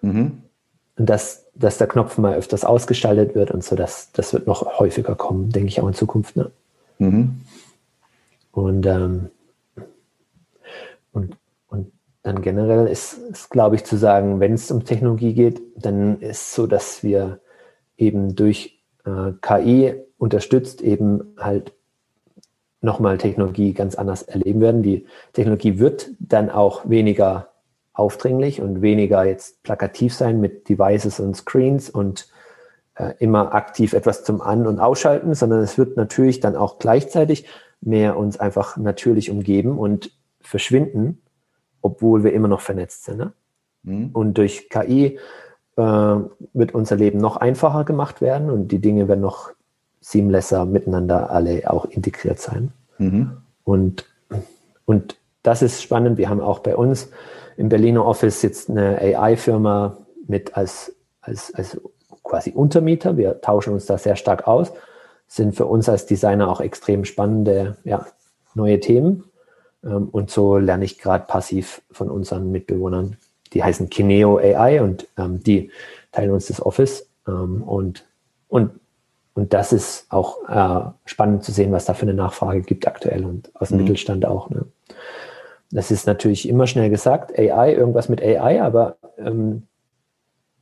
Mhm. 0.02 0.42
Und 0.96 1.08
dass, 1.08 1.46
dass 1.54 1.78
der 1.78 1.86
Knopf 1.86 2.18
mal 2.18 2.34
öfters 2.34 2.64
ausgestaltet 2.64 3.34
wird 3.34 3.50
und 3.50 3.64
so, 3.64 3.76
das, 3.76 4.12
das 4.12 4.32
wird 4.32 4.46
noch 4.46 4.78
häufiger 4.78 5.14
kommen, 5.14 5.50
denke 5.50 5.68
ich 5.68 5.80
auch 5.80 5.88
in 5.88 5.94
Zukunft. 5.94 6.36
Ne? 6.36 6.50
Mhm. 6.98 7.40
Und, 8.50 8.86
ähm, 8.86 9.30
und 11.12 11.36
dann 12.22 12.40
generell 12.40 12.86
ist, 12.86 13.14
ist 13.14 13.50
glaube 13.50 13.76
ich, 13.76 13.84
zu 13.84 13.96
sagen, 13.96 14.38
wenn 14.40 14.52
es 14.52 14.70
um 14.70 14.84
Technologie 14.84 15.34
geht, 15.34 15.60
dann 15.76 16.20
ist 16.20 16.42
es 16.42 16.54
so, 16.54 16.66
dass 16.66 17.02
wir 17.02 17.40
eben 17.96 18.36
durch 18.36 18.80
äh, 19.04 19.32
KI 19.40 19.94
unterstützt 20.18 20.82
eben 20.82 21.34
halt 21.36 21.72
nochmal 22.82 23.18
Technologie 23.18 23.72
ganz 23.72 23.94
anders 23.94 24.22
erleben 24.22 24.60
werden. 24.60 24.82
Die 24.82 25.06
Technologie 25.32 25.78
wird 25.78 26.10
dann 26.18 26.50
auch 26.50 26.88
weniger 26.88 27.48
aufdringlich 27.94 28.60
und 28.60 28.82
weniger 28.82 29.24
jetzt 29.24 29.62
plakativ 29.62 30.14
sein 30.14 30.40
mit 30.40 30.68
Devices 30.68 31.20
und 31.20 31.36
Screens 31.36 31.90
und 31.90 32.28
äh, 32.96 33.14
immer 33.18 33.54
aktiv 33.54 33.92
etwas 33.92 34.24
zum 34.24 34.40
An- 34.40 34.66
und 34.66 34.80
Ausschalten, 34.80 35.34
sondern 35.34 35.60
es 35.60 35.78
wird 35.78 35.96
natürlich 35.96 36.40
dann 36.40 36.56
auch 36.56 36.78
gleichzeitig 36.78 37.46
mehr 37.80 38.16
uns 38.16 38.38
einfach 38.38 38.76
natürlich 38.76 39.30
umgeben 39.30 39.78
und 39.78 40.12
verschwinden 40.40 41.22
obwohl 41.82 42.24
wir 42.24 42.32
immer 42.32 42.48
noch 42.48 42.60
vernetzt 42.60 43.04
sind. 43.04 43.18
Ne? 43.18 43.32
Mhm. 43.82 44.10
Und 44.12 44.38
durch 44.38 44.70
KI 44.70 45.18
äh, 45.76 45.82
wird 45.82 46.74
unser 46.74 46.96
Leben 46.96 47.18
noch 47.18 47.36
einfacher 47.36 47.84
gemacht 47.84 48.20
werden 48.20 48.50
und 48.50 48.68
die 48.68 48.78
Dinge 48.78 49.08
werden 49.08 49.20
noch 49.20 49.50
seamlesser 50.02 50.66
miteinander 50.66 51.30
alle 51.30 51.70
auch 51.70 51.86
integriert 51.86 52.38
sein. 52.38 52.72
Mhm. 52.98 53.38
Und, 53.64 54.04
und 54.84 55.16
das 55.42 55.62
ist 55.62 55.82
spannend. 55.82 56.18
Wir 56.18 56.28
haben 56.28 56.40
auch 56.40 56.58
bei 56.58 56.76
uns 56.76 57.08
im 57.56 57.68
Berliner 57.68 58.04
Office 58.04 58.42
jetzt 58.42 58.68
eine 58.68 58.98
AI-Firma 58.98 59.96
mit 60.26 60.56
als, 60.56 60.94
als, 61.20 61.54
als 61.54 61.80
quasi 62.22 62.50
Untermieter. 62.50 63.16
Wir 63.16 63.40
tauschen 63.40 63.72
uns 63.72 63.86
da 63.86 63.96
sehr 63.96 64.16
stark 64.16 64.46
aus. 64.46 64.72
Sind 65.28 65.54
für 65.54 65.66
uns 65.66 65.88
als 65.88 66.04
Designer 66.04 66.50
auch 66.50 66.60
extrem 66.60 67.04
spannende 67.04 67.76
ja, 67.84 68.06
neue 68.54 68.80
Themen. 68.80 69.24
Ähm, 69.84 70.08
und 70.10 70.30
so 70.30 70.58
lerne 70.58 70.84
ich 70.84 70.98
gerade 70.98 71.26
passiv 71.26 71.82
von 71.90 72.10
unseren 72.10 72.50
Mitbewohnern. 72.50 73.16
Die 73.52 73.62
heißen 73.62 73.88
Kineo 73.88 74.38
AI 74.38 74.82
und 74.82 75.06
ähm, 75.16 75.42
die 75.42 75.70
teilen 76.10 76.32
uns 76.32 76.46
das 76.46 76.64
Office. 76.64 77.08
Ähm, 77.28 77.62
und, 77.62 78.04
und, 78.48 78.72
und 79.34 79.54
das 79.54 79.72
ist 79.72 80.06
auch 80.10 80.48
äh, 80.48 80.90
spannend 81.04 81.44
zu 81.44 81.52
sehen, 81.52 81.72
was 81.72 81.86
da 81.86 81.94
für 81.94 82.02
eine 82.02 82.14
Nachfrage 82.14 82.60
gibt 82.62 82.86
aktuell 82.86 83.24
und 83.24 83.50
aus 83.54 83.68
dem 83.68 83.78
mhm. 83.78 83.84
Mittelstand 83.84 84.26
auch. 84.26 84.50
Ne? 84.50 84.66
Das 85.70 85.90
ist 85.90 86.06
natürlich 86.06 86.48
immer 86.48 86.66
schnell 86.66 86.90
gesagt, 86.90 87.38
AI, 87.38 87.72
irgendwas 87.72 88.08
mit 88.10 88.20
AI, 88.20 88.62
aber 88.62 88.96
ähm, 89.18 89.62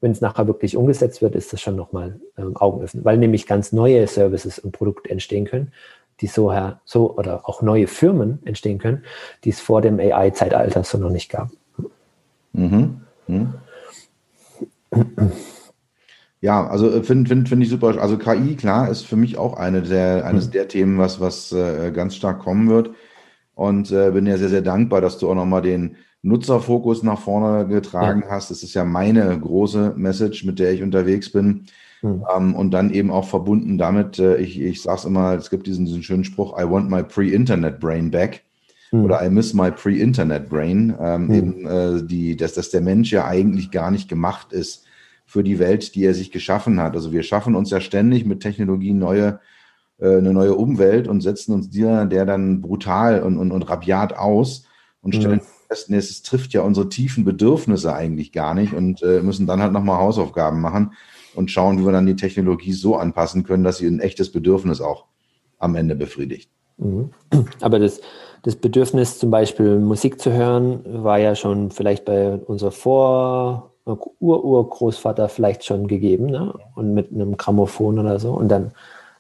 wenn 0.01 0.13
es 0.13 0.21
nachher 0.21 0.47
wirklich 0.47 0.77
umgesetzt 0.77 1.21
wird, 1.21 1.35
ist 1.35 1.53
das 1.53 1.61
schon 1.61 1.77
nochmal 1.77 2.21
ähm, 2.39 2.57
Augenöffnen, 2.57 3.05
weil 3.05 3.19
nämlich 3.19 3.47
ganz 3.47 3.73
neue 3.73 4.07
Services 4.07 4.59
und 4.59 4.73
Produkte 4.73 5.11
entstehen 5.11 5.47
können, 5.47 5.73
die 6.21 6.29
so, 6.29 6.53
her, 6.53 6.81
so 6.85 7.17
oder 7.17 7.49
auch 7.49 7.63
neue 7.63 7.87
Firmen 7.87 8.39
entstehen 8.45 8.79
können, 8.79 9.05
die 9.45 9.51
es 9.51 9.61
vor 9.61 9.83
dem 9.83 9.99
AI-Zeitalter 9.99 10.85
so 10.85 10.99
noch 10.99 11.11
nicht 11.11 11.31
gab. 11.31 11.51
Mhm. 12.53 13.01
Mhm. 13.27 13.55
Ja, 16.43 16.67
also 16.67 17.03
finde 17.03 17.29
find, 17.29 17.49
find 17.49 17.63
ich 17.63 17.69
super. 17.69 18.01
Also 18.01 18.17
KI, 18.17 18.57
klar, 18.57 18.89
ist 18.89 19.07
für 19.07 19.17
mich 19.17 19.37
auch 19.37 19.55
eine 19.59 19.83
der, 19.83 20.25
eines 20.25 20.47
mhm. 20.47 20.53
der 20.53 20.69
Themen, 20.69 20.99
was, 20.99 21.21
was 21.21 21.53
äh, 21.53 21.91
ganz 21.93 22.17
stark 22.17 22.41
kommen 22.41 22.69
wird. 22.71 22.91
Und 23.55 23.93
äh, 23.93 24.11
bin 24.13 24.27
ja 24.27 24.39
sehr, 24.39 24.49
sehr 24.49 24.63
dankbar, 24.63 25.03
dass 25.03 25.19
du 25.19 25.31
auch 25.31 25.35
nochmal 25.35 25.61
den 25.61 25.97
Nutzerfokus 26.23 27.03
nach 27.03 27.21
vorne 27.21 27.67
getragen 27.67 28.23
ja. 28.25 28.31
hast. 28.31 28.51
Das 28.51 28.63
ist 28.63 28.73
ja 28.73 28.85
meine 28.85 29.39
große 29.39 29.95
Message, 29.97 30.45
mit 30.45 30.59
der 30.59 30.73
ich 30.73 30.83
unterwegs 30.83 31.31
bin. 31.31 31.67
Mhm. 32.01 32.25
Ähm, 32.35 32.55
und 32.55 32.71
dann 32.71 32.91
eben 32.91 33.11
auch 33.11 33.27
verbunden 33.27 33.77
damit, 33.77 34.19
äh, 34.19 34.39
ich, 34.39 34.59
ich 34.59 34.81
sage 34.81 34.99
es 34.99 35.05
immer, 35.05 35.35
es 35.35 35.51
gibt 35.51 35.67
diesen, 35.67 35.85
diesen 35.85 36.03
schönen 36.03 36.25
Spruch, 36.25 36.59
I 36.59 36.65
want 36.65 36.89
my 36.89 37.03
pre-Internet 37.03 37.81
brain 37.81 38.11
back. 38.11 38.45
Mhm. 38.93 39.05
Oder 39.05 39.23
I 39.23 39.29
miss 39.29 39.53
my 39.53 39.71
pre-Internet 39.71 40.49
brain. 40.49 40.95
Ähm, 40.99 41.27
mhm. 41.27 41.35
Eben, 41.35 41.67
äh, 41.67 42.03
die, 42.03 42.35
dass, 42.35 42.55
dass 42.55 42.71
der 42.71 42.81
Mensch 42.81 43.13
ja 43.13 43.27
eigentlich 43.27 43.71
gar 43.71 43.91
nicht 43.91 44.09
gemacht 44.09 44.55
ist 44.55 44.87
für 45.31 45.45
die 45.45 45.61
Welt, 45.61 45.95
die 45.95 46.05
er 46.05 46.13
sich 46.13 46.33
geschaffen 46.33 46.81
hat. 46.81 46.97
Also 46.97 47.13
wir 47.13 47.23
schaffen 47.23 47.55
uns 47.55 47.71
ja 47.71 47.81
ständig 47.81 48.27
mit 48.27 48.41
Technologien 48.41 48.99
neue 48.99 49.39
äh, 50.01 50.17
eine 50.17 50.33
neue 50.33 50.55
Umwelt 50.55 51.07
und 51.07 51.21
setzen 51.21 51.55
uns 51.55 51.71
dir 51.71 52.05
der 52.07 52.27
dann 52.27 52.61
brutal 52.61 53.23
und, 53.23 53.39
und, 53.39 53.53
und 53.53 53.63
rabiat 53.71 54.17
aus 54.17 54.65
und 55.03 55.15
stellen 55.15 55.39
mhm. 55.39 55.69
fest, 55.69 55.89
nee, 55.89 55.99
es 55.99 56.23
trifft 56.23 56.53
ja 56.53 56.63
unsere 56.63 56.89
tiefen 56.89 57.25
Bedürfnisse 57.25 57.95
eigentlich 57.95 58.33
gar 58.33 58.55
nicht 58.55 58.73
und 58.73 59.03
äh, 59.03 59.23
müssen 59.23 59.47
dann 59.47 59.63
halt 59.63 59.73
nochmal 59.73 59.99
Hausaufgaben 59.99 60.61
machen 60.61 60.95
und 61.37 61.51
schauen, 61.53 61.79
wie 61.79 61.85
wir 61.85 61.93
dann 61.93 62.07
die 62.07 62.17
Technologie 62.17 62.73
so 62.73 62.97
anpassen 62.97 63.45
können, 63.45 63.63
dass 63.63 63.79
sie 63.79 63.87
ein 63.87 64.01
echtes 64.01 64.33
Bedürfnis 64.33 64.81
auch 64.81 65.05
am 65.59 65.77
Ende 65.77 65.95
befriedigt. 65.95 66.51
Mhm. 66.79 67.11
Aber 67.61 67.79
das, 67.79 68.01
das 68.43 68.57
Bedürfnis, 68.57 69.21
zum 69.21 69.31
Beispiel 69.31 69.79
Musik 69.79 70.21
zu 70.21 70.33
hören, 70.33 70.81
war 71.05 71.21
ja 71.21 71.37
schon 71.37 71.71
vielleicht 71.71 72.05
bei 72.05 72.35
unserer 72.35 72.73
Vor- 72.73 73.70
Ur-Urgroßvater 74.21 75.29
vielleicht 75.29 75.65
schon 75.65 75.87
gegeben, 75.87 76.27
ne? 76.27 76.55
Und 76.75 76.95
mit 76.95 77.13
einem 77.13 77.37
Grammophon 77.37 77.99
oder 77.99 78.19
so. 78.19 78.33
Und 78.33 78.49
dann, 78.49 78.73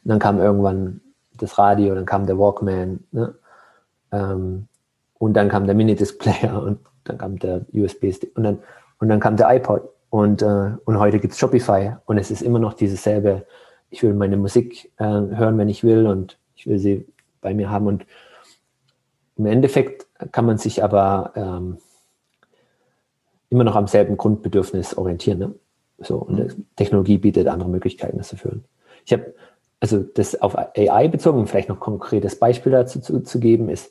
dann 0.05 0.19
kam 0.19 0.41
irgendwann 0.41 1.01
das 1.37 1.59
Radio, 1.59 1.95
dann 1.95 2.07
kam 2.07 2.27
der 2.27 2.39
Walkman, 2.39 3.01
ne? 3.13 3.35
Ähm, 4.13 4.67
und 5.19 5.35
dann 5.35 5.49
kam 5.49 5.67
der 5.67 5.75
Mini-Displayer 5.75 6.63
und 6.63 6.79
dann 7.05 7.19
kam 7.19 7.39
der 7.39 7.63
USB-Stick 7.73 8.37
und 8.37 8.45
dann, 8.45 8.59
und 8.99 9.09
dann 9.09 9.21
kam 9.21 9.37
der 9.37 9.55
iPod. 9.55 9.83
Und, 10.11 10.43
äh, 10.43 10.73
und 10.85 10.99
heute 10.99 11.21
gibt 11.21 11.35
es 11.35 11.39
Shopify 11.39 11.93
und 12.07 12.19
es 12.19 12.31
ist 12.31 12.43
immer 12.43 12.59
noch 12.59 12.75
dieses 12.75 13.03
selbe, 13.03 13.47
ich 13.91 14.03
will 14.03 14.15
meine 14.15 14.37
Musik 14.37 14.93
äh, 14.99 15.05
hören, 15.05 15.57
wenn 15.59 15.69
ich 15.69 15.85
will 15.85 16.07
und 16.07 16.39
ich 16.57 16.67
will 16.67 16.79
sie 16.79 17.07
bei 17.41 17.55
mir 17.55 17.71
haben. 17.71 17.87
Und 17.87 18.07
im 19.37 19.47
Endeffekt 19.47 20.07
kann 20.33 20.47
man 20.47 20.59
sich 20.59 20.83
aber 20.83 21.33
ähm, 21.37 21.79
immer 23.51 23.65
noch 23.65 23.77
am 23.77 23.87
selben 23.87 24.17
Grundbedürfnis 24.17 24.97
orientieren. 24.97 25.39
Ne? 25.39 25.55
So, 25.99 26.17
und 26.17 26.39
mhm. 26.39 26.67
Technologie 26.77 27.19
bietet 27.19 27.47
andere 27.49 27.69
Möglichkeiten, 27.69 28.17
das 28.19 28.29
zu 28.29 28.37
führen. 28.37 28.65
Ich 29.05 29.13
habe, 29.13 29.35
also 29.81 29.99
das 29.99 30.41
auf 30.41 30.57
AI 30.57 31.09
bezogen, 31.09 31.47
vielleicht 31.47 31.69
noch 31.69 31.81
konkretes 31.81 32.39
Beispiel 32.39 32.73
dazu 32.73 33.01
zu, 33.01 33.21
zu 33.21 33.41
geben, 33.41 33.69
ist 33.69 33.91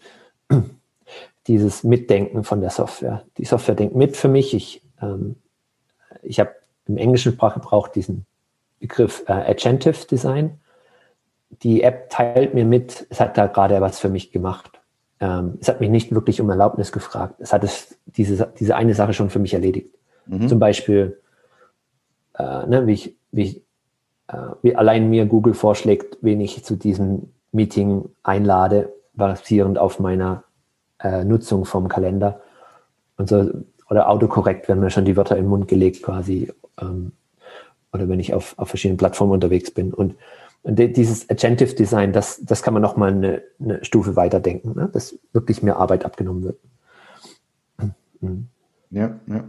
dieses 1.48 1.84
Mitdenken 1.84 2.44
von 2.44 2.62
der 2.62 2.70
Software. 2.70 3.24
Die 3.38 3.46
Software 3.46 3.76
denkt 3.76 3.96
mit 3.96 4.18
für 4.18 4.28
mich. 4.28 4.54
Ich, 4.54 4.82
ähm, 5.02 5.36
ich 6.24 6.40
habe 6.40 6.52
im 6.88 6.98
englischen 6.98 7.34
Sprachgebrauch 7.34 7.90
diesen 7.90 8.26
Begriff 8.80 9.24
äh, 9.28 9.34
Agentive 9.34 10.08
Design. 10.08 10.60
Die 11.64 11.84
App 11.84 12.10
teilt 12.10 12.54
mir 12.54 12.66
mit, 12.66 13.08
es 13.10 13.20
hat 13.20 13.38
da 13.38 13.48
gerade 13.48 13.82
was 13.82 14.00
für 14.00 14.10
mich 14.10 14.32
gemacht. 14.32 14.79
Ähm, 15.20 15.58
es 15.60 15.68
hat 15.68 15.82
mich 15.82 15.90
nicht 15.90 16.14
wirklich 16.14 16.40
um 16.42 16.50
Erlaubnis 16.50 16.92
gefragt. 16.92 17.36
Es 17.40 17.52
hat 17.54 17.64
es, 17.64 17.98
diese, 18.06 18.52
diese 18.60 18.76
eine 18.76 18.94
Sache 18.94 19.14
schon 19.14 19.30
für 19.30 19.40
mich 19.40 19.54
erledigt. 19.54 19.90
Mhm. 20.26 20.48
Zum 20.48 20.60
Beispiel, 20.60 21.20
äh, 22.38 22.66
ne, 22.68 22.88
wie 22.88 22.94
ich, 22.94 23.16
wie 23.32 23.44
ich 23.44 23.62
äh, 24.30 24.38
wie 24.62 24.76
allein 24.76 25.10
mir 25.10 25.26
Google 25.26 25.54
vorschlägt, 25.54 26.18
wen 26.22 26.40
ich 26.40 26.64
zu 26.64 26.76
diesem 26.76 27.34
Meeting 27.52 28.06
einlade, 28.24 28.94
basierend 29.14 29.80
auf 29.80 30.00
meiner 30.00 30.44
äh, 31.00 31.24
Nutzung 31.24 31.66
vom 31.66 31.88
Kalender. 31.88 32.42
Und 33.18 33.28
so, 33.28 33.50
oder 33.90 34.08
autokorrekt 34.08 34.68
werden 34.68 34.82
mir 34.82 34.92
schon 34.92 35.06
die 35.06 35.18
Wörter 35.18 35.36
im 35.36 35.48
Mund 35.48 35.68
gelegt 35.68 36.04
quasi. 36.04 36.52
Ähm, 36.80 37.14
oder 37.92 38.08
wenn 38.08 38.20
ich 38.20 38.36
auf, 38.36 38.54
auf 38.58 38.70
verschiedenen 38.70 38.98
Plattformen 38.98 39.34
unterwegs 39.34 39.72
bin. 39.72 39.94
Und, 39.94 40.16
und 40.49 40.49
dieses 40.64 41.30
Agentive 41.30 41.74
Design, 41.74 42.14
das, 42.14 42.42
das 42.44 42.64
kann 42.64 42.74
man 42.74 42.84
nochmal 42.84 43.12
eine, 43.12 43.44
eine 43.60 43.84
Stufe 43.84 44.16
weiterdenken, 44.16 44.74
ne? 44.76 44.90
dass 44.92 45.18
wirklich 45.32 45.64
mehr 45.64 45.78
Arbeit 45.78 46.06
abgenommen 46.06 46.44
wird. 46.44 46.60
Mhm. 48.22 48.48
Ja, 48.92 49.20
ja. 49.28 49.44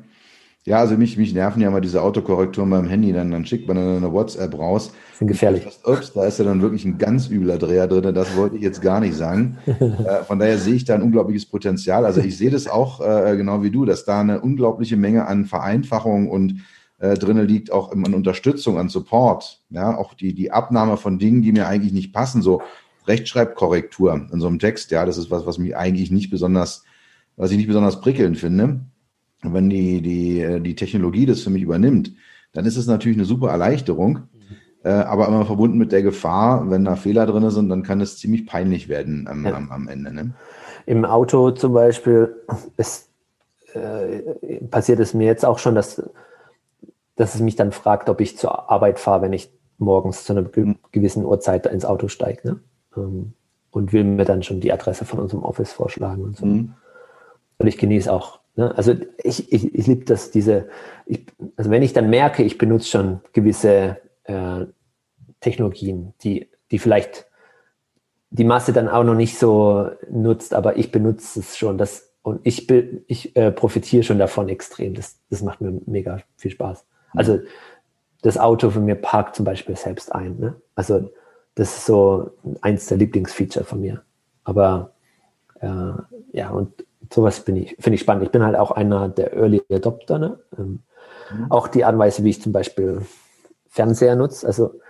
Ja, 0.66 0.78
also 0.78 0.94
mich, 0.98 1.16
mich 1.16 1.32
nerven 1.32 1.62
ja 1.62 1.70
mal 1.70 1.80
diese 1.80 2.02
Autokorrekturen 2.02 2.68
beim 2.68 2.86
Handy, 2.86 3.14
dann, 3.14 3.30
dann 3.30 3.46
schickt 3.46 3.66
man 3.66 3.78
dann 3.78 3.96
eine 3.96 4.12
WhatsApp 4.12 4.58
raus. 4.58 4.92
Das 5.08 5.18
sind 5.18 5.28
gefährlich. 5.28 5.66
Ups, 5.84 6.12
da 6.12 6.26
ist 6.26 6.38
ja 6.38 6.44
dann 6.44 6.60
wirklich 6.60 6.84
ein 6.84 6.98
ganz 6.98 7.30
übler 7.30 7.56
Dreher 7.56 7.86
drin, 7.86 8.14
das 8.14 8.36
wollte 8.36 8.56
ich 8.56 8.62
jetzt 8.62 8.82
gar 8.82 9.00
nicht 9.00 9.14
sagen. 9.14 9.56
äh, 9.66 10.22
von 10.24 10.38
daher 10.38 10.58
sehe 10.58 10.74
ich 10.74 10.84
da 10.84 10.94
ein 10.94 11.02
unglaubliches 11.02 11.46
Potenzial. 11.46 12.04
Also 12.04 12.20
ich 12.20 12.36
sehe 12.36 12.50
das 12.50 12.68
auch 12.68 13.00
äh, 13.00 13.38
genau 13.38 13.62
wie 13.62 13.70
du, 13.70 13.86
dass 13.86 14.04
da 14.04 14.20
eine 14.20 14.42
unglaubliche 14.42 14.98
Menge 14.98 15.26
an 15.26 15.46
Vereinfachung 15.46 16.30
und 16.30 16.60
äh, 17.00 17.14
drin 17.14 17.38
liegt, 17.46 17.72
auch 17.72 17.92
an 17.92 18.14
Unterstützung, 18.14 18.78
an 18.78 18.88
Support. 18.88 19.60
Ja, 19.70 19.96
auch 19.96 20.14
die, 20.14 20.34
die 20.34 20.52
Abnahme 20.52 20.96
von 20.96 21.18
Dingen, 21.18 21.42
die 21.42 21.52
mir 21.52 21.66
eigentlich 21.66 21.92
nicht 21.92 22.12
passen, 22.12 22.42
so 22.42 22.62
Rechtschreibkorrektur 23.06 24.28
in 24.32 24.40
so 24.40 24.46
einem 24.46 24.58
Text, 24.58 24.90
ja, 24.90 25.04
das 25.04 25.18
ist 25.18 25.30
was, 25.30 25.46
was 25.46 25.58
mich 25.58 25.76
eigentlich 25.76 26.10
nicht 26.10 26.30
besonders, 26.30 26.84
was 27.36 27.50
ich 27.50 27.56
nicht 27.56 27.66
besonders 27.66 28.00
prickelnd 28.00 28.38
finde. 28.38 28.80
Und 29.42 29.54
wenn 29.54 29.70
die, 29.70 30.02
die, 30.02 30.40
äh, 30.40 30.60
die 30.60 30.76
Technologie 30.76 31.26
das 31.26 31.40
für 31.40 31.50
mich 31.50 31.62
übernimmt, 31.62 32.12
dann 32.52 32.66
ist 32.66 32.76
es 32.76 32.86
natürlich 32.86 33.16
eine 33.16 33.24
super 33.24 33.48
Erleichterung, 33.48 34.28
äh, 34.82 34.90
aber 34.90 35.28
immer 35.28 35.46
verbunden 35.46 35.78
mit 35.78 35.92
der 35.92 36.02
Gefahr, 36.02 36.70
wenn 36.70 36.84
da 36.84 36.96
Fehler 36.96 37.26
drin 37.26 37.48
sind, 37.50 37.68
dann 37.68 37.82
kann 37.82 38.00
es 38.00 38.18
ziemlich 38.18 38.46
peinlich 38.46 38.88
werden 38.88 39.26
am, 39.28 39.46
ja. 39.46 39.54
am, 39.54 39.70
am 39.70 39.88
Ende. 39.88 40.12
Ne? 40.12 40.34
Im 40.86 41.04
Auto 41.04 41.50
zum 41.52 41.72
Beispiel 41.72 42.34
ist, 42.76 43.08
äh, 43.72 44.20
passiert 44.70 45.00
es 45.00 45.14
mir 45.14 45.26
jetzt 45.26 45.44
auch 45.44 45.58
schon, 45.58 45.74
dass, 45.74 46.02
dass 47.20 47.34
es 47.34 47.40
mich 47.40 47.56
dann 47.56 47.72
fragt, 47.72 48.08
ob 48.08 48.20
ich 48.20 48.36
zur 48.36 48.70
Arbeit 48.70 48.98
fahre, 48.98 49.22
wenn 49.22 49.32
ich 49.32 49.50
morgens 49.78 50.24
zu 50.24 50.32
einer 50.32 50.48
mhm. 50.54 50.76
gewissen 50.92 51.24
Uhrzeit 51.24 51.66
ins 51.66 51.84
Auto 51.84 52.08
steige. 52.08 52.48
Ne? 52.48 52.60
Ähm, 52.96 53.32
und 53.70 53.92
will 53.92 54.04
mir 54.04 54.24
dann 54.24 54.42
schon 54.42 54.60
die 54.60 54.72
Adresse 54.72 55.04
von 55.04 55.20
unserem 55.20 55.44
Office 55.44 55.72
vorschlagen 55.72 56.24
und 56.24 56.36
so. 56.36 56.46
Mhm. 56.46 56.74
Und 57.58 57.66
ich 57.66 57.78
genieße 57.78 58.12
auch 58.12 58.40
Ne? 58.56 58.76
Also 58.76 58.94
ich, 59.22 59.52
ich, 59.52 59.74
ich 59.74 59.86
liebe 59.86 60.04
das, 60.04 60.30
diese, 60.30 60.68
ich, 61.06 61.26
also 61.56 61.70
wenn 61.70 61.82
ich 61.82 61.92
dann 61.92 62.10
merke, 62.10 62.42
ich 62.42 62.58
benutze 62.58 62.88
schon 62.88 63.20
gewisse 63.32 63.98
äh, 64.24 64.66
Technologien, 65.40 66.14
die, 66.22 66.48
die 66.70 66.78
vielleicht 66.78 67.26
die 68.30 68.44
Masse 68.44 68.72
dann 68.72 68.88
auch 68.88 69.02
noch 69.02 69.14
nicht 69.14 69.38
so 69.38 69.88
nutzt, 70.10 70.54
aber 70.54 70.76
ich 70.76 70.92
benutze 70.92 71.40
es 71.40 71.56
schon. 71.56 71.78
Das, 71.78 72.12
und 72.22 72.40
ich, 72.44 72.70
ich 73.08 73.34
äh, 73.34 73.50
profitiere 73.50 74.02
schon 74.02 74.18
davon 74.18 74.48
extrem. 74.48 74.94
Das, 74.94 75.18
das 75.30 75.42
macht 75.42 75.60
mir 75.60 75.80
mega 75.86 76.20
viel 76.36 76.50
Spaß. 76.50 76.86
Mhm. 77.12 77.18
Also 77.18 77.40
das 78.22 78.38
Auto 78.38 78.70
von 78.70 78.84
mir 78.84 78.96
parkt 78.96 79.36
zum 79.36 79.44
Beispiel 79.44 79.76
selbst 79.76 80.14
ein. 80.14 80.38
Ne? 80.38 80.54
Also 80.74 81.10
das 81.54 81.76
ist 81.76 81.86
so 81.86 82.30
eins 82.60 82.86
der 82.86 82.98
Lieblingsfeature 82.98 83.64
von 83.64 83.80
mir. 83.80 84.02
Aber 84.44 84.92
äh, 85.60 85.92
ja, 86.32 86.50
und 86.50 86.84
sowas 87.12 87.40
bin 87.40 87.56
ich, 87.56 87.76
finde 87.78 87.94
ich 87.94 88.00
spannend. 88.00 88.24
Ich 88.24 88.30
bin 88.30 88.44
halt 88.44 88.56
auch 88.56 88.70
einer 88.70 89.08
der 89.08 89.34
Early 89.34 89.62
Adopter. 89.70 90.18
Ne? 90.18 90.38
Ähm, 90.58 90.80
mhm. 91.32 91.50
Auch 91.50 91.68
die 91.68 91.84
Anweise, 91.84 92.24
wie 92.24 92.30
ich 92.30 92.42
zum 92.42 92.52
Beispiel 92.52 93.02
Fernseher 93.68 94.16
nutze. 94.16 94.46
Also 94.46 94.80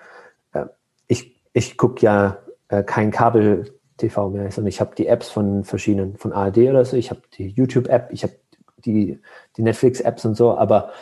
äh, 0.53 0.67
ich, 1.07 1.41
ich 1.53 1.77
gucke 1.77 2.03
ja 2.03 2.39
äh, 2.69 2.83
kein 2.83 3.11
Kabel-TV 3.11 4.31
mehr, 4.31 4.51
sondern 4.51 4.69
ich 4.69 4.81
habe 4.81 4.95
die 4.95 5.07
Apps 5.07 5.29
von 5.29 5.65
verschiedenen, 5.65 6.17
von 6.17 6.33
ARD 6.33 6.59
oder 6.59 6.85
so. 6.85 6.97
Ich 6.97 7.11
habe 7.11 7.23
die 7.37 7.49
YouTube-App, 7.49 8.09
ich 8.13 8.23
habe 8.23 8.35
die, 8.85 9.21
die 9.57 9.63
Netflix-Apps 9.63 10.25
und 10.25 10.37
so. 10.37 10.57
Aber 10.57 10.93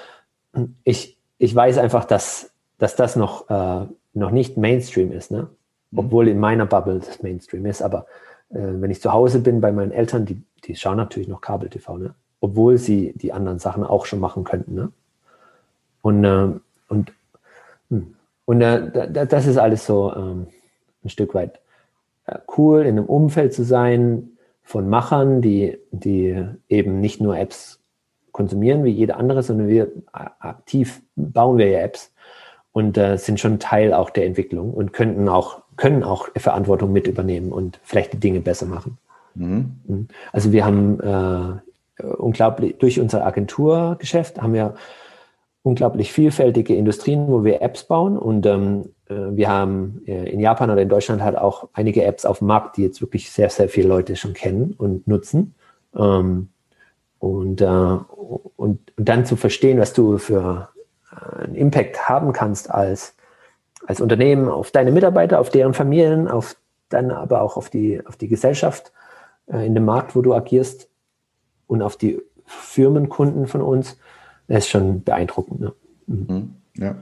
ich, 0.85 1.17
ich 1.39 1.55
weiß 1.55 1.79
einfach, 1.79 2.05
dass, 2.05 2.51
dass 2.79 2.97
das 2.97 3.17
noch, 3.17 3.49
äh, 3.51 3.87
noch 4.15 4.31
nicht 4.31 4.57
Mainstream 4.57 5.13
ist. 5.13 5.31
Ne? 5.31 5.49
Mhm. 5.91 5.99
Obwohl 5.99 6.29
in 6.29 6.39
meiner 6.39 6.67
Bubble 6.67 7.01
das 7.01 7.23
Mainstream 7.23 7.67
ist. 7.67 7.83
Aber 7.83 8.07
äh, 8.51 8.59
wenn 8.59 8.91
ich 8.91 9.01
zu 9.01 9.13
Hause 9.13 9.41
bin 9.41 9.61
bei 9.61 9.73
meinen 9.73 9.93
Eltern, 9.93 10.27
die 10.27 10.43
die 10.65 10.77
schauen 10.77 10.97
natürlich 10.97 11.29
noch 11.29 11.41
Kabel-TV, 11.41 11.99
ne? 11.99 12.15
obwohl 12.41 12.79
sie 12.79 13.13
die 13.17 13.33
anderen 13.33 13.59
Sachen 13.59 13.85
auch 13.85 14.07
schon 14.07 14.21
machen 14.21 14.45
könnten. 14.45 14.75
Ne? 14.75 14.93
Und, 16.03 16.25
äh, 16.25 16.49
und, 16.89 17.13
hm. 17.91 18.15
und 18.45 18.61
äh, 18.61 19.27
das 19.27 19.47
ist 19.47 19.59
alles 19.59 19.87
so 19.87 20.13
ähm, 20.15 20.47
ein 21.05 21.09
Stück 21.09 21.35
weit 21.35 21.61
äh, 22.27 22.39
cool, 22.57 22.83
in 22.83 22.99
einem 22.99 23.07
Umfeld 23.07 23.55
zu 23.55 23.65
sein 23.65 24.31
von 24.63 24.89
Machern, 24.89 25.41
die, 25.41 25.79
die 25.91 26.45
eben 26.69 27.01
nicht 27.01 27.21
nur 27.21 27.39
Apps 27.39 27.78
konsumieren 28.39 28.85
wie 28.85 28.91
jeder 28.91 29.17
andere, 29.17 29.43
sondern 29.43 29.67
wir 29.67 29.91
aktiv 30.13 31.03
bauen 31.17 31.59
wir 31.59 31.69
ja 31.69 31.81
Apps 31.81 32.13
und 32.71 32.97
äh, 32.97 33.17
sind 33.19 33.41
schon 33.41 33.59
Teil 33.59 33.93
auch 33.93 34.11
der 34.11 34.27
Entwicklung 34.27 34.73
und 34.73 34.93
könnten 34.93 35.29
auch, 35.29 35.63
können 35.77 36.05
auch 36.05 36.29
Verantwortung 36.37 36.93
mit 36.93 37.09
übernehmen 37.09 37.51
und 37.51 37.81
vielleicht 37.83 38.13
die 38.13 38.21
Dinge 38.21 38.39
besser 38.41 38.67
machen. 38.67 38.97
Mhm. 39.35 39.81
mhm. 39.89 40.09
Also 40.33 40.53
wir 40.53 40.65
haben 40.65 41.01
äh, 41.01 42.05
unglaublich, 42.07 42.77
durch 42.79 43.01
unser 43.01 43.27
Agenturgeschäft 43.27 44.41
haben 44.41 44.53
wir 44.53 44.75
unglaublich 45.65 46.13
vielfältige 46.13 46.77
Industrien, 46.77 47.27
wo 47.27 47.43
wir 47.43 47.61
Apps 47.61 47.83
bauen 47.83 48.17
und 48.17 48.47
ähm, 48.47 48.91
äh, 49.09 49.15
wir 49.33 49.49
haben 49.49 50.03
äh, 50.07 50.31
in 50.31 50.39
Japan 50.39 50.71
oder 50.71 50.83
in 50.83 50.89
Deutschland 50.89 51.25
halt 51.25 51.37
auch 51.37 51.69
einige 51.73 52.05
Apps 52.05 52.25
auf 52.25 52.39
dem 52.39 52.47
Markt, 52.47 52.77
die 52.77 52.83
jetzt 52.83 53.01
wirklich 53.01 53.33
sehr, 53.33 53.51
sehr 53.51 53.69
viele 53.69 53.89
Leute 53.89 54.15
schon 54.15 54.33
kennen 54.33 54.77
und 54.79 55.09
nutzen. 55.09 55.57
Ähm, 55.97 56.51
und, 57.19 57.61
äh, 57.61 57.67
und, 57.67 58.93
und 58.97 59.09
dann 59.09 59.27
zu 59.27 59.37
verstehen, 59.37 59.79
was 59.79 59.93
du 59.93 60.19
für 60.19 60.69
äh, 61.13 61.45
einen 61.45 61.55
Impact 61.55 62.09
haben 62.09 62.33
kannst 62.33 62.71
als, 62.71 63.15
als 63.87 64.01
Unternehmen 64.01 64.49
auf 64.49 64.71
deine 64.71 64.93
Mitarbeiter, 64.93 65.41
auf 65.41 65.51
deren 65.51 65.75
Familien, 65.75 66.29
auf 66.29 66.57
dann 66.89 67.11
aber 67.11 67.43
auch 67.43 67.57
auf 67.57 67.71
die, 67.71 68.05
auf 68.07 68.17
die 68.17 68.29
Gesellschaft 68.29 68.93
äh, 69.47 69.67
in 69.67 69.75
dem 69.75 69.85
Markt, 69.85 70.17
wo 70.17 70.23
du 70.23 70.35
agierst 70.35 70.89
und 71.67 71.83
auf 71.83 71.97
die 71.97 72.21
Firmenkunden 72.47 73.47
von 73.47 73.61
uns, 73.61 73.99
das 74.47 74.65
ist 74.65 74.71
schon 74.71 75.03
beeindruckend. 75.03 75.61
Ne? 75.61 75.73
Mhm. 76.07 76.27
mhm. 76.29 76.55
Ja. 76.77 76.95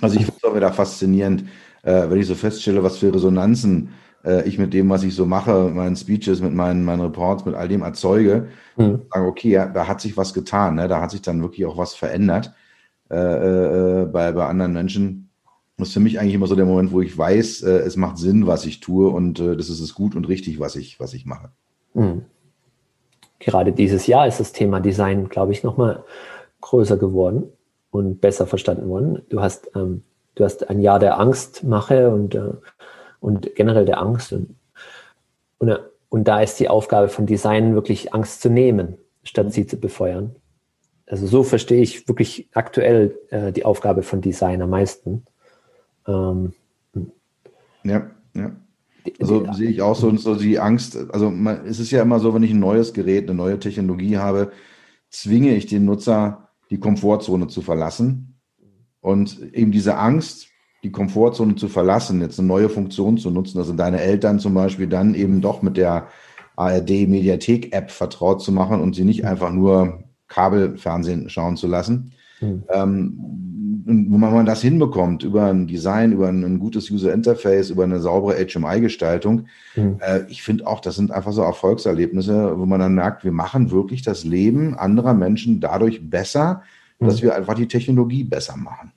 Also 0.00 0.16
ich 0.16 0.24
finde 0.24 0.38
es 0.40 0.48
auch 0.48 0.54
wieder 0.54 0.72
faszinierend, 0.72 1.44
äh, 1.82 2.08
wenn 2.08 2.20
ich 2.20 2.26
so 2.26 2.36
feststelle, 2.36 2.84
was 2.84 2.98
für 2.98 3.12
Resonanzen 3.12 3.90
äh, 4.24 4.46
ich 4.48 4.58
mit 4.58 4.72
dem, 4.74 4.88
was 4.90 5.02
ich 5.02 5.14
so 5.14 5.26
mache, 5.26 5.70
meinen 5.70 5.96
Speeches, 5.96 6.40
mit 6.40 6.54
meinen, 6.54 6.84
meinen 6.84 7.02
Reports, 7.02 7.44
mit 7.44 7.54
all 7.54 7.68
dem 7.68 7.82
erzeuge. 7.82 8.48
Mhm. 8.76 9.02
Sage, 9.12 9.26
okay, 9.26 9.50
ja, 9.50 9.66
da 9.66 9.86
hat 9.86 10.00
sich 10.00 10.16
was 10.16 10.34
getan, 10.34 10.76
ne? 10.76 10.88
da 10.88 11.00
hat 11.00 11.10
sich 11.10 11.22
dann 11.22 11.42
wirklich 11.42 11.66
auch 11.66 11.76
was 11.76 11.94
verändert 11.94 12.52
äh, 13.10 13.16
äh, 13.16 14.06
bei, 14.06 14.32
bei 14.32 14.46
anderen 14.46 14.72
Menschen 14.72 15.28
das 15.78 15.88
ist 15.88 15.94
für 15.94 16.00
mich 16.00 16.18
eigentlich 16.18 16.34
immer 16.34 16.48
so 16.48 16.56
der 16.56 16.66
Moment, 16.66 16.92
wo 16.92 17.00
ich 17.00 17.16
weiß, 17.16 17.62
äh, 17.62 17.78
es 17.78 17.96
macht 17.96 18.18
Sinn, 18.18 18.48
was 18.48 18.66
ich 18.66 18.80
tue 18.80 19.08
und 19.08 19.38
äh, 19.38 19.56
das 19.56 19.68
ist 19.68 19.80
es 19.80 19.94
gut 19.94 20.16
und 20.16 20.28
richtig, 20.28 20.58
was 20.58 20.74
ich, 20.74 20.98
was 20.98 21.14
ich 21.14 21.24
mache. 21.24 21.50
Mhm. 21.94 22.24
Gerade 23.38 23.72
dieses 23.72 24.08
Jahr 24.08 24.26
ist 24.26 24.40
das 24.40 24.50
Thema 24.50 24.80
Design, 24.80 25.28
glaube 25.28 25.52
ich, 25.52 25.62
nochmal 25.62 26.02
größer 26.60 26.96
geworden 26.96 27.44
und 27.92 28.20
besser 28.20 28.48
verstanden 28.48 28.88
worden. 28.88 29.22
Du 29.28 29.40
hast, 29.40 29.70
ähm, 29.76 30.02
du 30.34 30.44
hast 30.44 30.68
ein 30.68 30.80
Jahr 30.80 30.98
der 30.98 31.20
Angstmache 31.20 32.10
und, 32.10 32.34
äh, 32.34 32.54
und 33.20 33.54
generell 33.54 33.84
der 33.84 34.00
Angst. 34.00 34.32
Und, 34.32 34.56
und, 35.58 35.78
und 36.08 36.28
da 36.28 36.40
ist 36.40 36.58
die 36.60 36.68
Aufgabe 36.68 37.08
von 37.08 37.26
Design 37.26 37.74
wirklich 37.74 38.14
Angst 38.14 38.40
zu 38.40 38.50
nehmen, 38.50 38.96
statt 39.22 39.52
sie 39.52 39.66
zu 39.66 39.78
befeuern. 39.78 40.36
Also 41.06 41.26
so 41.26 41.42
verstehe 41.42 41.80
ich 41.80 42.06
wirklich 42.06 42.48
aktuell 42.52 43.18
äh, 43.30 43.52
die 43.52 43.64
Aufgabe 43.64 44.02
von 44.02 44.20
Design 44.20 44.60
am 44.60 44.70
meisten. 44.70 45.24
Ähm, 46.06 46.52
ja, 47.84 48.10
ja. 48.34 48.56
Also 49.20 49.50
sehe 49.52 49.70
ich 49.70 49.80
auch 49.80 49.96
so, 49.96 50.14
so 50.16 50.34
die 50.34 50.58
Angst. 50.58 50.98
Also 51.10 51.30
man, 51.30 51.64
es 51.66 51.78
ist 51.78 51.90
ja 51.90 52.02
immer 52.02 52.20
so, 52.20 52.34
wenn 52.34 52.42
ich 52.42 52.50
ein 52.50 52.60
neues 52.60 52.92
Gerät, 52.92 53.24
eine 53.24 53.36
neue 53.36 53.58
Technologie 53.58 54.18
habe, 54.18 54.52
zwinge 55.08 55.54
ich 55.54 55.66
den 55.66 55.86
Nutzer, 55.86 56.48
die 56.70 56.78
Komfortzone 56.78 57.48
zu 57.48 57.62
verlassen. 57.62 58.38
Und 59.00 59.54
eben 59.54 59.72
diese 59.72 59.96
Angst, 59.96 60.48
die 60.82 60.92
Komfortzone 60.92 61.56
zu 61.56 61.68
verlassen, 61.68 62.20
jetzt 62.20 62.38
eine 62.38 62.48
neue 62.48 62.68
Funktion 62.68 63.18
zu 63.18 63.30
nutzen, 63.30 63.58
also 63.58 63.72
deine 63.72 64.00
Eltern 64.00 64.38
zum 64.38 64.54
Beispiel 64.54 64.86
dann 64.86 65.14
eben 65.14 65.40
doch 65.40 65.62
mit 65.62 65.76
der 65.76 66.08
ARD-Mediathek-App 66.56 67.90
vertraut 67.90 68.42
zu 68.42 68.52
machen 68.52 68.80
und 68.80 68.94
sie 68.94 69.04
nicht 69.04 69.24
einfach 69.24 69.52
nur 69.52 70.04
Kabelfernsehen 70.28 71.28
schauen 71.30 71.56
zu 71.56 71.66
lassen. 71.66 72.12
Mhm. 72.40 72.64
Ähm, 72.72 73.38
und 73.86 74.12
wenn 74.12 74.20
man 74.20 74.44
das 74.44 74.60
hinbekommt 74.60 75.22
über 75.22 75.46
ein 75.46 75.66
Design, 75.66 76.12
über 76.12 76.28
ein, 76.28 76.44
ein 76.44 76.58
gutes 76.58 76.90
User 76.90 77.12
Interface, 77.12 77.70
über 77.70 77.84
eine 77.84 78.00
saubere 78.00 78.34
HMI-Gestaltung, 78.34 79.46
mhm. 79.74 79.96
äh, 80.00 80.24
ich 80.28 80.42
finde 80.42 80.66
auch, 80.66 80.80
das 80.80 80.96
sind 80.96 81.10
einfach 81.10 81.32
so 81.32 81.42
Erfolgserlebnisse, 81.42 82.58
wo 82.58 82.66
man 82.66 82.80
dann 82.80 82.94
merkt, 82.94 83.24
wir 83.24 83.32
machen 83.32 83.70
wirklich 83.70 84.02
das 84.02 84.24
Leben 84.24 84.76
anderer 84.76 85.14
Menschen 85.14 85.60
dadurch 85.60 86.10
besser, 86.10 86.62
mhm. 86.98 87.06
dass 87.06 87.22
wir 87.22 87.34
einfach 87.34 87.54
die 87.54 87.68
Technologie 87.68 88.24
besser 88.24 88.56
machen. 88.56 88.92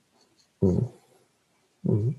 Mhm. 1.82 2.16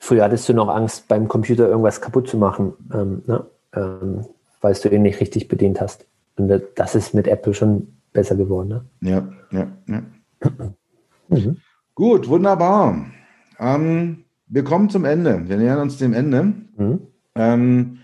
Früher 0.00 0.24
hattest 0.24 0.48
du 0.48 0.54
noch 0.54 0.68
Angst, 0.68 1.08
beim 1.08 1.28
Computer 1.28 1.68
irgendwas 1.68 2.00
kaputt 2.00 2.28
zu 2.28 2.36
machen, 2.36 2.74
ähm, 2.92 3.22
ne? 3.26 3.44
ähm, 3.74 4.26
weil 4.60 4.74
du 4.74 4.88
ihn 4.88 5.02
nicht 5.02 5.20
richtig 5.20 5.48
bedient 5.48 5.80
hast. 5.80 6.06
Und 6.36 6.50
das 6.76 6.94
ist 6.94 7.14
mit 7.14 7.26
Apple 7.28 7.54
schon 7.54 7.94
besser 8.12 8.36
geworden. 8.36 8.68
Ne? 8.68 8.84
Ja, 9.00 9.28
ja, 9.50 9.68
ja. 9.88 10.02
Mhm. 11.28 11.56
Gut, 11.94 12.28
wunderbar. 12.28 13.06
Ähm, 13.58 14.24
wir 14.46 14.64
kommen 14.64 14.90
zum 14.90 15.04
Ende. 15.04 15.48
Wir 15.48 15.56
nähern 15.56 15.80
uns 15.80 15.98
dem 15.98 16.12
Ende. 16.12 16.52
Mhm. 16.76 17.00
Ähm, 17.34 17.98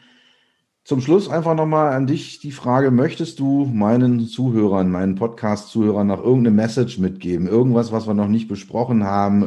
zum 0.85 1.01
Schluss 1.01 1.29
einfach 1.29 1.55
nochmal 1.55 1.93
an 1.93 2.07
dich 2.07 2.41
die 2.41 2.53
Frage, 2.53 2.91
möchtest 2.91 3.39
du 3.39 3.67
meinen 3.67 4.27
Zuhörern, 4.27 4.91
meinen 4.91 5.15
Podcast-Zuhörern 5.15 6.07
noch 6.07 6.23
irgendeine 6.23 6.57
Message 6.57 6.99
mitgeben? 6.99 7.47
Irgendwas, 7.47 7.93
was 7.93 8.07
wir 8.07 8.15
noch 8.15 8.29
nicht 8.29 8.49
besprochen 8.49 9.05
haben? 9.05 9.43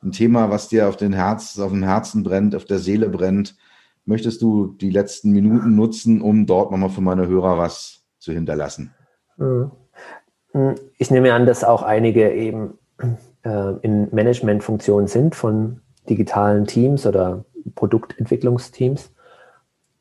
Irgendein 0.00 0.16
Thema, 0.16 0.50
was 0.50 0.68
dir 0.68 0.88
auf, 0.88 0.96
den 0.96 1.12
Herz, 1.12 1.58
auf 1.58 1.70
dem 1.72 1.82
Herzen 1.82 2.22
brennt, 2.22 2.54
auf 2.54 2.64
der 2.64 2.78
Seele 2.78 3.08
brennt? 3.08 3.56
Möchtest 4.06 4.40
du 4.40 4.68
die 4.68 4.90
letzten 4.90 5.30
Minuten 5.30 5.76
nutzen, 5.76 6.22
um 6.22 6.46
dort 6.46 6.70
nochmal 6.70 6.88
für 6.88 7.02
meine 7.02 7.28
Hörer 7.28 7.58
was 7.58 8.02
zu 8.18 8.32
hinterlassen? 8.32 8.94
Mhm. 9.36 9.70
Ich 10.98 11.10
nehme 11.10 11.32
an, 11.34 11.46
dass 11.46 11.64
auch 11.64 11.82
einige 11.82 12.32
eben 12.32 12.78
äh, 13.44 13.74
in 13.82 14.08
Managementfunktionen 14.10 15.06
sind 15.06 15.34
von 15.34 15.80
digitalen 16.08 16.66
Teams 16.66 17.06
oder 17.06 17.44
Produktentwicklungsteams. 17.74 19.12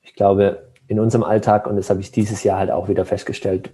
Ich 0.01 0.15
glaube, 0.15 0.71
in 0.87 0.99
unserem 0.99 1.23
Alltag, 1.23 1.67
und 1.67 1.75
das 1.75 1.89
habe 1.89 1.99
ich 1.99 2.11
dieses 2.11 2.43
Jahr 2.43 2.57
halt 2.57 2.71
auch 2.71 2.87
wieder 2.87 3.05
festgestellt, 3.05 3.71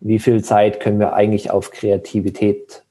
wie 0.00 0.18
viel 0.18 0.42
Zeit 0.44 0.80
können 0.80 1.00
wir 1.00 1.14
eigentlich 1.14 1.50
auf 1.50 1.70
Kreativität 1.70 2.84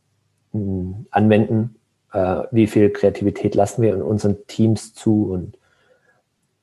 hm, 0.52 1.08
anwenden? 1.10 1.76
Äh, 2.16 2.48
wie 2.52 2.68
viel 2.68 2.92
Kreativität 2.92 3.56
lassen 3.56 3.82
wir 3.82 3.94
in 3.94 4.02
unseren 4.02 4.48
Teams 4.48 4.94
zu 4.94 5.34
und, 5.34 5.58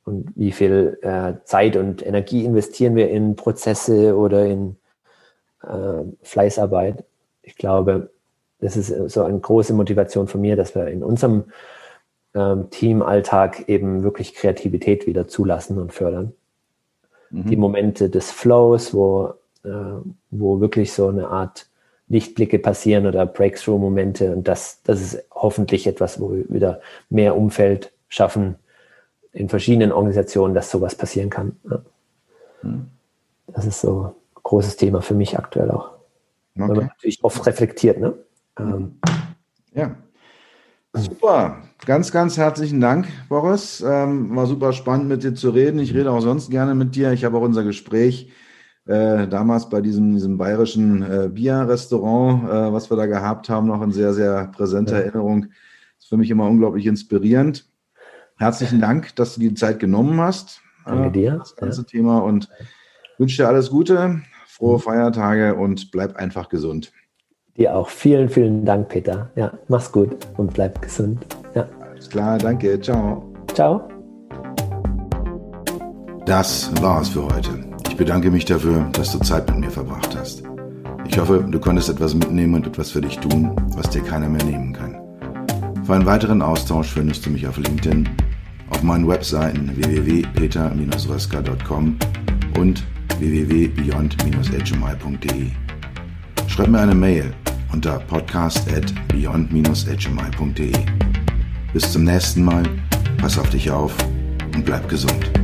und 0.06 0.32
wie 0.34 0.50
viel 0.50 0.98
äh, 1.02 1.34
Zeit 1.44 1.76
und 1.76 2.04
Energie 2.06 2.46
investieren 2.46 2.96
wir 2.96 3.10
in 3.10 3.36
Prozesse 3.36 4.16
oder 4.16 4.46
in 4.46 4.76
äh, 5.62 6.04
Fleißarbeit. 6.22 7.04
Ich 7.42 7.56
glaube, 7.56 8.08
das 8.60 8.78
ist 8.78 9.12
so 9.12 9.24
eine 9.24 9.40
große 9.40 9.74
Motivation 9.74 10.26
von 10.26 10.40
mir, 10.40 10.56
dass 10.56 10.74
wir 10.74 10.86
in 10.86 11.02
unserem 11.02 11.44
ähm, 12.34 12.70
Teamalltag 12.70 13.68
eben 13.68 14.04
wirklich 14.04 14.34
Kreativität 14.34 15.06
wieder 15.06 15.28
zulassen 15.28 15.78
und 15.78 15.92
fördern. 15.92 16.32
Mhm. 17.28 17.44
Die 17.50 17.56
Momente 17.56 18.08
des 18.08 18.30
Flows, 18.30 18.94
wo, 18.94 19.34
äh, 19.64 19.68
wo 20.30 20.60
wirklich 20.60 20.94
so 20.94 21.08
eine 21.08 21.28
Art 21.28 21.66
Lichtblicke 22.12 22.58
passieren 22.58 23.06
oder 23.06 23.24
Breakthrough-Momente 23.24 24.36
und 24.36 24.46
das, 24.46 24.82
das 24.84 25.00
ist 25.00 25.24
hoffentlich 25.32 25.86
etwas, 25.86 26.20
wo 26.20 26.32
wir 26.32 26.44
wieder 26.50 26.80
mehr 27.08 27.36
Umfeld 27.36 27.90
schaffen 28.08 28.56
in 29.32 29.48
verschiedenen 29.48 29.92
Organisationen, 29.92 30.54
dass 30.54 30.70
sowas 30.70 30.94
passieren 30.94 31.30
kann. 31.30 31.56
Mhm. 32.62 32.86
Das 33.46 33.64
ist 33.64 33.80
so 33.80 34.14
großes 34.42 34.76
Thema 34.76 35.00
für 35.00 35.14
mich 35.14 35.38
aktuell 35.38 35.70
auch. 35.70 35.92
Okay. 36.54 36.68
Weil 36.68 36.76
man 36.76 36.86
natürlich 36.86 37.24
oft 37.24 37.46
reflektiert, 37.46 37.98
ne? 37.98 38.12
Ähm. 38.58 38.98
Ja. 39.74 39.96
Super. 40.92 41.62
Ganz, 41.86 42.12
ganz 42.12 42.36
herzlichen 42.36 42.82
Dank, 42.82 43.08
Boris. 43.30 43.80
Ähm, 43.80 44.36
war 44.36 44.46
super 44.46 44.74
spannend, 44.74 45.08
mit 45.08 45.22
dir 45.22 45.34
zu 45.34 45.48
reden. 45.48 45.78
Ich 45.78 45.94
rede 45.94 46.10
auch 46.10 46.20
sonst 46.20 46.50
gerne 46.50 46.74
mit 46.74 46.94
dir. 46.94 47.12
Ich 47.12 47.24
habe 47.24 47.38
auch 47.38 47.42
unser 47.42 47.64
Gespräch 47.64 48.30
äh, 48.86 49.26
damals 49.28 49.68
bei 49.68 49.80
diesem, 49.80 50.14
diesem 50.14 50.38
bayerischen 50.38 51.02
äh, 51.02 51.28
Bierrestaurant, 51.28 52.44
äh, 52.44 52.72
was 52.72 52.90
wir 52.90 52.96
da 52.96 53.06
gehabt 53.06 53.48
haben, 53.48 53.68
noch 53.68 53.82
in 53.82 53.92
sehr, 53.92 54.12
sehr 54.12 54.48
präsenter 54.48 54.98
ja. 54.98 55.04
Erinnerung. 55.04 55.42
Das 55.42 56.04
ist 56.04 56.08
für 56.08 56.16
mich 56.16 56.30
immer 56.30 56.48
unglaublich 56.48 56.86
inspirierend. 56.86 57.68
Herzlichen 58.38 58.80
Dank, 58.80 59.14
dass 59.16 59.34
du 59.34 59.40
die 59.40 59.54
Zeit 59.54 59.78
genommen 59.78 60.20
hast. 60.20 60.60
Danke 60.84 61.12
dir. 61.12 61.36
Das 61.36 61.54
ganze 61.54 61.82
ja. 61.82 61.86
Thema 61.86 62.18
und 62.18 62.48
wünsche 63.18 63.42
dir 63.42 63.48
alles 63.48 63.70
Gute 63.70 64.22
frohe 64.62 64.78
Feiertage 64.78 65.56
und 65.56 65.90
bleib 65.90 66.16
einfach 66.16 66.48
gesund. 66.48 66.92
Dir 67.56 67.74
auch. 67.74 67.88
Vielen, 67.88 68.28
vielen 68.28 68.64
Dank, 68.64 68.88
Peter. 68.88 69.30
Ja, 69.34 69.52
mach's 69.68 69.90
gut 69.90 70.16
und 70.36 70.54
bleib 70.54 70.80
gesund. 70.80 71.26
Ja. 71.54 71.68
Alles 71.80 72.08
klar, 72.08 72.38
danke. 72.38 72.80
Ciao. 72.80 73.34
Ciao. 73.52 73.88
Das 76.26 76.70
war's 76.80 77.08
für 77.08 77.24
heute. 77.24 77.71
Ich 78.02 78.06
bedanke 78.06 78.32
mich 78.32 78.44
dafür, 78.44 78.88
dass 78.94 79.12
du 79.12 79.20
Zeit 79.20 79.48
mit 79.48 79.60
mir 79.60 79.70
verbracht 79.70 80.16
hast. 80.18 80.42
Ich 81.06 81.16
hoffe, 81.20 81.46
du 81.48 81.60
konntest 81.60 81.88
etwas 81.88 82.16
mitnehmen 82.16 82.56
und 82.56 82.66
etwas 82.66 82.90
für 82.90 83.00
dich 83.00 83.16
tun, 83.20 83.54
was 83.76 83.90
dir 83.90 84.02
keiner 84.02 84.28
mehr 84.28 84.42
nehmen 84.42 84.72
kann. 84.72 84.96
Für 85.84 85.94
einen 85.94 86.04
weiteren 86.04 86.42
Austausch 86.42 86.88
findest 86.88 87.24
du 87.24 87.30
mich 87.30 87.46
auf 87.46 87.58
LinkedIn, 87.58 88.08
auf 88.70 88.82
meinen 88.82 89.06
Webseiten 89.06 89.70
www.peter-röska.com 89.76 91.96
und 92.58 92.82
www.beyond-hmi.de. 93.20 95.46
Schreib 96.48 96.70
mir 96.70 96.80
eine 96.80 96.96
Mail 96.96 97.32
unter 97.72 98.00
podcast 98.00 98.68
at 98.72 98.92
beyond-hmi.de. 99.10 100.72
Bis 101.72 101.92
zum 101.92 102.02
nächsten 102.02 102.42
Mal, 102.42 102.64
pass 103.18 103.38
auf 103.38 103.48
dich 103.50 103.70
auf 103.70 103.94
und 104.56 104.64
bleib 104.64 104.88
gesund. 104.88 105.41